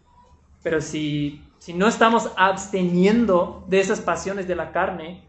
Pero 0.63 0.81
si, 0.81 1.43
si 1.59 1.73
no 1.73 1.87
estamos 1.87 2.31
absteniendo 2.37 3.65
de 3.67 3.79
esas 3.79 4.01
pasiones 4.01 4.47
de 4.47 4.55
la 4.55 4.71
carne, 4.71 5.23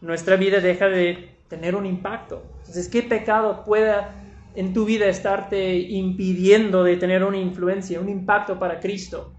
nuestra 0.00 0.36
vida 0.36 0.60
deja 0.60 0.86
de 0.86 1.36
tener 1.48 1.76
un 1.76 1.86
impacto. 1.86 2.42
Entonces, 2.60 2.88
¿qué 2.88 3.02
pecado 3.02 3.64
pueda 3.64 4.14
en 4.54 4.72
tu 4.72 4.84
vida 4.84 5.06
estarte 5.06 5.78
impidiendo 5.78 6.82
de 6.82 6.96
tener 6.96 7.22
una 7.22 7.38
influencia, 7.38 8.00
un 8.00 8.08
impacto 8.08 8.58
para 8.58 8.80
Cristo? 8.80 9.32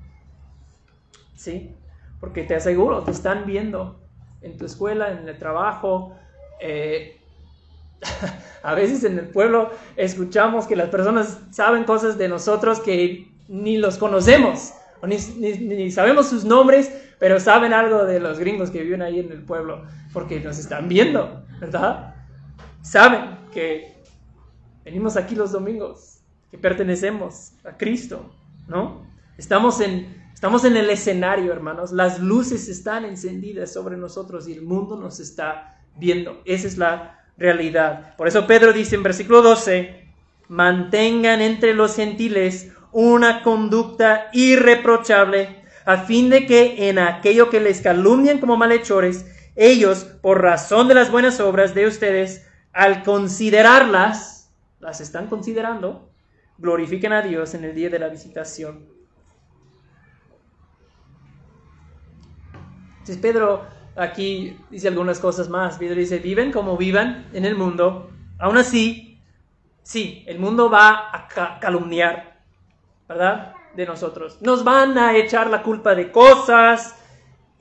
¿Sí? 1.35 1.75
Porque 2.23 2.43
te 2.43 2.55
aseguro, 2.55 3.03
te 3.03 3.11
están 3.11 3.45
viendo 3.45 3.99
en 4.41 4.57
tu 4.57 4.65
escuela, 4.65 5.11
en 5.11 5.27
el 5.27 5.37
trabajo. 5.37 6.15
Eh, 6.61 7.19
a 8.63 8.73
veces 8.75 9.03
en 9.03 9.19
el 9.19 9.27
pueblo 9.27 9.71
escuchamos 9.97 10.65
que 10.65 10.77
las 10.77 10.87
personas 10.87 11.41
saben 11.51 11.83
cosas 11.83 12.17
de 12.17 12.29
nosotros 12.29 12.79
que 12.79 13.29
ni 13.49 13.75
los 13.75 13.97
conocemos, 13.97 14.71
o 15.01 15.07
ni, 15.07 15.17
ni, 15.37 15.91
sabemos 15.91 16.29
sus 16.29 16.45
nombres, 16.45 16.93
pero 17.19 17.41
saben 17.41 17.73
algo 17.73 18.05
de 18.05 18.21
los 18.21 18.39
gringos 18.39 18.71
que 18.71 18.83
viven 18.83 19.01
ahí 19.01 19.19
en 19.19 19.29
el 19.29 19.43
pueblo, 19.43 19.83
porque 20.13 20.39
nos 20.39 20.57
están 20.59 20.87
viendo, 20.87 21.43
¿verdad? 21.59 22.15
Saben 22.83 23.37
que 23.51 24.01
venimos 24.85 25.17
aquí 25.17 25.35
los 25.35 25.51
domingos, 25.51 26.21
que 26.49 26.57
pertenecemos 26.57 27.51
a 27.65 27.75
Cristo, 27.75 28.33
¿no? 28.69 29.05
Estamos 29.37 29.81
en, 29.81 30.22
Estamos 30.43 30.65
en 30.65 30.75
el 30.75 30.89
escenario, 30.89 31.53
hermanos. 31.53 31.93
Las 31.93 32.19
luces 32.19 32.67
están 32.67 33.05
encendidas 33.05 33.71
sobre 33.71 33.95
nosotros 33.95 34.45
y 34.45 34.51
el 34.51 34.61
mundo 34.61 34.97
nos 34.97 35.21
está 35.21 35.79
viendo. 35.95 36.41
Esa 36.43 36.67
es 36.67 36.77
la 36.77 37.23
realidad. 37.37 38.13
Por 38.17 38.27
eso 38.27 38.45
Pedro 38.45 38.73
dice 38.73 38.95
en 38.95 39.03
versículo 39.03 39.41
12, 39.41 40.03
mantengan 40.49 41.39
entre 41.39 41.73
los 41.73 41.95
gentiles 41.95 42.73
una 42.91 43.41
conducta 43.41 44.27
irreprochable, 44.33 45.63
a 45.85 45.99
fin 45.99 46.29
de 46.29 46.45
que 46.45 46.89
en 46.89 46.99
aquello 46.99 47.49
que 47.49 47.61
les 47.61 47.79
calumnian 47.79 48.39
como 48.39 48.57
malhechores, 48.57 49.25
ellos, 49.55 50.03
por 50.21 50.41
razón 50.41 50.89
de 50.89 50.95
las 50.95 51.09
buenas 51.09 51.39
obras 51.39 51.73
de 51.73 51.87
ustedes, 51.87 52.45
al 52.73 53.03
considerarlas, 53.03 54.51
las 54.81 54.99
están 54.99 55.27
considerando, 55.27 56.09
glorifiquen 56.57 57.13
a 57.13 57.21
Dios 57.21 57.53
en 57.53 57.63
el 57.63 57.73
día 57.73 57.89
de 57.89 57.99
la 57.99 58.09
visitación. 58.09 58.91
Entonces 63.03 63.21
Pedro 63.21 63.65
aquí 63.97 64.57
dice 64.69 64.87
algunas 64.87 65.19
cosas 65.19 65.49
más. 65.49 65.77
Pedro 65.77 65.95
dice, 65.95 66.19
viven 66.19 66.53
como 66.53 66.77
vivan 66.77 67.27
en 67.33 67.43
el 67.43 67.55
mundo. 67.55 68.09
Aún 68.39 68.55
así, 68.55 69.19
sí, 69.81 70.23
el 70.25 70.39
mundo 70.39 70.69
va 70.69 71.09
a 71.11 71.59
calumniar, 71.59 72.39
¿verdad? 73.09 73.55
De 73.75 73.85
nosotros. 73.85 74.37
Nos 74.41 74.63
van 74.63 74.97
a 74.97 75.17
echar 75.17 75.49
la 75.49 75.63
culpa 75.63 75.95
de 75.95 76.13
cosas. 76.13 76.97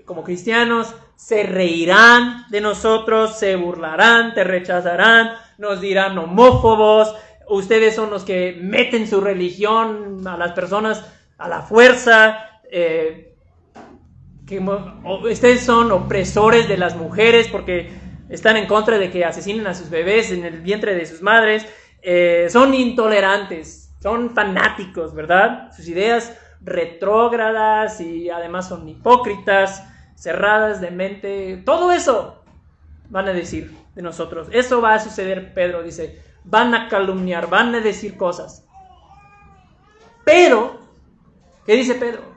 Como 0.05 0.23
cristianos, 0.23 0.95
se 1.17 1.43
reirán 1.43 2.47
de 2.49 2.61
nosotros, 2.61 3.37
se 3.37 3.57
burlarán, 3.57 4.33
te 4.33 4.45
rechazarán, 4.45 5.33
nos 5.59 5.81
dirán 5.81 6.17
homófobos. 6.19 7.17
Ustedes 7.49 7.97
son 7.97 8.11
los 8.11 8.23
que 8.23 8.57
meten 8.63 9.09
su 9.09 9.21
religión 9.21 10.25
a 10.25 10.37
las 10.37 10.53
personas 10.53 11.05
a 11.37 11.49
la 11.49 11.63
fuerza. 11.63 12.61
Eh, 12.71 13.32
ustedes 15.25 15.63
son 15.63 15.93
opresores 15.93 16.69
de 16.69 16.77
las 16.77 16.97
mujeres 16.97 17.49
porque 17.49 17.91
están 18.29 18.57
en 18.57 18.67
contra 18.67 18.99
de 18.99 19.11
que 19.11 19.25
asesinen 19.25 19.67
a 19.67 19.75
sus 19.75 19.91
bebés 19.91 20.33
en 20.33 20.45
el 20.45 20.61
vientre 20.61 20.95
de 20.95 21.07
sus 21.07 21.23
madres, 21.23 21.67
eh, 22.03 22.49
son 22.51 22.75
intolerantes, 22.75 23.95
son 24.01 24.31
fanáticos, 24.31 25.15
¿verdad? 25.15 25.71
Sus 25.77 25.87
ideas 25.89 26.37
retrógradas 26.61 28.01
y 28.01 28.31
además 28.31 28.69
son 28.69 28.89
hipócritas, 28.89 29.87
cerradas 30.15 30.81
de 30.81 30.91
mente, 30.91 31.63
todo 31.65 31.93
eso 31.93 32.43
van 33.11 33.29
a 33.29 33.33
decir 33.33 33.71
de 33.95 34.03
nosotros. 34.03 34.49
Eso 34.51 34.81
va 34.81 34.95
a 34.95 34.99
suceder, 34.99 35.53
Pedro 35.53 35.83
dice, 35.83 36.23
van 36.45 36.75
a 36.75 36.89
calumniar, 36.89 37.49
van 37.49 37.75
a 37.75 37.81
decir 37.81 38.17
cosas. 38.17 38.67
Pero, 40.25 40.81
¿qué 41.67 41.75
dice 41.75 41.95
Pedro? 41.95 42.32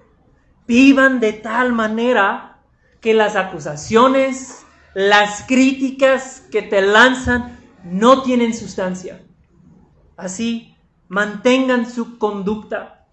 Vivan 0.68 1.20
de 1.20 1.34
tal 1.34 1.74
manera 1.74 2.59
que 3.01 3.13
las 3.13 3.36
acusaciones, 3.36 4.66
las 4.93 5.43
críticas 5.43 6.43
que 6.51 6.61
te 6.61 6.82
lanzan 6.82 7.59
no 7.84 8.24
tienen 8.24 8.53
sustancia. 8.53 9.22
Así, 10.18 10.76
mantengan 11.07 11.89
su 11.89 12.18
conducta 12.18 13.05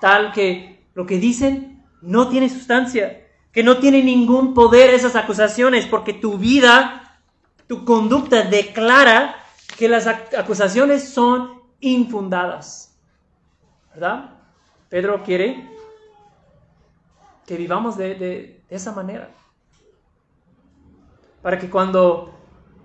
tal 0.00 0.32
que 0.32 0.86
lo 0.94 1.06
que 1.06 1.18
dicen 1.18 1.84
no 2.00 2.28
tiene 2.28 2.48
sustancia, 2.48 3.26
que 3.52 3.62
no 3.62 3.78
tiene 3.78 4.02
ningún 4.02 4.54
poder 4.54 4.90
esas 4.90 5.16
acusaciones, 5.16 5.86
porque 5.86 6.12
tu 6.12 6.38
vida, 6.38 7.20
tu 7.66 7.84
conducta 7.84 8.42
declara 8.42 9.36
que 9.76 9.88
las 9.88 10.06
acusaciones 10.06 11.08
son 11.08 11.60
infundadas. 11.80 12.98
¿Verdad? 13.92 14.30
Pedro 14.88 15.22
quiere 15.22 15.75
que 17.46 17.56
vivamos 17.56 17.96
de, 17.96 18.60
esa 18.68 18.92
manera. 18.92 19.30
Para 21.42 21.58
que 21.58 21.70
cuando 21.70 22.34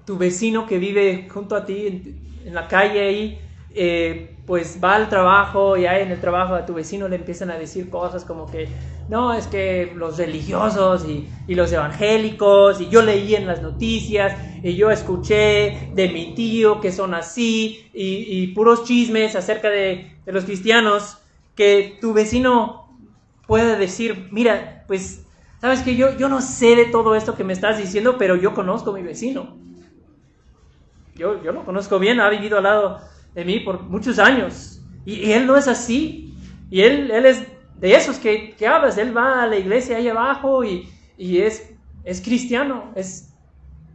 tu 0.06 0.18
vecino 0.18 0.68
que 0.68 0.78
vive 0.78 1.28
junto 1.30 1.56
a 1.56 1.66
ti 1.66 1.88
en, 2.46 2.54
la 2.54 2.68
calle 2.68 3.00
ahí, 3.02 3.40
eh, 3.74 4.36
pues 4.46 4.80
va 4.84 4.96
al 4.96 5.10
trabajo 5.10 5.78
y 5.78 5.86
ahí 5.86 6.02
en 6.02 6.12
el 6.12 6.20
trabajo 6.20 6.56
a 6.56 6.66
tu 6.66 6.74
vecino 6.74 7.08
le 7.08 7.16
empiezan 7.16 7.52
a 7.52 7.58
decir 7.58 7.90
cosas 7.90 8.26
como 8.26 8.50
que, 8.50 8.68
no, 9.10 9.34
es 9.34 9.48
que 9.48 9.94
los 9.96 10.18
religiosos 10.18 11.06
y, 11.06 11.28
los 11.54 11.72
evangélicos, 11.72 12.82
y 12.82 12.90
yo 12.90 13.02
leí 13.02 13.36
en 13.36 13.48
las 13.48 13.62
noticias, 13.62 14.36
y 14.64 14.76
yo 14.76 14.92
escuché 14.92 15.92
de 15.94 16.10
mi 16.10 16.34
tío 16.36 16.82
que 16.82 16.92
son 16.92 17.14
así, 17.14 17.90
y, 17.94 18.48
puros 18.48 18.84
chismes 18.84 19.36
acerca 19.36 19.70
de, 19.70 20.18
de 20.26 20.32
los 20.32 20.46
cristianos, 20.46 21.18
que 21.56 21.98
tu 22.02 22.14
vecino 22.14 22.81
puede 23.52 23.76
decir, 23.76 24.30
mira, 24.32 24.86
pues, 24.88 25.26
sabes 25.60 25.82
que 25.82 25.98
yo, 25.98 26.18
yo 26.18 26.30
no 26.30 26.42
sé 26.42 26.74
de 26.78 26.86
todo 26.86 27.16
esto 27.16 27.36
que 27.36 27.44
me 27.44 27.52
estás 27.52 27.78
diciendo, 27.78 28.18
pero 28.18 28.38
yo 28.38 28.54
conozco 28.54 28.92
a 28.92 28.94
mi 28.94 29.02
vecino. 29.02 29.58
Yo, 31.16 31.44
yo 31.44 31.52
lo 31.52 31.66
conozco 31.66 32.00
bien, 32.00 32.22
ha 32.22 32.30
vivido 32.30 32.60
al 32.60 32.64
lado 32.64 33.02
de 33.36 33.44
mí 33.44 33.60
por 33.60 33.82
muchos 33.84 34.20
años. 34.20 34.82
Y, 35.04 35.34
él 35.34 35.48
no 35.48 35.58
es 35.58 35.68
así. 35.68 36.34
Y 36.70 36.80
él, 36.80 37.12
él 37.12 37.26
es 37.26 37.46
de 37.76 37.94
esos 37.94 38.20
que, 38.20 38.56
que, 38.56 38.68
hablas. 38.68 38.98
Él 38.98 39.16
va 39.16 39.44
a 39.44 39.48
la 39.48 39.58
iglesia 39.58 39.98
ahí 39.98 40.08
abajo 40.08 40.64
y, 40.64 40.90
y 41.18 41.40
es, 41.40 41.74
es 42.06 42.22
cristiano, 42.22 42.94
es 42.96 43.34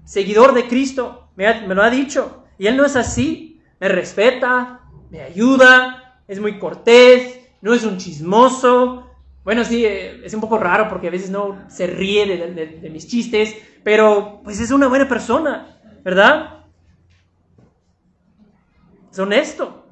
seguidor 0.05 0.53
de 0.53 0.69
Cristo. 0.69 1.31
Me, 1.35 1.63
me 1.67 1.75
lo 1.75 1.83
ha 1.83 1.89
dicho. 1.89 2.45
Y 2.59 2.67
él 2.67 2.77
no 2.77 2.85
es 2.85 2.95
así. 2.95 3.63
Me 3.81 3.89
respeta, 3.89 4.83
me 5.09 5.23
ayuda, 5.23 6.21
es 6.29 6.41
muy 6.41 6.59
cortés, 6.59 7.41
no 7.63 7.73
es 7.73 7.85
un 7.85 7.97
chismoso, 7.97 9.06
bueno, 9.47 9.65
sí, 9.65 9.85
eh, 9.85 10.23
es 10.25 10.35
un 10.35 10.41
poco 10.41 10.59
raro 10.59 10.89
porque 10.89 11.07
a 11.07 11.11
veces 11.13 11.31
no 11.31 11.71
se 11.71 11.87
ríe 11.87 12.27
de, 12.27 12.91
mis 12.91 13.07
chistes, 13.07 13.55
pero 13.85 14.41
pues 14.43 14.59
es 14.59 14.73
una 14.73 14.89
buena 14.89 15.09
persona. 15.09 15.73
¿verdad? 16.03 16.65
Es 19.09 19.19
honesto. 19.21 19.87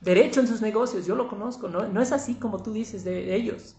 Derecho 0.00 0.40
en 0.40 0.48
sus 0.48 0.62
negocios, 0.62 1.04
yo 1.04 1.16
lo 1.16 1.28
conozco, 1.28 1.68
no, 1.68 1.86
no 1.86 2.00
es 2.00 2.12
así 2.12 2.36
como 2.36 2.62
tú 2.62 2.72
dices 2.72 3.04
de 3.04 3.34
ellos. 3.34 3.76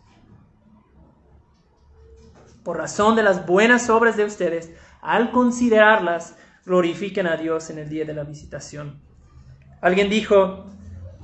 Por 2.63 2.77
razón 2.77 3.15
de 3.15 3.23
las 3.23 3.47
buenas 3.47 3.89
obras 3.89 4.15
de 4.15 4.25
ustedes, 4.25 4.71
al 5.01 5.31
considerarlas, 5.31 6.37
glorifiquen 6.67 7.25
a 7.25 7.35
Dios 7.35 7.71
en 7.71 7.79
el 7.79 7.89
día 7.89 8.05
de 8.05 8.13
la 8.13 8.23
visitación. 8.23 9.01
Alguien 9.81 10.07
dijo, 10.07 10.65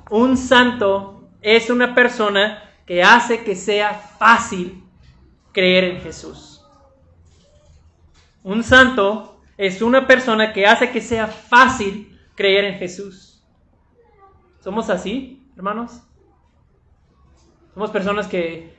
un 0.10 0.38
santo 0.38 1.30
es 1.44 1.70
una 1.70 1.94
persona 1.94 2.71
que 2.86 3.04
hace 3.04 3.44
que 3.44 3.56
sea 3.56 3.94
fácil 3.94 4.84
creer 5.52 5.84
en 5.86 6.02
Jesús. 6.02 6.64
Un 8.44 8.64
santo 8.64 9.40
es 9.58 9.82
una 9.82 10.08
persona 10.08 10.54
que 10.54 10.66
hace 10.66 10.92
que 10.92 11.02
sea 11.02 11.28
fácil 11.28 12.20
creer 12.36 12.66
en 12.66 12.80
Jesús. 12.80 13.44
¿Somos 14.60 14.90
así, 14.90 15.48
hermanos? 15.56 16.02
Somos 17.74 17.92
personas 17.92 18.28
que 18.28 18.76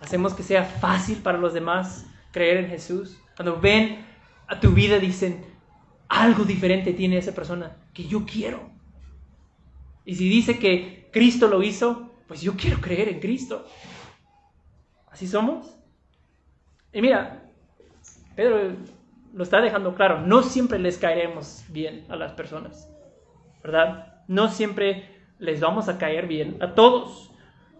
hacemos 0.00 0.34
que 0.34 0.42
sea 0.42 0.64
fácil 0.64 1.18
para 1.18 1.38
los 1.38 1.54
demás 1.54 2.06
creer 2.32 2.58
en 2.58 2.70
Jesús. 2.70 3.18
Cuando 3.36 3.60
ven 3.60 4.04
a 4.46 4.60
tu 4.60 4.70
vida 4.70 4.98
dicen, 4.98 5.44
algo 6.08 6.44
diferente 6.44 6.92
tiene 6.92 7.18
esa 7.18 7.34
persona 7.34 7.76
que 7.92 8.06
yo 8.06 8.24
quiero. 8.24 8.70
Y 10.04 10.14
si 10.14 10.28
dice 10.28 10.58
que 10.58 11.08
Cristo 11.12 11.48
lo 11.48 11.62
hizo, 11.62 12.07
pues 12.28 12.42
yo 12.42 12.54
quiero 12.56 12.80
creer 12.80 13.08
en 13.08 13.18
Cristo. 13.18 13.66
¿Así 15.10 15.26
somos? 15.26 15.74
Y 16.92 17.00
mira, 17.00 17.42
Pedro 18.36 18.76
lo 19.32 19.42
está 19.42 19.60
dejando 19.60 19.94
claro, 19.94 20.20
no 20.20 20.42
siempre 20.42 20.78
les 20.78 20.98
caeremos 20.98 21.64
bien 21.68 22.04
a 22.08 22.16
las 22.16 22.32
personas, 22.32 22.88
¿verdad? 23.62 24.22
No 24.28 24.48
siempre 24.48 25.16
les 25.38 25.60
vamos 25.60 25.88
a 25.88 25.98
caer 25.98 26.26
bien 26.26 26.56
a 26.60 26.74
todos, 26.74 27.30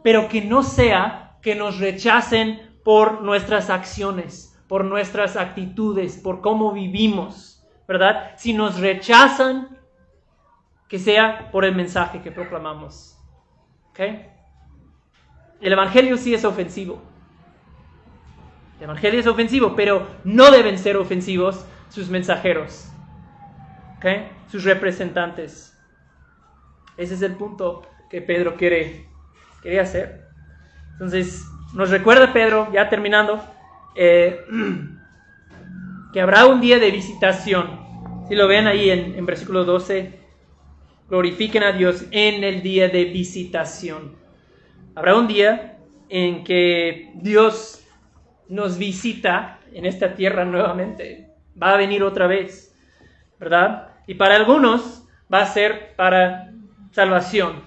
pero 0.02 0.28
que 0.28 0.42
no 0.42 0.62
sea 0.62 1.38
que 1.42 1.54
nos 1.54 1.78
rechacen 1.78 2.80
por 2.84 3.22
nuestras 3.22 3.70
acciones, 3.70 4.58
por 4.66 4.84
nuestras 4.84 5.36
actitudes, 5.36 6.18
por 6.18 6.40
cómo 6.40 6.72
vivimos, 6.72 7.64
¿verdad? 7.86 8.32
Si 8.36 8.52
nos 8.52 8.80
rechazan, 8.80 9.78
que 10.88 10.98
sea 10.98 11.50
por 11.50 11.64
el 11.64 11.74
mensaje 11.74 12.22
que 12.22 12.32
proclamamos. 12.32 13.18
¿Ok? 13.90 14.00
El 15.60 15.72
Evangelio 15.72 16.16
sí 16.16 16.34
es 16.34 16.44
ofensivo. 16.44 17.02
El 18.78 18.84
Evangelio 18.84 19.18
es 19.18 19.26
ofensivo, 19.26 19.74
pero 19.74 20.06
no 20.24 20.50
deben 20.50 20.78
ser 20.78 20.96
ofensivos 20.96 21.64
sus 21.88 22.08
mensajeros, 22.08 22.88
sus 24.50 24.64
representantes. 24.64 25.76
Ese 26.96 27.14
es 27.14 27.22
el 27.22 27.34
punto 27.34 27.82
que 28.08 28.22
Pedro 28.22 28.56
quiere, 28.56 29.06
quiere 29.62 29.80
hacer. 29.80 30.28
Entonces, 30.92 31.44
nos 31.74 31.90
recuerda 31.90 32.32
Pedro, 32.32 32.70
ya 32.72 32.88
terminando, 32.88 33.42
eh, 33.96 34.40
que 36.12 36.20
habrá 36.20 36.46
un 36.46 36.60
día 36.60 36.78
de 36.78 36.90
visitación. 36.90 37.86
Si 38.28 38.34
lo 38.34 38.46
ven 38.46 38.66
ahí 38.66 38.90
en, 38.90 39.16
en 39.16 39.26
versículo 39.26 39.64
12, 39.64 40.18
glorifiquen 41.08 41.64
a 41.64 41.72
Dios 41.72 42.04
en 42.10 42.44
el 42.44 42.62
día 42.62 42.88
de 42.88 43.06
visitación. 43.06 44.27
Habrá 44.98 45.14
un 45.14 45.28
día 45.28 45.78
en 46.08 46.42
que 46.42 47.12
Dios 47.14 47.86
nos 48.48 48.78
visita 48.78 49.60
en 49.72 49.86
esta 49.86 50.16
tierra 50.16 50.44
nuevamente. 50.44 51.28
Va 51.62 51.74
a 51.74 51.76
venir 51.76 52.02
otra 52.02 52.26
vez, 52.26 52.76
¿verdad? 53.38 53.92
Y 54.08 54.14
para 54.14 54.34
algunos 54.34 55.06
va 55.32 55.42
a 55.42 55.46
ser 55.46 55.94
para 55.94 56.52
salvación. 56.90 57.62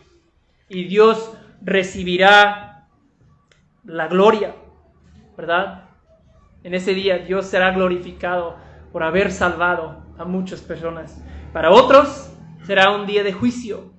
Y 0.67 0.83
Dios 0.83 1.31
recibirá 1.61 2.89
la 3.85 4.09
gloria, 4.09 4.53
¿verdad? 5.37 5.85
En 6.65 6.73
ese 6.73 6.93
día 6.93 7.19
Dios 7.19 7.45
será 7.45 7.71
glorificado 7.71 8.57
por 8.91 9.03
haber 9.03 9.31
salvado 9.31 10.03
a 10.17 10.25
muchas 10.25 10.59
personas. 10.59 11.23
Para 11.53 11.71
otros 11.71 12.29
será 12.65 12.91
un 12.91 13.07
día 13.07 13.23
de 13.23 13.31
juicio, 13.31 13.93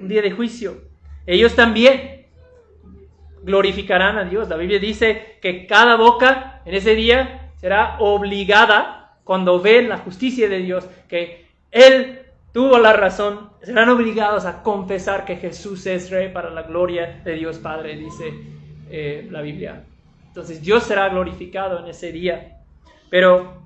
un 0.00 0.06
día 0.06 0.22
de 0.22 0.30
juicio. 0.30 0.84
Ellos 1.26 1.56
también 1.56 2.15
glorificarán 3.46 4.18
a 4.18 4.24
Dios. 4.24 4.48
La 4.48 4.56
Biblia 4.56 4.80
dice 4.80 5.38
que 5.40 5.66
cada 5.66 5.96
boca 5.96 6.60
en 6.64 6.74
ese 6.74 6.96
día 6.96 7.52
será 7.56 7.96
obligada 8.00 9.14
cuando 9.22 9.60
ve 9.60 9.82
la 9.82 9.98
justicia 9.98 10.48
de 10.48 10.58
Dios, 10.58 10.88
que 11.08 11.46
Él 11.70 12.20
tuvo 12.52 12.78
la 12.78 12.92
razón, 12.92 13.50
serán 13.62 13.88
obligados 13.88 14.44
a 14.46 14.62
confesar 14.62 15.24
que 15.24 15.36
Jesús 15.36 15.86
es 15.86 16.10
rey 16.10 16.30
para 16.32 16.50
la 16.50 16.62
gloria 16.62 17.20
de 17.24 17.34
Dios 17.34 17.58
Padre, 17.58 17.96
dice 17.96 18.34
eh, 18.90 19.28
la 19.30 19.42
Biblia. 19.42 19.84
Entonces 20.26 20.60
Dios 20.60 20.82
será 20.82 21.08
glorificado 21.08 21.78
en 21.78 21.86
ese 21.86 22.10
día. 22.10 22.58
Pero, 23.10 23.62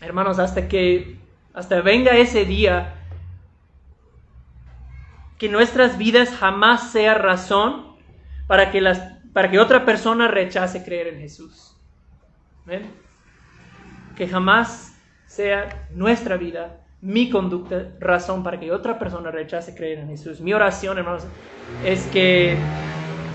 hermanos, 0.00 0.40
hasta 0.40 0.66
que, 0.68 1.16
hasta 1.54 1.80
venga 1.82 2.16
ese 2.16 2.44
día, 2.44 2.94
que 5.38 5.48
nuestras 5.48 5.98
vidas 5.98 6.30
jamás 6.30 6.90
sea 6.90 7.14
razón 7.14 7.93
para 8.46 8.70
que, 8.70 8.80
las, 8.80 9.00
para 9.32 9.50
que 9.50 9.58
otra 9.58 9.84
persona 9.84 10.28
rechace 10.28 10.84
creer 10.84 11.08
en 11.08 11.20
Jesús. 11.20 11.76
Que 14.16 14.28
jamás 14.28 14.96
sea 15.26 15.88
nuestra 15.90 16.36
vida, 16.36 16.80
mi 17.00 17.30
conducta, 17.30 17.90
razón 18.00 18.42
para 18.42 18.58
que 18.58 18.72
otra 18.72 18.98
persona 18.98 19.30
rechace 19.30 19.74
creer 19.74 19.98
en 19.98 20.08
Jesús. 20.08 20.40
Mi 20.40 20.52
oración, 20.52 20.98
hermanos, 20.98 21.26
es 21.84 22.06
que 22.06 22.56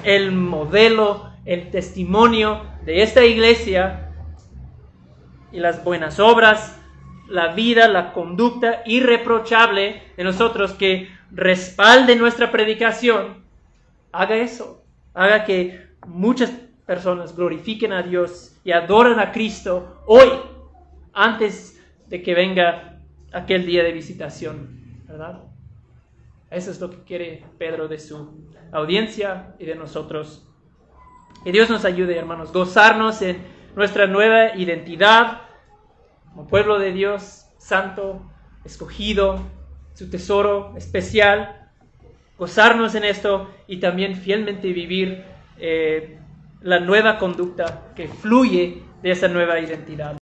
el 0.04 0.32
modelo 0.32 1.30
el 1.50 1.72
testimonio 1.72 2.62
de 2.86 3.02
esta 3.02 3.26
iglesia 3.26 4.12
y 5.52 5.60
las 5.60 5.84
buenas 5.84 6.20
obras, 6.20 6.80
la 7.28 7.54
vida, 7.54 7.88
la 7.88 8.14
conducta 8.14 8.84
irreprochable 8.86 10.04
de 10.16 10.24
nosotros 10.24 10.74
que 10.74 11.10
respalde 11.32 12.16
nuestra 12.16 12.52
predicación, 12.52 13.44
haga 14.12 14.36
eso, 14.36 14.79
haga 15.20 15.44
que 15.44 15.86
muchas 16.08 16.50
personas 16.86 17.36
glorifiquen 17.36 17.92
a 17.92 18.04
Dios 18.04 18.58
y 18.64 18.72
adoren 18.72 19.20
a 19.20 19.34
Cristo 19.34 20.02
hoy, 20.06 20.30
antes 21.12 21.78
de 22.08 22.24
que 22.24 22.34
venga 22.34 23.02
aquel 23.34 23.66
día 23.66 23.84
de 23.84 23.92
visitación, 23.92 25.04
¿verdad? 25.06 25.44
Eso 26.50 26.72
es 26.72 26.80
lo 26.80 26.90
que 26.90 27.04
quiere 27.04 27.44
Pedro 27.58 27.90
de 27.90 28.00
su 28.00 28.48
audiencia 28.72 29.56
y 29.60 29.66
de 29.66 29.76
nosotros 29.76 30.48
que 31.44 31.52
Dios 31.52 31.70
nos 31.70 31.84
ayude, 31.84 32.18
hermanos, 32.18 32.54
gozarnos 32.54 33.22
en 33.22 33.44
nuestra 33.76 34.08
nueva 34.08 34.56
identidad 34.56 35.42
como 36.30 36.48
pueblo 36.48 36.80
de 36.80 36.94
Dios, 36.94 37.46
santo, 37.58 38.22
escogido, 38.64 39.44
su 39.96 40.10
tesoro 40.10 40.74
especial, 40.78 41.69
gozarnos 42.40 42.96
en 42.96 43.04
esto 43.04 43.50
y 43.68 43.78
también 43.78 44.16
fielmente 44.16 44.72
vivir 44.72 45.24
eh, 45.60 46.18
la 46.62 46.80
nueva 46.80 47.18
conducta 47.20 47.92
que 47.96 48.08
fluye 48.08 48.82
de 49.04 49.12
esa 49.12 49.28
nueva 49.28 49.60
identidad. 49.60 50.16